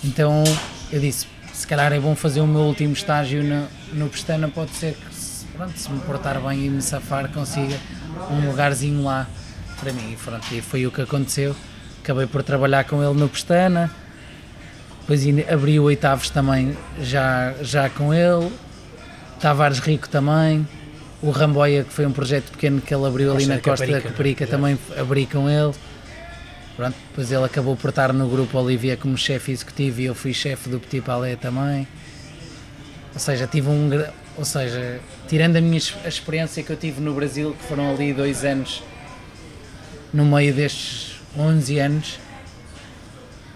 Então 0.04 0.44
eu 0.92 1.00
disse, 1.00 1.26
se 1.54 1.66
calhar 1.66 1.92
é 1.94 2.00
bom 2.00 2.16
fazer 2.16 2.42
o 2.42 2.48
meu 2.48 2.62
último 2.62 2.94
estágio 2.94 3.44
no, 3.44 3.68
no 3.94 4.10
Pestana, 4.10 4.48
pode 4.50 4.72
ser 4.72 4.96
que 4.96 5.56
pronto, 5.56 5.78
se 5.78 5.90
me 5.90 6.00
portar 6.02 6.40
bem 6.42 6.66
e 6.66 6.70
me 6.70 6.82
safar 6.82 7.30
consiga 7.30 7.80
um 8.30 8.50
lugarzinho 8.50 9.04
lá 9.04 9.28
para 9.84 9.92
mim. 9.92 10.14
E, 10.14 10.16
pronto, 10.16 10.46
e 10.54 10.62
foi 10.62 10.88
o 10.88 10.92
que 10.92 11.02
aconteceu. 11.02 11.56
Acabei 12.02 12.26
por 12.26 12.42
trabalhar 12.44 12.86
com 12.86 13.04
ele 13.04 13.20
no 13.20 13.30
Pestana, 13.30 13.92
depois 15.02 15.22
abri 15.52 15.80
o 15.80 15.84
Oitavos 15.84 16.30
também 16.30 16.78
já, 17.02 17.54
já 17.62 17.90
com 17.90 18.14
ele, 18.14 18.52
Tavares 19.40 19.80
Rico 19.80 20.10
também, 20.10 20.68
o 21.22 21.30
Ramboia, 21.30 21.84
que 21.84 21.94
foi 21.94 22.06
um 22.06 22.12
projeto 22.12 22.52
pequeno 22.52 22.82
que 22.82 22.94
ele 22.94 23.06
abriu 23.06 23.34
ali 23.34 23.46
na 23.46 23.60
Costa 23.60 23.88
da 23.88 24.02
Caparica, 24.02 24.46
também 24.46 24.78
abri 24.98 25.26
com 25.26 25.50
ele. 25.50 25.74
Pronto, 26.76 26.96
depois 27.10 27.32
ele 27.32 27.46
acabou 27.46 27.76
por 27.78 27.90
estar 27.90 28.12
no 28.12 28.28
grupo 28.28 28.58
Olivia 28.58 28.98
como 28.98 29.18
chefe 29.18 29.52
executivo 29.52 30.02
e 30.02 30.06
eu 30.06 30.16
fui 30.16 30.34
chefe 30.34 30.70
do 30.70 30.80
Petit 30.80 31.02
Palais 31.02 31.38
também. 31.40 31.88
Ou 33.14 33.20
seja, 33.20 33.48
tive 33.48 33.70
um. 33.70 33.90
Ou 34.36 34.44
seja, 34.44 35.00
tirando 35.28 35.58
a 35.58 35.62
minha 35.62 35.80
a 36.04 36.08
experiência 36.08 36.64
que 36.64 36.72
eu 36.72 36.76
tive 36.76 37.00
no 37.00 37.14
Brasil, 37.14 37.56
que 37.58 37.64
foram 37.68 37.94
ali 37.94 38.12
dois 38.12 38.44
anos, 38.44 38.82
no 40.14 40.26
meio 40.26 40.54
destes 40.54 41.20
11 41.38 41.80
anos, 41.80 42.20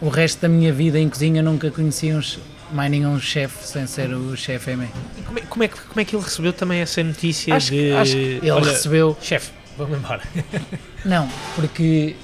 o 0.02 0.10
resto 0.10 0.42
da 0.42 0.50
minha 0.50 0.74
vida 0.74 1.00
em 1.00 1.08
cozinha 1.08 1.42
nunca 1.42 1.70
conheci 1.70 2.14
uns, 2.14 2.40
mais 2.72 2.90
nenhum 2.90 3.20
chefe 3.20 3.66
sem 3.66 3.86
ser 3.88 4.14
o 4.14 4.36
chefe 4.36 4.72
M. 4.72 4.88
E 5.18 5.22
como 5.22 5.40
é, 5.40 5.42
como, 5.44 5.64
é, 5.64 5.68
como 5.68 6.02
é 6.02 6.06
que 6.06 6.16
ele 6.16 6.24
recebeu 6.24 6.54
também 6.54 6.82
essa 6.82 7.04
notícia 7.04 7.56
acho, 7.56 7.72
de. 7.72 7.92
Acho 7.94 8.12
que 8.12 8.18
ele 8.18 8.52
olha, 8.52 8.72
recebeu. 8.72 9.18
Chefe, 9.22 9.52
vamos 9.78 9.98
embora. 9.98 10.22
Não, 11.06 11.30
porque 11.56 12.16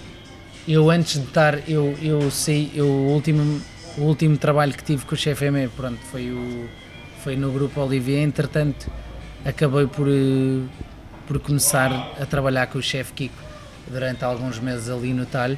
eu 0.67 0.89
antes 0.89 1.19
de 1.19 1.27
estar, 1.27 1.69
eu, 1.69 1.95
eu 2.01 2.29
sei, 2.31 2.71
eu, 2.73 2.87
o, 2.87 3.13
último, 3.13 3.61
o 3.97 4.01
último 4.01 4.37
trabalho 4.37 4.73
que 4.73 4.83
tive 4.83 5.05
com 5.05 5.15
o 5.15 5.17
chefe 5.17 5.45
M, 5.45 5.67
pronto, 5.69 5.99
foi, 6.11 6.31
o, 6.31 6.67
foi 7.23 7.35
no 7.35 7.51
grupo 7.51 7.81
Olivier, 7.81 8.23
entretanto 8.23 8.89
acabei 9.45 9.87
por, 9.87 10.07
por 11.27 11.39
começar 11.39 11.91
a 12.19 12.25
trabalhar 12.25 12.67
com 12.67 12.79
o 12.79 12.81
chefe 12.81 13.13
Kiko 13.13 13.52
durante 13.87 14.23
alguns 14.23 14.59
meses 14.59 14.89
ali 14.89 15.13
no 15.13 15.25
talho. 15.25 15.57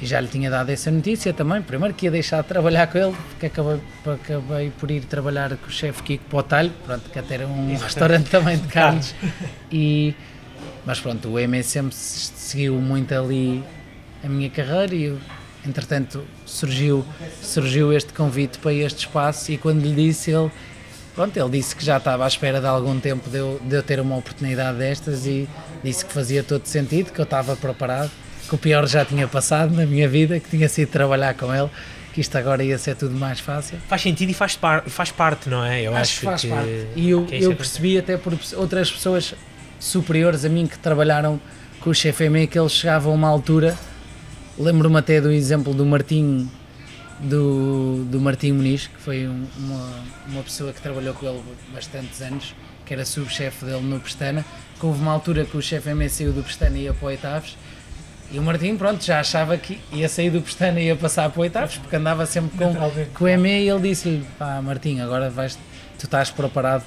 E 0.00 0.06
já 0.06 0.20
lhe 0.20 0.28
tinha 0.28 0.48
dado 0.48 0.70
essa 0.70 0.90
notícia 0.90 1.32
também. 1.32 1.60
Primeiro 1.60 1.92
que 1.92 2.06
ia 2.06 2.10
deixar 2.10 2.42
de 2.42 2.48
trabalhar 2.48 2.86
com 2.86 2.98
ele, 2.98 3.16
porque 3.30 3.46
acabei, 3.46 3.80
acabei 4.06 4.70
por 4.78 4.90
ir 4.90 5.04
trabalhar 5.04 5.56
com 5.56 5.66
o 5.66 5.70
chefe 5.70 6.02
Kiko 6.04 6.24
para 6.30 6.38
o 6.38 6.42
talho, 6.42 6.72
pronto, 6.86 7.10
que 7.10 7.18
até 7.18 7.34
era 7.34 7.46
um 7.48 7.76
restaurante 7.76 8.30
também 8.30 8.56
de 8.56 8.68
carnes. 8.68 9.14
E, 9.72 10.14
mas 10.86 11.00
pronto, 11.00 11.28
o 11.28 11.38
EME 11.38 11.64
sempre 11.64 11.94
seguiu 11.94 12.74
muito 12.74 13.12
ali 13.12 13.64
a 14.22 14.28
minha 14.28 14.48
carreira 14.48 14.94
e 14.94 15.04
eu, 15.04 15.18
entretanto 15.66 16.24
surgiu, 16.46 17.04
surgiu 17.42 17.92
este 17.92 18.12
convite 18.12 18.58
para 18.58 18.72
este 18.72 19.00
espaço. 19.00 19.50
E 19.50 19.58
quando 19.58 19.82
lhe 19.82 19.92
disse 19.92 20.30
ele 20.30 20.50
pronto, 21.18 21.36
ele 21.36 21.50
disse 21.50 21.74
que 21.74 21.84
já 21.84 21.96
estava 21.96 22.24
à 22.24 22.28
espera 22.28 22.60
de 22.60 22.66
algum 22.68 23.00
tempo 23.00 23.28
de 23.28 23.38
eu, 23.38 23.60
de 23.64 23.74
eu 23.74 23.82
ter 23.82 23.98
uma 23.98 24.16
oportunidade 24.16 24.78
destas 24.78 25.26
e 25.26 25.48
disse 25.82 26.04
que 26.04 26.12
fazia 26.12 26.42
todo 26.42 26.66
sentido, 26.66 27.12
que 27.12 27.20
eu 27.20 27.24
estava 27.24 27.56
preparado 27.56 28.10
que 28.48 28.54
o 28.54 28.58
pior 28.58 28.86
já 28.86 29.04
tinha 29.04 29.28
passado 29.28 29.74
na 29.74 29.84
minha 29.84 30.08
vida, 30.08 30.40
que 30.40 30.48
tinha 30.48 30.68
sido 30.68 30.88
trabalhar 30.88 31.34
com 31.34 31.54
ele, 31.54 31.68
que 32.14 32.20
isto 32.20 32.36
agora 32.36 32.64
ia 32.64 32.78
ser 32.78 32.96
tudo 32.96 33.14
mais 33.14 33.38
fácil. 33.38 33.78
Faz 33.86 34.00
sentido 34.00 34.30
e 34.30 34.34
faz, 34.34 34.56
par, 34.56 34.82
faz 34.88 35.10
parte, 35.10 35.50
não 35.50 35.62
é? 35.64 35.82
Eu 35.82 35.94
acho, 35.94 36.00
acho 36.00 36.20
que 36.20 36.24
faz 36.24 36.40
que, 36.40 36.48
parte. 36.48 36.86
E 36.96 37.10
eu, 37.10 37.26
eu 37.30 37.54
percebi 37.54 37.98
até 37.98 38.16
por 38.16 38.36
outras 38.56 38.90
pessoas 38.90 39.34
superiores 39.78 40.44
a 40.44 40.48
mim 40.48 40.66
que 40.66 40.78
trabalharam 40.78 41.38
com 41.80 41.90
o 41.90 41.94
chefe 41.94 42.24
EME 42.24 42.46
que 42.46 42.58
eles 42.58 42.72
chegavam 42.72 43.12
a 43.12 43.14
uma 43.14 43.28
altura, 43.28 43.76
lembro-me 44.58 44.98
até 44.98 45.20
do 45.20 45.30
exemplo 45.30 45.74
do 45.74 45.84
Martim 45.84 46.50
do, 47.20 48.04
do 48.04 48.20
Martim 48.20 48.52
Muniz, 48.52 48.86
que 48.86 49.00
foi 49.00 49.28
um, 49.28 49.46
uma, 49.58 50.04
uma 50.28 50.42
pessoa 50.42 50.72
que 50.72 50.80
trabalhou 50.80 51.14
com 51.14 51.26
ele 51.26 51.42
bastantes 51.72 52.20
anos, 52.22 52.54
que 52.86 52.94
era 52.94 53.04
subchefe 53.04 53.64
dele 53.64 53.82
no 53.82 54.00
Pestana, 54.00 54.44
que 54.78 54.86
houve 54.86 55.00
uma 55.00 55.12
altura 55.12 55.44
que 55.44 55.56
o 55.56 55.62
chefe 55.62 55.90
EME 55.90 56.08
saiu 56.08 56.32
do 56.32 56.42
Pestana 56.42 56.78
e 56.78 56.82
ia 56.82 56.94
para 56.94 57.04
o 57.04 57.08
Oitavos, 57.08 57.56
e 58.30 58.38
o 58.38 58.42
Martim, 58.42 58.76
pronto, 58.76 59.02
já 59.02 59.20
achava 59.20 59.56
que 59.56 59.80
ia 59.90 60.06
sair 60.06 60.28
do 60.28 60.42
Pestana 60.42 60.78
e 60.80 60.86
ia 60.86 60.96
passar 60.96 61.30
para 61.30 61.38
o 61.38 61.42
oitavos, 61.42 61.78
porque 61.78 61.96
andava 61.96 62.26
sempre 62.26 62.58
com, 62.58 62.74
com 63.14 63.24
o 63.24 63.28
EME 63.28 63.62
e 63.62 63.68
ele 63.68 63.88
disse-lhe, 63.88 64.22
pá 64.38 64.60
Martim, 64.60 65.00
agora 65.00 65.30
vais, 65.30 65.58
tu 65.98 66.04
estás 66.04 66.30
preparado 66.30 66.84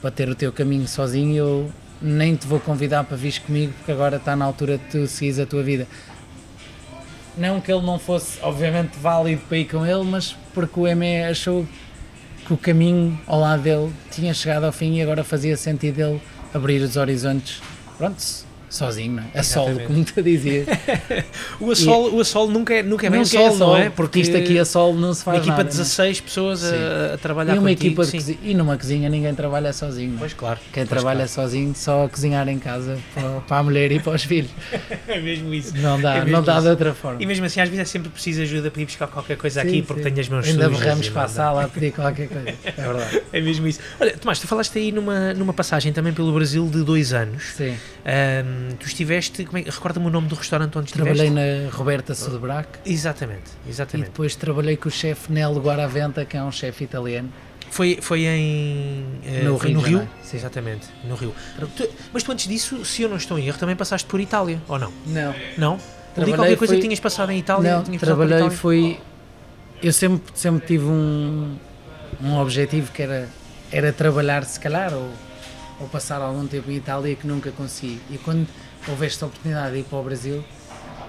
para 0.00 0.10
ter 0.10 0.28
o 0.28 0.34
teu 0.34 0.52
caminho 0.52 0.88
sozinho 0.88 1.36
eu 1.36 1.72
nem 2.02 2.34
te 2.34 2.46
vou 2.46 2.58
convidar 2.58 3.04
para 3.04 3.16
vir 3.16 3.38
comigo 3.40 3.72
porque 3.78 3.92
agora 3.92 4.16
está 4.16 4.34
na 4.34 4.44
altura 4.44 4.78
de 4.78 4.84
tu 4.84 5.06
seguires 5.06 5.38
a 5.38 5.46
tua 5.46 5.62
vida. 5.62 5.86
Não 7.36 7.60
que 7.60 7.72
ele 7.72 7.86
não 7.86 7.98
fosse, 7.98 8.40
obviamente, 8.42 8.98
válido 8.98 9.42
para 9.48 9.58
ir 9.58 9.66
com 9.66 9.86
ele, 9.86 10.02
mas 10.02 10.36
porque 10.52 10.80
o 10.80 10.88
EME 10.88 11.22
achou 11.22 11.64
que 12.44 12.52
o 12.52 12.56
caminho 12.56 13.18
ao 13.28 13.38
lado 13.38 13.62
dele 13.62 13.92
tinha 14.10 14.34
chegado 14.34 14.64
ao 14.64 14.72
fim 14.72 14.96
e 14.96 15.02
agora 15.02 15.22
fazia 15.22 15.56
sentido 15.56 16.00
ele 16.00 16.20
abrir 16.52 16.82
os 16.82 16.96
horizontes. 16.96 17.60
Pronto, 17.96 18.22
sozinho, 18.68 19.14
não 19.14 19.22
é? 19.22 19.38
A 19.38 19.42
solo, 19.42 19.80
como 19.80 20.04
tu 20.04 20.22
dizias. 20.22 20.66
o, 21.60 21.70
assolo, 21.70 22.16
o 22.16 22.20
assolo 22.20 22.50
nunca 22.50 22.74
é, 22.74 22.82
nunca 22.82 23.06
é 23.06 23.10
bem 23.10 23.24
solo, 23.24 23.54
é 23.54 23.58
não 23.58 23.76
é? 23.76 23.90
Porque 23.90 24.20
isto 24.20 24.36
aqui 24.36 24.58
a 24.58 24.64
solo 24.64 24.98
não 24.98 25.14
se 25.14 25.24
faz 25.24 25.38
Uma 25.38 25.46
equipa 25.46 25.64
de 25.64 25.70
16 25.70 26.20
pessoas 26.20 26.64
a, 26.64 27.14
a, 27.14 27.18
trabalhar 27.18 27.54
e 27.54 27.58
uma 27.58 27.68
contigo, 27.70 28.02
equipa 28.02 28.18
cozinha, 28.18 28.38
E 28.42 28.54
numa 28.54 28.76
cozinha 28.76 29.08
ninguém 29.08 29.34
trabalha 29.34 29.72
sozinho. 29.72 30.16
Pois 30.18 30.32
claro. 30.32 30.58
Quem 30.72 30.84
pois 30.84 30.88
trabalha 30.88 31.26
claro. 31.26 31.32
sozinho 31.32 31.74
só 31.74 32.04
a 32.04 32.08
cozinhar 32.08 32.48
em 32.48 32.58
casa 32.58 32.98
para, 33.14 33.40
para, 33.40 33.56
a 33.58 33.62
mulher 33.62 33.90
e 33.92 34.00
para 34.00 34.12
os 34.12 34.24
filhos. 34.24 34.50
é 35.08 35.20
mesmo 35.20 35.52
isso. 35.54 35.76
Não 35.78 36.00
dá, 36.00 36.16
é 36.16 36.24
não 36.24 36.42
dá 36.42 36.60
de 36.60 36.68
outra 36.68 36.94
forma. 36.94 37.22
E 37.22 37.26
mesmo 37.26 37.44
assim 37.46 37.60
às 37.60 37.68
vezes 37.68 37.82
é 37.82 37.90
sempre 37.90 38.10
preciso 38.10 38.42
ajuda 38.42 38.70
para 38.70 38.82
ir 38.82 38.86
buscar 38.86 39.06
qualquer 39.06 39.36
coisa 39.36 39.62
sim, 39.62 39.68
aqui 39.68 39.82
porque 39.82 40.02
sim. 40.02 40.10
tenho 40.10 40.20
as 40.20 40.28
mãos 40.28 40.46
sujas. 40.46 40.62
Ainda 40.62 40.78
berramos 40.78 41.08
para 41.08 41.22
a 41.22 41.28
sala 41.28 41.64
a 41.64 41.68
pedir 41.68 41.92
qualquer 41.92 42.28
coisa. 42.28 42.54
É 42.64 42.82
verdade. 42.82 43.22
é 43.32 43.40
mesmo 43.40 43.66
isso. 43.66 43.80
Olha, 44.00 44.16
Tomás, 44.16 44.38
tu 44.38 44.46
falaste 44.46 44.78
aí 44.78 44.92
numa, 44.92 45.32
numa 45.34 45.52
passagem 45.52 45.92
também 45.92 46.12
pelo 46.12 46.32
Brasil 46.32 46.66
de 46.68 46.82
dois 46.82 47.12
anos. 47.12 47.42
Sim. 47.56 47.76
Um, 48.04 48.57
tu 48.78 48.86
estiveste, 48.86 49.44
como 49.44 49.58
é, 49.58 49.62
recorda-me 49.62 50.06
o 50.06 50.10
nome 50.10 50.28
do 50.28 50.34
restaurante 50.34 50.76
onde 50.78 50.92
trabalhei 50.92 51.26
estiveste? 51.26 51.34
Trabalhei 51.34 51.64
na 51.66 51.76
Roberta 51.76 52.14
Sodebrac. 52.14 52.68
Exatamente, 52.84 53.50
exatamente. 53.68 54.06
E 54.06 54.10
depois 54.10 54.36
trabalhei 54.36 54.76
com 54.76 54.88
o 54.88 54.92
chefe 54.92 55.32
Nelo 55.32 55.60
Guaraventa, 55.60 56.24
que 56.24 56.36
é 56.36 56.42
um 56.42 56.52
chefe 56.52 56.84
italiano. 56.84 57.30
Foi, 57.70 57.98
foi 58.00 58.24
em 58.24 59.04
uh, 59.24 59.44
no 59.44 59.58
foi 59.58 59.68
Rio, 59.68 59.78
no 59.78 59.86
Rio? 59.86 60.08
Exatamente, 60.32 60.86
no 61.04 61.14
Rio. 61.14 61.34
Tu, 61.76 61.88
mas 62.12 62.22
tu 62.22 62.32
antes 62.32 62.48
disso, 62.48 62.84
se 62.84 63.02
eu 63.02 63.08
não 63.08 63.16
estou 63.16 63.38
em 63.38 63.46
erro, 63.46 63.58
também 63.58 63.76
passaste 63.76 64.06
por 64.08 64.20
Itália, 64.20 64.60
ou 64.66 64.78
não? 64.78 64.92
Não. 65.06 65.34
Não? 65.56 65.80
Trabalhei 66.14 66.36
qualquer 66.36 66.56
coisa 66.56 66.72
foi... 66.72 66.76
que 66.80 66.82
tinhas 66.86 67.00
passado 67.00 67.30
em 67.30 67.38
Itália? 67.38 67.76
Não, 67.76 67.98
trabalhei 67.98 68.50
foi... 68.50 68.98
Eu 69.82 69.92
sempre, 69.92 70.22
sempre 70.34 70.66
tive 70.66 70.86
um, 70.86 71.56
um 72.20 72.38
objetivo 72.38 72.90
que 72.90 73.02
era, 73.02 73.28
era 73.70 73.92
trabalhar, 73.92 74.44
se 74.44 74.58
calhar, 74.58 74.92
ou, 74.92 75.08
ou 75.80 75.88
passar 75.88 76.20
algum 76.20 76.46
tempo 76.46 76.70
em 76.70 76.76
Itália 76.76 77.14
que 77.16 77.26
nunca 77.26 77.50
consegui. 77.52 78.00
E 78.10 78.18
quando 78.18 78.46
houve 78.88 79.06
esta 79.06 79.26
oportunidade 79.26 79.72
de 79.74 79.80
ir 79.80 79.84
para 79.84 79.98
o 79.98 80.02
Brasil 80.02 80.44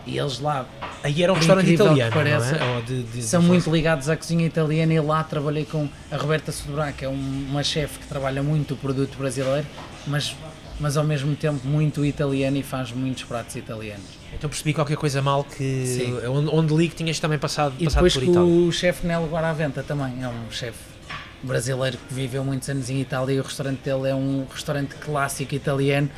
E 0.07 0.17
eles 0.17 0.39
lá 0.39 0.65
Aí 1.03 1.21
era 1.23 1.31
um 1.31 1.35
restaurante 1.35 1.71
italiano, 1.73 2.13
não 2.15 2.21
é? 2.21 2.81
De- 2.81 3.03
de- 3.03 3.21
são 3.23 3.41
de- 3.41 3.47
muito 3.47 3.69
ligados 3.69 4.09
à 4.09 4.17
cozinha 4.17 4.45
italiana 4.45 4.93
e 4.93 4.99
lá 4.99 5.23
trabalhei 5.23 5.65
com 5.65 5.87
a 6.11 6.17
Roberta 6.17 6.51
Sodbrá, 6.51 6.91
que 6.91 7.05
é 7.05 7.09
um- 7.09 7.45
uma 7.49 7.63
chefe 7.63 7.99
que 7.99 8.07
trabalha 8.07 8.41
muito 8.41 8.73
o 8.73 8.77
produto 8.77 9.17
brasileiro, 9.17 9.65
mas, 10.07 10.35
mas 10.79 10.97
ao 10.97 11.03
mesmo 11.03 11.35
tempo 11.35 11.65
muito 11.67 12.03
italiano 12.03 12.57
e 12.57 12.63
faz 12.63 12.91
muitos 12.91 13.23
pratos 13.23 13.55
italianos. 13.55 14.03
Então 14.33 14.49
percebi 14.49 14.73
qualquer 14.73 14.97
coisa 14.97 15.21
mal 15.21 15.43
que 15.43 15.85
Sim. 15.85 16.27
onde, 16.27 16.49
onde 16.53 16.73
li 16.75 16.89
que 16.89 16.95
tinhas 16.95 17.19
também 17.19 17.37
passado, 17.37 17.73
E 17.79 17.83
passado 17.85 17.95
depois 18.03 18.13
por 18.15 18.23
Itália. 18.23 18.41
o 18.41 18.71
chefe 18.71 19.05
Nelo 19.07 19.27
Guaraventa 19.27 19.83
também, 19.83 20.21
é 20.23 20.27
um 20.27 20.51
chefe 20.51 20.79
brasileiro 21.43 21.97
que 22.07 22.13
viveu 22.13 22.43
muitos 22.43 22.69
anos 22.69 22.89
em 22.89 22.99
Itália 22.99 23.33
e 23.35 23.39
o 23.39 23.43
restaurante 23.43 23.79
dele 23.79 24.09
é 24.09 24.15
um 24.15 24.45
restaurante 24.53 24.95
clássico 24.95 25.55
italiano, 25.55 26.09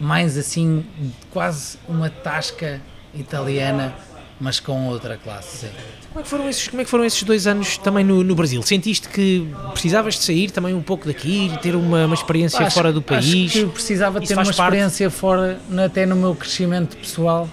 mais 0.00 0.36
assim, 0.38 0.84
quase 1.30 1.78
uma 1.88 2.08
tasca 2.10 2.80
italiana, 3.14 3.94
mas 4.40 4.58
com 4.60 4.88
outra 4.88 5.16
classe. 5.16 5.66
sim. 5.66 5.72
Como 6.08 6.20
é, 6.20 6.22
que 6.24 6.28
foram 6.28 6.48
esses, 6.48 6.68
como 6.68 6.82
é 6.82 6.84
que 6.84 6.90
foram 6.90 7.04
esses 7.04 7.22
dois 7.22 7.46
anos 7.46 7.78
também 7.78 8.04
no, 8.04 8.22
no 8.22 8.34
Brasil? 8.34 8.62
Sentiste 8.62 9.08
que 9.08 9.48
precisavas 9.72 10.14
de 10.14 10.20
sair 10.22 10.50
também 10.50 10.74
um 10.74 10.82
pouco 10.82 11.06
daqui, 11.06 11.50
ter 11.62 11.74
uma, 11.74 12.04
uma 12.04 12.14
experiência 12.14 12.60
Acho- 12.60 12.74
fora 12.74 12.92
do 12.92 13.00
país? 13.00 13.50
Acho 13.50 13.66
que 13.66 13.72
precisava 13.72 14.18
Isso 14.18 14.28
ter 14.28 14.34
uma 14.34 14.44
parte? 14.44 14.60
experiência 14.60 15.10
fora, 15.10 15.58
até 15.84 16.04
no 16.04 16.14
meu 16.16 16.34
crescimento 16.34 16.96
pessoal. 16.96 17.48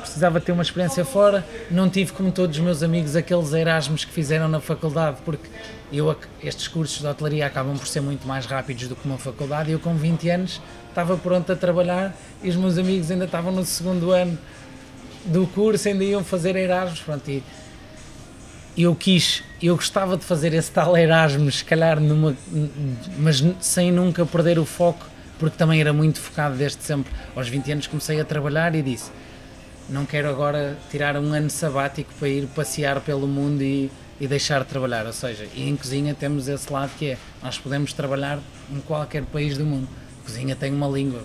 Precisava 0.00 0.40
ter 0.40 0.52
uma 0.52 0.62
experiência 0.62 1.04
fora. 1.04 1.46
Não 1.70 1.88
tive, 1.88 2.12
como 2.12 2.30
todos 2.32 2.56
os 2.58 2.62
meus 2.62 2.82
amigos, 2.82 3.14
aqueles 3.16 3.52
Erasmus 3.52 4.04
que 4.04 4.12
fizeram 4.12 4.48
na 4.48 4.60
faculdade, 4.60 5.18
porque 5.24 5.48
eu, 5.92 6.16
estes 6.42 6.68
cursos 6.68 7.00
de 7.00 7.06
hotelaria 7.06 7.46
acabam 7.46 7.76
por 7.76 7.86
ser 7.86 8.00
muito 8.00 8.26
mais 8.26 8.46
rápidos 8.46 8.88
do 8.88 8.96
que 8.96 9.06
uma 9.06 9.18
faculdade. 9.18 9.70
Eu, 9.70 9.78
com 9.78 9.94
20 9.94 10.30
anos, 10.30 10.60
estava 10.88 11.16
pronto 11.16 11.50
a 11.52 11.56
trabalhar 11.56 12.16
e 12.42 12.48
os 12.48 12.56
meus 12.56 12.78
amigos 12.78 13.10
ainda 13.10 13.24
estavam 13.24 13.52
no 13.52 13.64
segundo 13.64 14.10
ano 14.12 14.38
do 15.24 15.46
curso, 15.48 15.88
ainda 15.88 16.04
iam 16.04 16.22
fazer 16.24 16.56
Erasmus. 16.56 17.00
Pronto, 17.00 17.30
e 17.30 17.42
eu 18.76 18.94
quis, 18.94 19.42
eu 19.60 19.74
gostava 19.76 20.16
de 20.16 20.24
fazer 20.24 20.54
esse 20.54 20.70
tal 20.70 20.96
Erasmus, 20.96 21.58
se 21.58 21.64
calhar 21.64 22.00
numa, 22.00 22.36
mas 23.18 23.42
sem 23.60 23.90
nunca 23.90 24.24
perder 24.24 24.58
o 24.58 24.64
foco, 24.64 25.04
porque 25.38 25.56
também 25.56 25.80
era 25.80 25.92
muito 25.92 26.20
focado 26.20 26.56
desde 26.56 26.82
sempre. 26.82 27.12
Aos 27.34 27.48
20 27.48 27.72
anos 27.72 27.86
comecei 27.86 28.20
a 28.20 28.24
trabalhar 28.24 28.74
e 28.74 28.82
disse: 28.82 29.10
não 29.88 30.06
quero 30.06 30.30
agora 30.30 30.78
tirar 30.88 31.16
um 31.16 31.32
ano 31.32 31.50
sabático 31.50 32.12
para 32.18 32.28
ir 32.28 32.46
passear 32.46 33.00
pelo 33.00 33.26
mundo 33.26 33.60
e, 33.62 33.90
e 34.20 34.28
deixar 34.28 34.60
de 34.60 34.66
trabalhar. 34.66 35.06
Ou 35.06 35.12
seja, 35.12 35.48
e 35.54 35.68
em 35.68 35.74
cozinha 35.76 36.14
temos 36.14 36.46
esse 36.46 36.70
lado 36.72 36.90
que 36.98 37.12
é: 37.12 37.18
nós 37.42 37.58
podemos 37.58 37.92
trabalhar 37.92 38.38
em 38.70 38.80
qualquer 38.80 39.24
país 39.24 39.56
do 39.56 39.64
mundo. 39.64 39.88
A 40.22 40.26
cozinha 40.26 40.54
tem 40.54 40.72
uma 40.72 40.86
língua. 40.86 41.22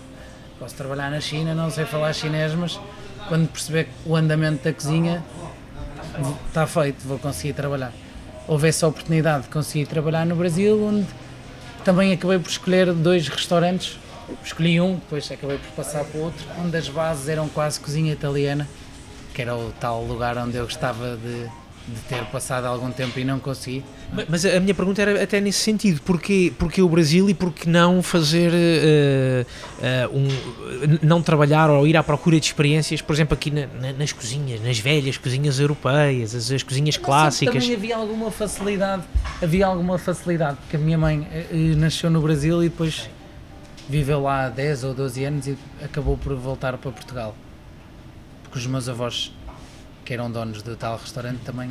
Posso 0.58 0.74
trabalhar 0.76 1.12
na 1.12 1.20
China, 1.20 1.54
não 1.54 1.70
sei 1.70 1.86
falar 1.86 2.14
chinês, 2.14 2.54
mas 2.56 2.80
quando 3.28 3.50
perceber 3.50 3.90
o 4.06 4.16
andamento 4.16 4.64
da 4.64 4.72
cozinha, 4.72 5.22
está 6.48 6.66
feito, 6.66 7.06
vou 7.06 7.20
conseguir 7.20 7.54
trabalhar. 7.54 7.92
Houve 8.48 8.70
essa 8.70 8.88
oportunidade 8.88 9.44
de 9.44 9.50
conseguir 9.50 9.86
trabalhar 9.86 10.26
no 10.26 10.36
Brasil, 10.36 10.82
onde 10.82 11.06
também 11.84 12.14
acabei 12.14 12.40
por 12.40 12.50
escolher 12.50 12.94
dois 12.94 13.28
restaurantes. 13.28 14.00
Escolhi 14.44 14.80
um, 14.80 14.96
depois 14.96 15.30
acabei 15.30 15.58
por 15.58 15.72
passar 15.76 16.06
para 16.06 16.20
outro, 16.22 16.46
onde 16.64 16.78
as 16.78 16.88
bases 16.88 17.28
eram 17.28 17.50
quase 17.50 17.80
cozinha 17.80 18.14
italiana, 18.14 18.68
que 19.34 19.42
era 19.42 19.56
o 19.56 19.72
tal 19.80 20.04
lugar 20.04 20.38
onde 20.38 20.56
eu 20.56 20.64
gostava 20.64 21.18
de, 21.18 21.50
de 21.88 22.00
ter 22.10 22.24
passado 22.26 22.66
algum 22.66 22.90
tempo 22.92 23.20
e 23.20 23.24
não 23.24 23.38
consegui. 23.40 23.84
Ma- 24.12 24.24
Mas 24.28 24.44
a 24.46 24.60
minha 24.60 24.74
pergunta 24.74 25.02
era 25.02 25.22
até 25.24 25.40
nesse 25.40 25.60
sentido: 25.60 26.02
porquê, 26.02 26.52
porquê 26.58 26.82
o 26.82 26.90
Brasil 26.90 27.30
e 27.30 27.34
porquê 27.36 27.70
não 27.70 28.02
fazer 28.02 28.52
eh, 28.54 29.46
eh, 29.82 30.10
um. 30.12 30.28
não 31.06 31.22
trabalhar 31.22 31.70
ou 31.70 31.86
ir 31.88 31.96
à 31.96 32.02
procura 32.04 32.40
de 32.40 32.46
experiências, 32.48 33.02
por 33.02 33.14
exemplo, 33.14 33.36
aqui 33.36 33.52
na- 33.52 33.68
na- 33.68 33.94
nas 33.94 34.12
cozinhas, 34.12 34.62
nas 34.62 34.80
velhas 34.80 35.18
cozinhas 35.18 35.60
europeias, 35.60 36.34
as, 36.34 36.50
as 36.52 36.64
cozinhas 36.64 36.98
clássicas? 36.98 37.54
Também 37.64 37.76
havia 37.76 37.96
alguma 37.98 38.32
facilidade, 38.32 39.04
havia 39.42 39.68
alguma 39.68 40.00
facilidade, 40.00 40.58
porque 40.62 40.78
a 40.78 40.80
minha 40.80 40.98
mãe 40.98 41.28
eh, 41.32 41.48
nasceu 41.78 42.10
no 42.10 42.20
Brasil 42.22 42.64
e 42.64 42.70
depois 42.70 43.08
viveu 43.88 44.22
lá 44.24 44.46
há 44.46 44.50
10 44.50 44.84
ou 44.86 44.94
12 44.96 45.24
anos 45.24 45.48
e 45.48 45.56
acabou 45.84 46.18
por 46.18 46.34
voltar 46.36 46.76
para 46.78 46.90
Portugal. 46.92 47.36
Porque 48.42 48.58
os 48.58 48.66
meus 48.66 48.90
avós, 48.90 49.32
que 50.06 50.14
eram 50.14 50.30
donos 50.32 50.62
do 50.62 50.76
tal 50.76 50.98
restaurante, 50.98 51.40
também 51.40 51.70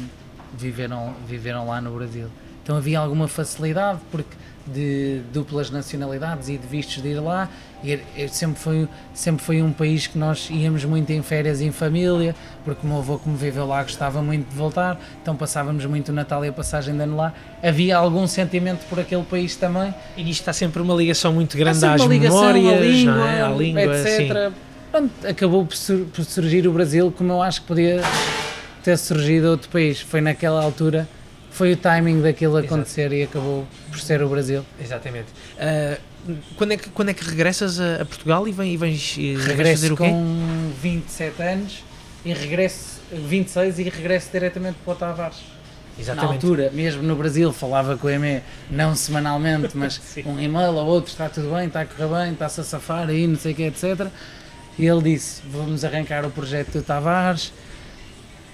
viveram, 0.57 1.15
viveram 1.27 1.67
lá 1.69 1.81
no 1.81 1.91
Brasil. 1.95 2.27
Então 2.63 2.77
havia 2.77 2.99
alguma 2.99 3.29
facilidade, 3.29 4.01
porque 4.11 4.37
de 4.67 5.21
duplas 5.31 5.71
nacionalidades 5.71 6.49
e 6.49 6.57
de 6.57 6.67
vistos 6.67 7.03
de 7.03 7.09
ir 7.11 7.21
lá, 7.21 7.51
e 7.83 7.93
er- 7.93 8.05
er- 8.17 8.31
sempre 8.31 8.59
foi, 8.59 8.89
sempre 9.13 9.45
foi 9.45 9.61
um 9.61 9.71
país 9.71 10.07
que 10.07 10.17
nós 10.17 10.49
íamos 10.51 10.83
muito 10.87 11.13
em 11.13 11.21
férias 11.23 11.61
em 11.61 11.71
família, 11.71 12.35
porque 12.65 12.87
o 12.87 12.89
meu 12.89 12.99
avô, 13.01 13.19
como 13.19 13.37
viveu 13.37 13.67
lá, 13.67 13.83
gostava 13.83 14.23
muito 14.23 14.49
de 14.49 14.57
voltar, 14.57 14.99
então 15.21 15.37
passávamos 15.37 15.85
muito 15.85 16.09
o 16.09 16.13
Natal 16.15 16.43
e 16.47 16.49
a 16.49 16.53
passagem 16.53 16.97
de 16.97 17.03
ano 17.03 17.15
lá. 17.15 17.35
Havia 17.63 17.99
algum 17.99 18.27
sentimento 18.27 18.87
por 18.89 18.99
aquele 18.99 19.23
país 19.25 19.55
também, 19.55 19.95
E 20.17 20.25
nisto 20.25 20.41
está 20.41 20.53
sempre 20.55 20.81
uma 20.81 20.95
ligação 20.95 21.31
muito 21.35 21.59
grande 21.59 21.77
às 21.85 22.01
memórias, 22.31 22.65
à 22.73 22.81
língua, 22.81 23.31
é? 23.31 23.43
à 23.43 23.49
língua, 23.51 23.83
etc. 23.83 24.17
sim. 24.17 24.53
Pronto, 24.95 25.27
acabou 25.27 25.67
por, 25.67 25.75
sur- 25.77 26.07
por 26.15 26.25
surgir 26.25 26.69
o 26.69 26.73
Brasil 26.73 27.13
como 27.19 27.33
eu 27.33 27.43
acho 27.43 27.63
que 27.63 27.67
podia 27.67 28.01
ter 28.85 28.97
surgido 28.97 29.49
outro 29.51 29.69
país. 29.69 30.01
Foi 30.01 30.21
naquela 30.21 30.63
altura, 30.63 31.09
foi 31.51 31.73
o 31.73 31.77
timing 31.77 32.23
daquilo 32.23 32.57
Exato. 32.61 32.75
acontecer 32.75 33.13
e 33.13 33.25
acabou 33.25 33.67
por 33.91 33.99
ser 33.99 34.23
o 34.23 34.29
Brasil. 34.29 34.65
Exatamente. 34.81 35.27
Ah, 35.59 35.99
quando, 36.57 36.73
é 36.75 36.77
que, 36.77 36.89
quando 36.91 37.09
é 37.09 37.15
que 37.15 37.25
regressas 37.29 37.81
a, 37.81 38.03
a 38.03 38.05
Portugal 38.05 38.47
e, 38.47 38.53
vem, 38.53 38.73
e 38.73 38.77
vens, 38.77 39.17
e 39.19 39.35
vais 39.35 39.43
fazer 39.47 39.57
Regresso 39.57 39.95
o 39.95 39.97
quê? 39.97 40.09
com 40.11 40.73
27 40.81 41.43
anos 41.43 41.85
e 42.25 42.33
regresso 42.33 43.01
26 43.11 43.81
e 43.81 43.83
regresso 43.89 44.29
diretamente 44.31 44.77
para 44.85 44.93
o 44.93 44.97
Tavares. 44.97 45.39
Na 45.97 46.03
Exatamente. 46.03 46.35
altura, 46.47 46.71
mesmo 46.73 47.03
no 47.03 47.17
Brasil, 47.17 47.53
falava 47.53 47.97
com 47.97 48.07
o 48.07 48.11
EME, 48.11 48.43
não 48.71 48.95
semanalmente, 48.95 49.77
mas 49.77 50.01
um 50.25 50.39
e-mail 50.39 50.73
ou 50.75 50.87
outro, 50.87 51.11
está 51.11 51.29
tudo 51.29 51.53
bem, 51.53 51.67
está 51.67 51.81
a 51.81 51.85
correr 51.85 52.07
bem, 52.27 52.33
está-se 52.33 52.61
a 52.61 52.65
safar 52.65 53.09
aí, 53.09 53.27
não 53.27 53.37
sei 53.37 53.53
o 53.53 53.55
que, 53.57 53.63
etc. 53.65 54.07
E 54.79 54.87
ele 54.87 55.03
disse, 55.03 55.43
vamos 55.51 55.85
arrancar 55.85 56.25
o 56.25 56.31
projeto 56.31 56.73
do 56.73 56.83
Tavares, 56.83 57.53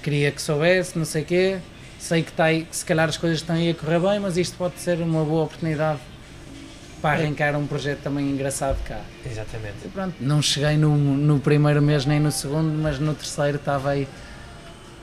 queria 0.03 0.31
que 0.31 0.41
soubesse, 0.41 0.99
não 0.99 1.05
sei 1.05 1.23
o 1.23 1.25
quê, 1.25 1.59
sei 1.99 2.23
que, 2.23 2.31
está 2.31 2.45
aí, 2.45 2.65
que 2.65 2.77
se 2.77 2.85
calhar 2.85 3.09
as 3.09 3.17
coisas 3.17 3.39
estão 3.39 3.57
aí 3.57 3.71
a 3.71 3.75
correr 3.75 3.99
bem, 4.01 4.21
mas 4.21 4.37
isto 4.37 4.57
pode 4.57 4.79
ser 4.79 5.01
uma 5.01 5.25
boa 5.25 5.45
oportunidade 5.45 5.99
para 7.01 7.19
arrancar 7.23 7.57
um 7.57 7.67
projeto 7.67 8.01
também 8.01 8.31
engraçado 8.31 8.79
cá. 8.85 9.01
Exatamente. 9.25 9.77
E 9.85 9.89
pronto, 9.89 10.15
não 10.21 10.43
cheguei 10.43 10.77
no, 10.77 10.97
no 10.97 11.41
primeiro 11.41 11.81
mês 11.81 12.05
nem 12.05 12.21
no 12.21 12.31
segundo, 12.31 12.71
mas 12.79 12.99
no 12.99 13.15
terceiro 13.15 13.57
estava 13.57 13.91
aí. 13.91 14.07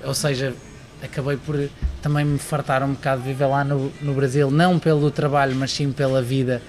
Ou 0.03 0.13
seja, 0.13 0.53
acabei 1.01 1.38
por 1.38 1.70
também 2.01 2.24
me 2.24 2.38
fartar 2.38 2.84
um 2.84 2.93
bocado 2.93 3.22
de 3.22 3.28
viver 3.30 3.47
lá 3.47 3.63
no, 3.63 3.91
no 4.01 4.13
Brasil, 4.13 4.51
não 4.51 4.78
pelo 4.78 5.09
trabalho, 5.09 5.55
mas 5.55 5.72
sim 5.72 5.91
pela 5.91 6.22
vida. 6.22 6.61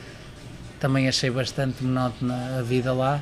Também 0.80 1.08
achei 1.08 1.28
bastante 1.30 1.84
monótona 1.84 2.58
a 2.58 2.62
vida 2.62 2.92
lá. 2.92 3.20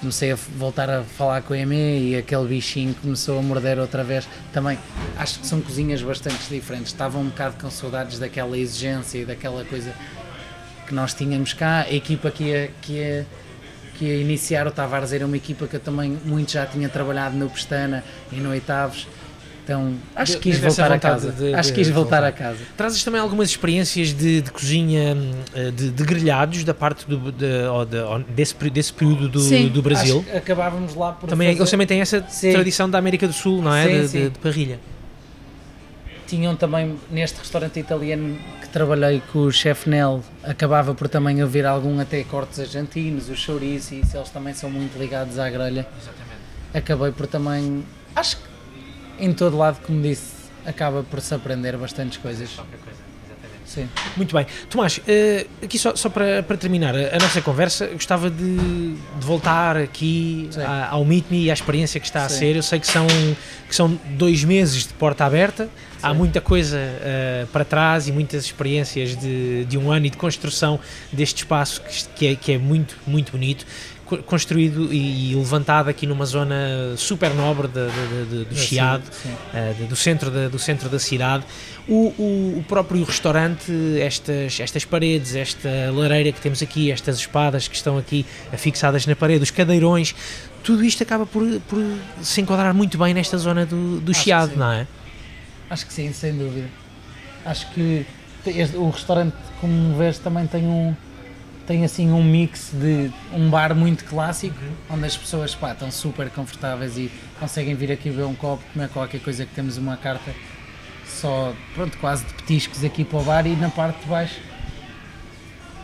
Comecei 0.00 0.30
a 0.30 0.36
voltar 0.36 0.88
a 0.88 1.02
falar 1.02 1.42
com 1.42 1.54
a 1.54 1.58
EME 1.58 2.10
e 2.10 2.16
aquele 2.16 2.46
bichinho 2.46 2.94
começou 2.94 3.38
a 3.38 3.42
morder 3.42 3.78
outra 3.78 4.04
vez. 4.04 4.28
Também 4.52 4.78
acho 5.16 5.40
que 5.40 5.46
são 5.46 5.60
cozinhas 5.60 6.00
bastante 6.02 6.48
diferentes. 6.48 6.92
Estava 6.92 7.18
um 7.18 7.26
bocado 7.26 7.56
com 7.60 7.68
saudades 7.68 8.18
daquela 8.18 8.56
exigência 8.56 9.18
e 9.18 9.24
daquela 9.24 9.64
coisa 9.64 9.92
que 10.88 10.94
nós 10.94 11.12
tínhamos 11.12 11.52
cá, 11.52 11.82
a 11.82 11.92
equipa 11.92 12.30
que 12.30 12.44
ia, 12.44 12.70
que 12.80 12.92
ia, 12.94 13.26
que 13.98 14.06
ia 14.06 14.16
iniciar 14.16 14.66
o 14.66 14.70
Tavares 14.70 15.12
era 15.12 15.26
uma 15.26 15.36
equipa 15.36 15.66
que 15.66 15.76
eu 15.76 15.80
também 15.80 16.18
muito 16.24 16.52
já 16.52 16.64
tinha 16.64 16.88
trabalhado 16.88 17.36
no 17.36 17.48
Pestana 17.50 18.02
e 18.32 18.36
no 18.36 18.48
Oitavos, 18.50 19.06
então 19.68 19.94
acho 20.16 20.32
De- 20.32 20.38
que 20.38 20.50
quis 20.50 20.58
voltar 20.58 20.90
a 20.90 20.98
casa. 20.98 21.30
de- 21.30 21.52
acho 21.52 21.68
que 21.74 21.80
quis 21.80 21.90
voltar 21.90 22.24
a 22.24 22.32
casa. 22.32 22.58
Trazes 22.74 23.04
também 23.04 23.20
algumas 23.20 23.50
experiências 23.50 24.14
de, 24.14 24.40
de 24.40 24.50
cozinha 24.50 25.14
hum, 25.14 25.30
eh, 25.54 25.70
de, 25.70 25.90
grelhados 26.04 26.64
da 26.64 26.72
parte 26.72 27.06
do, 27.06 27.18
desse, 28.34 28.54
desse 28.70 28.92
período 28.94 29.28
do, 29.28 29.40
Sim, 29.40 29.68
do 29.68 29.82
Brasil. 29.82 30.24
acabávamos 30.34 30.94
lá 30.94 31.12
por 31.12 31.28
Também, 31.28 31.48
fazer- 31.48 31.60
eles 31.60 31.70
também 31.70 31.86
têm 31.86 32.00
essa 32.00 32.24
Sim. 32.30 32.52
tradição 32.52 32.88
da 32.88 32.96
América 32.98 33.26
do 33.26 33.32
Sul, 33.34 33.60
não 33.60 33.74
é? 33.74 34.06
Sim, 34.06 34.18
de, 34.18 34.30
de- 34.30 34.38
parrilha. 34.38 34.80
Tinham 36.26 36.56
também 36.56 36.96
neste 37.10 37.38
restaurante 37.38 37.78
italiano 37.78 38.38
que 38.62 38.68
trabalhei 38.70 39.22
com 39.32 39.40
o 39.40 39.52
chefe 39.52 39.88
Nel, 39.90 40.22
acabava 40.42 40.94
por 40.94 41.08
também 41.08 41.40
haver 41.42 41.64
algum 41.66 41.98
até 42.00 42.22
cortes 42.24 42.58
argentinos, 42.60 43.28
os 43.30 43.38
chouriços, 43.38 43.92
e 43.92 43.96
eles 44.16 44.28
também 44.30 44.52
são 44.54 44.70
muito 44.70 44.98
ligados 44.98 45.38
à 45.38 45.48
grelha. 45.48 45.86
Exatamente. 46.00 46.38
acabei 46.74 47.12
por 47.12 47.26
também. 47.26 47.82
Acho 48.14 48.36
que 48.36 48.42
em 49.18 49.32
todo 49.32 49.56
lado, 49.56 49.78
como 49.86 50.00
disse, 50.02 50.32
acaba 50.66 51.02
por 51.02 51.20
se 51.20 51.34
aprender 51.34 51.76
bastantes 51.76 52.18
coisas. 52.18 52.50
Sim. 53.66 53.86
Muito 54.16 54.34
bem. 54.34 54.46
Tomás, 54.70 54.98
eh, 55.06 55.46
aqui 55.62 55.78
só, 55.78 55.94
só 55.94 56.08
para, 56.08 56.42
para 56.42 56.56
terminar 56.56 56.96
a, 56.96 57.16
a 57.16 57.18
nossa 57.18 57.42
conversa, 57.42 57.86
gostava 57.88 58.30
de, 58.30 58.56
de 58.56 58.96
voltar 59.20 59.76
aqui 59.76 60.48
à- 60.56 60.88
ao 60.88 61.04
Meet 61.04 61.26
Me 61.30 61.44
e 61.44 61.50
à 61.50 61.52
experiência 61.54 62.00
que 62.00 62.06
está 62.06 62.24
a 62.24 62.28
Sim. 62.30 62.38
ser. 62.38 62.56
Eu 62.56 62.62
sei 62.62 62.80
que 62.80 62.86
são, 62.86 63.06
que 63.68 63.76
são 63.76 64.00
dois 64.16 64.42
meses 64.42 64.86
de 64.86 64.94
porta 64.94 65.26
aberta, 65.26 65.68
há 66.02 66.12
Sim. 66.12 66.16
muita 66.16 66.40
coisa 66.40 66.78
eh, 66.78 67.46
para 67.52 67.62
trás 67.62 68.08
e 68.08 68.12
muitas 68.12 68.46
experiências 68.46 69.14
de, 69.14 69.66
de 69.66 69.76
um 69.76 69.92
ano 69.92 70.06
e 70.06 70.10
de 70.10 70.16
construção 70.16 70.80
deste 71.12 71.42
espaço 71.42 71.82
que, 71.82 72.04
que 72.16 72.26
é, 72.28 72.34
que 72.36 72.52
é 72.52 72.58
muito, 72.58 72.96
muito 73.06 73.32
bonito. 73.32 73.66
Construído 74.26 74.92
e, 74.92 75.34
levantado 75.34 75.88
aqui 75.88 76.06
numa 76.06 76.24
zona 76.24 76.94
super 76.96 77.34
nobre 77.34 77.68
de, 77.68 77.86
de, 77.86 78.24
de, 78.24 78.44
do 78.44 78.56
Chiado, 78.56 79.04
uh, 79.04 79.86
do, 79.86 79.96
centro 79.96 80.30
da, 80.30 80.48
do 80.48 80.58
centro 80.58 80.88
da 80.88 80.98
cidade. 80.98 81.44
O, 81.86 82.12
o, 82.18 82.58
o, 82.58 82.64
próprio 82.68 83.02
restaurante, 83.04 83.72
estas, 84.00 84.60
estas 84.60 84.84
paredes, 84.84 85.34
esta 85.34 85.68
lareira 85.92 86.32
que 86.32 86.40
temos 86.40 86.62
aqui, 86.62 86.90
estas 86.90 87.16
espadas 87.18 87.66
que 87.66 87.76
estão 87.76 87.96
aqui 87.96 88.26
fixadas 88.56 89.06
na 89.06 89.16
parede, 89.16 89.42
os 89.42 89.50
cadeirões, 89.50 90.14
tudo 90.62 90.84
isto 90.84 91.02
acaba 91.02 91.24
por, 91.24 91.42
por 91.68 91.78
se 92.20 92.40
enquadrar 92.40 92.74
muito 92.74 92.98
bem 92.98 93.14
nesta 93.14 93.38
zona 93.38 93.64
do, 93.64 94.00
do 94.00 94.12
Chiado, 94.12 94.56
não 94.56 94.70
é? 94.70 94.86
Acho 95.70 95.86
que 95.86 95.92
sim, 95.92 96.12
sem 96.12 96.36
dúvida. 96.36 96.68
Acho 97.44 97.70
que 97.72 98.04
este, 98.46 98.76
o 98.76 98.88
restaurante, 98.90 99.34
como 99.60 99.96
vês, 99.96 100.18
também 100.18 100.46
tem 100.46 100.66
um 100.66 100.94
tem 101.68 101.84
assim 101.84 102.10
um 102.10 102.24
mix 102.24 102.70
de 102.72 103.10
um 103.30 103.50
bar 103.50 103.74
muito 103.74 104.06
clássico, 104.06 104.56
uhum. 104.58 104.96
onde 104.96 105.04
as 105.04 105.14
pessoas 105.14 105.54
pá, 105.54 105.72
estão 105.72 105.90
super 105.90 106.30
confortáveis 106.30 106.96
e 106.96 107.12
conseguem 107.38 107.74
vir 107.74 107.92
aqui 107.92 108.08
ver 108.08 108.24
um 108.24 108.34
copo, 108.34 108.64
comer 108.72 108.88
qualquer 108.88 109.20
coisa 109.20 109.44
que 109.44 109.54
temos 109.54 109.76
uma 109.76 109.98
carta 109.98 110.34
só, 111.06 111.52
pronto, 111.74 111.98
quase 111.98 112.24
de 112.24 112.32
petiscos 112.32 112.82
aqui 112.82 113.04
para 113.04 113.18
o 113.18 113.22
bar 113.22 113.46
e 113.46 113.54
na 113.54 113.68
parte 113.68 114.00
de 114.00 114.06
baixo 114.06 114.40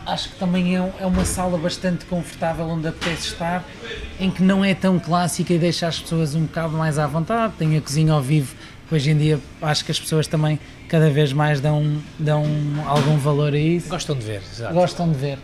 acho 0.07 0.29
que 0.29 0.35
também 0.37 0.75
é, 0.75 0.93
é 0.99 1.05
uma 1.05 1.23
sala 1.23 1.55
bastante 1.55 2.05
confortável 2.05 2.65
onde 2.65 2.87
apetece 2.87 3.27
estar, 3.27 3.63
em 4.19 4.31
que 4.31 4.41
não 4.41 4.65
é 4.65 4.73
tão 4.73 4.97
clássica 4.97 5.53
e 5.53 5.59
deixa 5.59 5.87
as 5.87 5.99
pessoas 5.99 6.33
um 6.33 6.45
bocado 6.45 6.75
mais 6.75 6.97
à 6.97 7.05
vontade, 7.05 7.53
tem 7.59 7.77
a 7.77 7.81
cozinha 7.81 8.13
ao 8.13 8.21
vivo, 8.23 8.55
hoje 8.91 9.11
em 9.11 9.17
dia 9.17 9.39
acho 9.61 9.85
que 9.85 9.91
as 9.91 9.99
pessoas 9.99 10.25
também 10.25 10.59
cada 10.89 11.11
vez 11.11 11.31
mais 11.31 11.61
dão, 11.61 12.01
dão 12.17 12.43
algum 12.87 13.17
valor 13.17 13.53
a 13.53 13.57
isso. 13.57 13.89
Gostam 13.89 14.15
de 14.15 14.25
ver, 14.25 14.41
exato. 14.51 14.73
Gostam 14.73 15.11
de 15.11 15.17
ver 15.17 15.37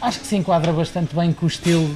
acho 0.00 0.20
que 0.20 0.26
se 0.26 0.36
enquadra 0.36 0.72
bastante 0.72 1.14
bem 1.14 1.32
com 1.32 1.46
o 1.46 1.48
estilo, 1.48 1.94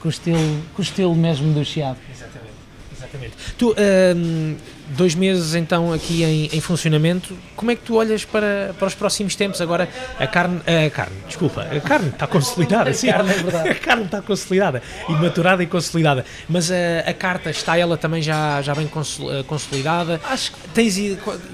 com 0.00 0.08
o 0.08 0.10
estilo, 0.10 0.62
com 0.74 0.80
o 0.80 0.82
estilo 0.82 1.14
mesmo 1.14 1.52
do 1.52 1.64
Chiado. 1.64 1.98
Exatamente. 2.10 2.54
Exatamente. 2.96 3.34
Tu, 3.58 3.74
um, 4.16 4.56
dois 4.88 5.14
meses 5.14 5.54
então 5.54 5.92
aqui 5.92 6.22
em, 6.22 6.48
em, 6.52 6.60
funcionamento, 6.60 7.36
como 7.56 7.70
é 7.70 7.76
que 7.76 7.82
tu 7.82 7.96
olhas 7.96 8.24
para, 8.24 8.74
para 8.78 8.86
os 8.86 8.94
próximos 8.94 9.34
tempos? 9.34 9.60
Agora 9.60 9.88
a 10.18 10.26
carne, 10.26 10.60
a 10.60 10.90
carne, 10.90 11.16
desculpa, 11.26 11.62
a 11.62 11.80
carne 11.80 12.08
está 12.08 12.26
consolidada, 12.26 12.92
sim, 12.94 13.08
a 13.08 13.14
carne, 13.14 13.30
é 13.30 13.34
verdade. 13.42 13.68
a 13.68 13.74
carne 13.74 14.04
está 14.04 14.22
consolidada 14.22 14.82
e 15.08 15.12
maturada 15.12 15.62
e 15.62 15.66
consolidada, 15.66 16.24
mas 16.48 16.70
a, 16.70 17.00
a 17.06 17.14
carta 17.14 17.50
está 17.50 17.76
ela 17.76 17.96
também 17.96 18.22
já, 18.22 18.62
já 18.62 18.74
bem 18.74 18.86
eh, 18.86 19.42
consolidada? 19.46 20.20
Acho 20.24 20.52
que 20.52 20.68
tens 20.68 20.96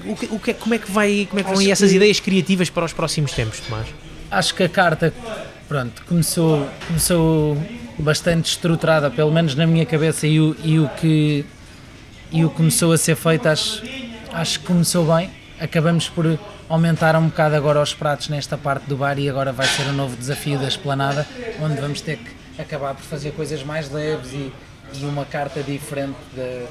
o 0.05 0.15
que, 0.15 0.25
o 0.27 0.39
que, 0.39 0.53
como 0.53 0.75
é 0.75 0.77
que 0.77 0.91
vai, 0.91 1.27
como 1.29 1.39
é 1.39 1.43
que 1.43 1.51
vão 1.51 1.61
essas 1.71 1.89
que... 1.89 1.95
ideias 1.95 2.19
criativas 2.19 2.69
para 2.69 2.85
os 2.85 2.93
próximos 2.93 3.31
tempos, 3.31 3.59
Tomás? 3.61 3.87
Acho 4.29 4.55
que 4.55 4.63
a 4.63 4.69
carta 4.69 5.13
pronto, 5.71 6.03
começou, 6.05 6.67
começou 6.85 7.57
bastante 7.97 8.49
estruturada, 8.49 9.09
pelo 9.09 9.31
menos 9.31 9.55
na 9.55 9.65
minha 9.65 9.85
cabeça, 9.85 10.27
e 10.27 10.37
o, 10.37 10.53
e 10.65 10.77
o 10.77 10.89
que 10.89 11.45
e 12.29 12.43
o 12.43 12.49
começou 12.49 12.91
a 12.91 12.97
ser 12.97 13.15
feito, 13.15 13.47
acho, 13.47 13.81
acho 14.33 14.59
que 14.59 14.65
começou 14.65 15.05
bem. 15.05 15.29
Acabamos 15.61 16.09
por 16.09 16.37
aumentar 16.67 17.15
um 17.15 17.29
bocado 17.29 17.55
agora 17.55 17.81
os 17.81 17.93
pratos 17.93 18.27
nesta 18.27 18.57
parte 18.57 18.83
do 18.83 18.97
bar 18.97 19.17
e 19.17 19.29
agora 19.29 19.53
vai 19.53 19.65
ser 19.65 19.83
um 19.83 19.93
novo 19.93 20.17
desafio 20.17 20.59
da 20.59 20.67
esplanada, 20.67 21.25
onde 21.61 21.79
vamos 21.79 22.01
ter 22.01 22.17
que 22.17 22.61
acabar 22.61 22.93
por 22.93 23.03
fazer 23.03 23.31
coisas 23.31 23.63
mais 23.63 23.89
leves 23.89 24.33
e, 24.33 24.51
e 24.93 25.05
uma 25.05 25.23
carta 25.23 25.63
diferente 25.63 26.17
de, 26.35 26.65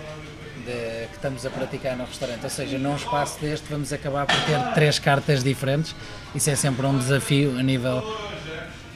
de, 0.67 1.07
que 1.07 1.15
estamos 1.15 1.47
a 1.47 1.49
praticar 1.49 1.97
no 1.97 2.05
restaurante. 2.05 2.45
Ou 2.45 2.51
seja, 2.51 2.77
num 2.77 2.97
espaço 2.97 3.41
deste 3.41 3.65
vamos 3.71 3.95
acabar 3.95 4.27
por 4.27 4.37
ter 4.45 4.75
três 4.75 4.99
cartas 4.99 5.43
diferentes. 5.43 5.95
Isso 6.35 6.51
é 6.51 6.55
sempre 6.55 6.85
um 6.85 6.99
desafio 6.99 7.59
a 7.59 7.63
nível 7.63 8.03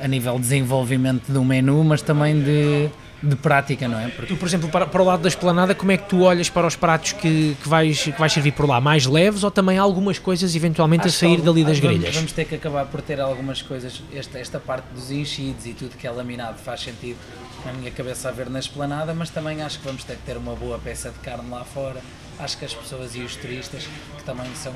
a 0.00 0.08
nível 0.08 0.34
de 0.34 0.40
desenvolvimento 0.40 1.30
do 1.30 1.44
menu, 1.44 1.82
mas 1.84 2.02
também 2.02 2.40
de, 2.40 2.90
de 3.22 3.36
prática, 3.36 3.88
não 3.88 3.98
é? 3.98 4.08
Porque... 4.08 4.34
Tu, 4.34 4.36
por 4.36 4.46
exemplo, 4.46 4.68
para, 4.68 4.86
para 4.86 5.02
o 5.02 5.04
lado 5.04 5.22
da 5.22 5.28
esplanada, 5.28 5.74
como 5.74 5.92
é 5.92 5.96
que 5.96 6.08
tu 6.08 6.22
olhas 6.22 6.50
para 6.50 6.66
os 6.66 6.76
pratos 6.76 7.12
que, 7.12 7.56
que, 7.62 7.68
vais, 7.68 8.02
que 8.02 8.18
vais 8.18 8.32
servir 8.32 8.52
por 8.52 8.68
lá? 8.68 8.80
Mais 8.80 9.06
leves 9.06 9.44
ou 9.44 9.50
também 9.50 9.78
algumas 9.78 10.18
coisas 10.18 10.54
eventualmente 10.54 11.06
Acho 11.06 11.16
a 11.16 11.20
sair 11.20 11.40
dali 11.40 11.64
das 11.64 11.78
vamos, 11.78 11.98
grelhas? 11.98 12.14
Vamos 12.14 12.32
ter 12.32 12.44
que 12.44 12.54
acabar 12.54 12.86
por 12.86 13.00
ter 13.00 13.20
algumas 13.20 13.62
coisas, 13.62 14.02
esta, 14.12 14.38
esta 14.38 14.58
parte 14.60 14.86
dos 14.94 15.10
enchidos 15.10 15.66
e 15.66 15.72
tudo 15.72 15.96
que 15.96 16.06
é 16.06 16.10
laminado 16.10 16.58
faz 16.58 16.80
sentido 16.80 17.18
na 17.64 17.72
minha 17.72 17.90
cabeça 17.90 18.28
a 18.28 18.32
ver 18.32 18.50
na 18.50 18.58
esplanada, 18.58 19.14
mas 19.14 19.30
também 19.30 19.62
acho 19.62 19.78
que 19.78 19.86
vamos 19.86 20.04
ter 20.04 20.16
que 20.16 20.22
ter 20.22 20.36
uma 20.36 20.54
boa 20.54 20.78
peça 20.78 21.10
de 21.10 21.18
carne 21.20 21.48
lá 21.50 21.64
fora. 21.64 22.00
Acho 22.38 22.58
que 22.58 22.64
as 22.64 22.74
pessoas 22.74 23.14
e 23.14 23.20
os 23.20 23.36
turistas, 23.36 23.88
que 24.18 24.24
também 24.24 24.46
são 24.54 24.72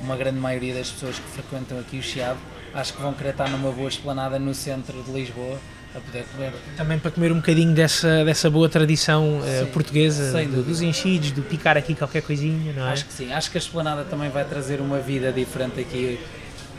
uma 0.00 0.16
grande 0.16 0.38
maioria 0.38 0.74
das 0.74 0.90
pessoas 0.90 1.18
que 1.18 1.28
frequentam 1.30 1.78
aqui 1.78 1.98
o 1.98 2.02
Chiado, 2.02 2.38
acho 2.74 2.92
que 2.94 3.02
vão 3.02 3.12
querer 3.14 3.30
estar 3.30 3.48
numa 3.48 3.70
boa 3.70 3.88
esplanada 3.88 4.38
no 4.38 4.54
centro 4.54 5.02
de 5.02 5.10
Lisboa 5.12 5.58
a 5.94 6.00
poder 6.00 6.24
comer. 6.24 6.52
Também 6.76 6.98
para 6.98 7.10
comer 7.10 7.32
um 7.32 7.36
bocadinho 7.36 7.74
dessa, 7.74 8.24
dessa 8.24 8.50
boa 8.50 8.68
tradição 8.68 9.40
uh, 9.40 9.66
portuguesa, 9.68 10.44
do, 10.44 10.62
dos 10.62 10.82
enchidos, 10.82 11.32
do 11.32 11.42
picar 11.42 11.76
aqui 11.76 11.94
qualquer 11.94 12.22
coisinha, 12.22 12.72
não 12.72 12.86
é? 12.86 12.92
Acho 12.92 13.06
que 13.06 13.12
sim, 13.12 13.32
acho 13.32 13.50
que 13.50 13.58
a 13.58 13.60
esplanada 13.60 14.04
também 14.04 14.30
vai 14.30 14.44
trazer 14.44 14.80
uma 14.80 14.98
vida 14.98 15.32
diferente 15.32 15.80
aqui, 15.80 16.20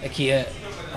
aqui 0.03 0.31
a, 0.31 0.45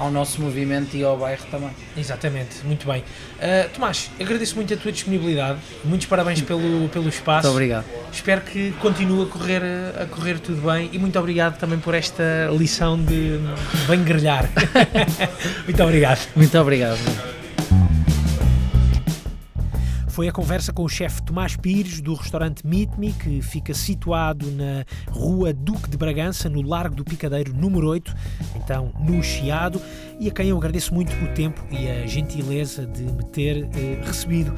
ao 0.03 0.11
nosso 0.11 0.40
movimento 0.40 0.96
e 0.96 1.05
ao 1.05 1.16
bairro 1.16 1.44
também. 1.50 1.70
Exatamente, 1.96 2.64
muito 2.64 2.86
bem. 2.86 3.00
Uh, 3.00 3.68
Tomás, 3.72 4.11
agradeço 4.20 4.57
muito 4.57 4.74
a 4.74 4.76
tua 4.76 4.90
disponibilidade, 4.90 5.59
muitos 5.84 6.07
parabéns 6.07 6.40
pelo, 6.42 6.88
pelo 6.88 7.09
espaço. 7.09 7.46
Muito 7.46 7.55
obrigado. 7.57 7.84
Espero 8.12 8.40
que 8.40 8.72
continue 8.80 9.22
a 9.22 9.26
correr, 9.26 9.62
a 10.00 10.07
correr 10.07 10.38
tudo 10.40 10.61
bem 10.62 10.90
e 10.92 10.98
muito 10.98 11.18
obrigado 11.18 11.59
também 11.59 11.78
por 11.78 11.94
esta 11.94 12.50
lição 12.59 13.03
de 13.03 13.38
bem 13.86 14.03
grelhar. 14.03 14.48
muito 15.64 15.82
obrigado. 15.82 16.28
Muito 16.34 16.59
obrigado. 16.59 17.41
Foi 20.12 20.28
a 20.28 20.32
conversa 20.32 20.74
com 20.74 20.84
o 20.84 20.88
chefe 20.90 21.22
Tomás 21.22 21.56
Pires 21.56 22.02
do 22.02 22.12
restaurante 22.12 22.66
Meet 22.66 22.98
Me, 22.98 23.14
que 23.14 23.40
fica 23.40 23.72
situado 23.72 24.50
na 24.50 24.84
Rua 25.10 25.54
Duque 25.54 25.88
de 25.88 25.96
Bragança, 25.96 26.50
no 26.50 26.60
Largo 26.60 26.94
do 26.94 27.02
Picadeiro, 27.02 27.54
número 27.54 27.88
8, 27.88 28.14
então 28.54 28.92
no 29.00 29.22
Chiado, 29.22 29.80
e 30.20 30.28
a 30.28 30.30
quem 30.30 30.50
eu 30.50 30.58
agradeço 30.58 30.92
muito 30.92 31.10
o 31.24 31.28
tempo 31.28 31.64
e 31.70 31.88
a 31.88 32.06
gentileza 32.06 32.84
de 32.84 33.04
me 33.04 33.24
ter 33.24 33.66
eh, 33.74 34.02
recebido. 34.04 34.52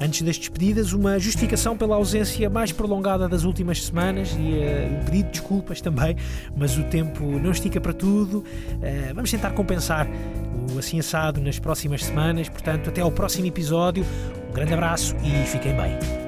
Antes 0.00 0.22
das 0.22 0.36
despedidas, 0.36 0.92
uma 0.92 1.18
justificação 1.18 1.76
pela 1.76 1.96
ausência 1.96 2.50
mais 2.50 2.70
prolongada 2.70 3.28
das 3.28 3.44
últimas 3.44 3.84
semanas 3.84 4.30
e 4.32 4.42
uh, 4.42 5.00
um 5.00 5.04
pedido 5.04 5.26
de 5.26 5.32
desculpas 5.32 5.80
também, 5.80 6.16
mas 6.54 6.76
o 6.76 6.84
tempo 6.84 7.24
não 7.24 7.50
estica 7.50 7.80
para 7.80 7.94
tudo. 7.94 8.38
Uh, 8.38 9.14
vamos 9.14 9.30
tentar 9.30 9.52
compensar 9.52 10.06
o 10.74 10.78
assim 10.78 10.98
assado 10.98 11.40
nas 11.40 11.58
próximas 11.58 12.04
semanas, 12.04 12.48
portanto, 12.48 12.90
até 12.90 13.00
ao 13.00 13.10
próximo 13.10 13.46
episódio. 13.46 14.04
Um 14.50 14.52
grande 14.52 14.74
abraço 14.74 15.16
e 15.24 15.46
fiquem 15.46 15.74
bem. 15.74 16.25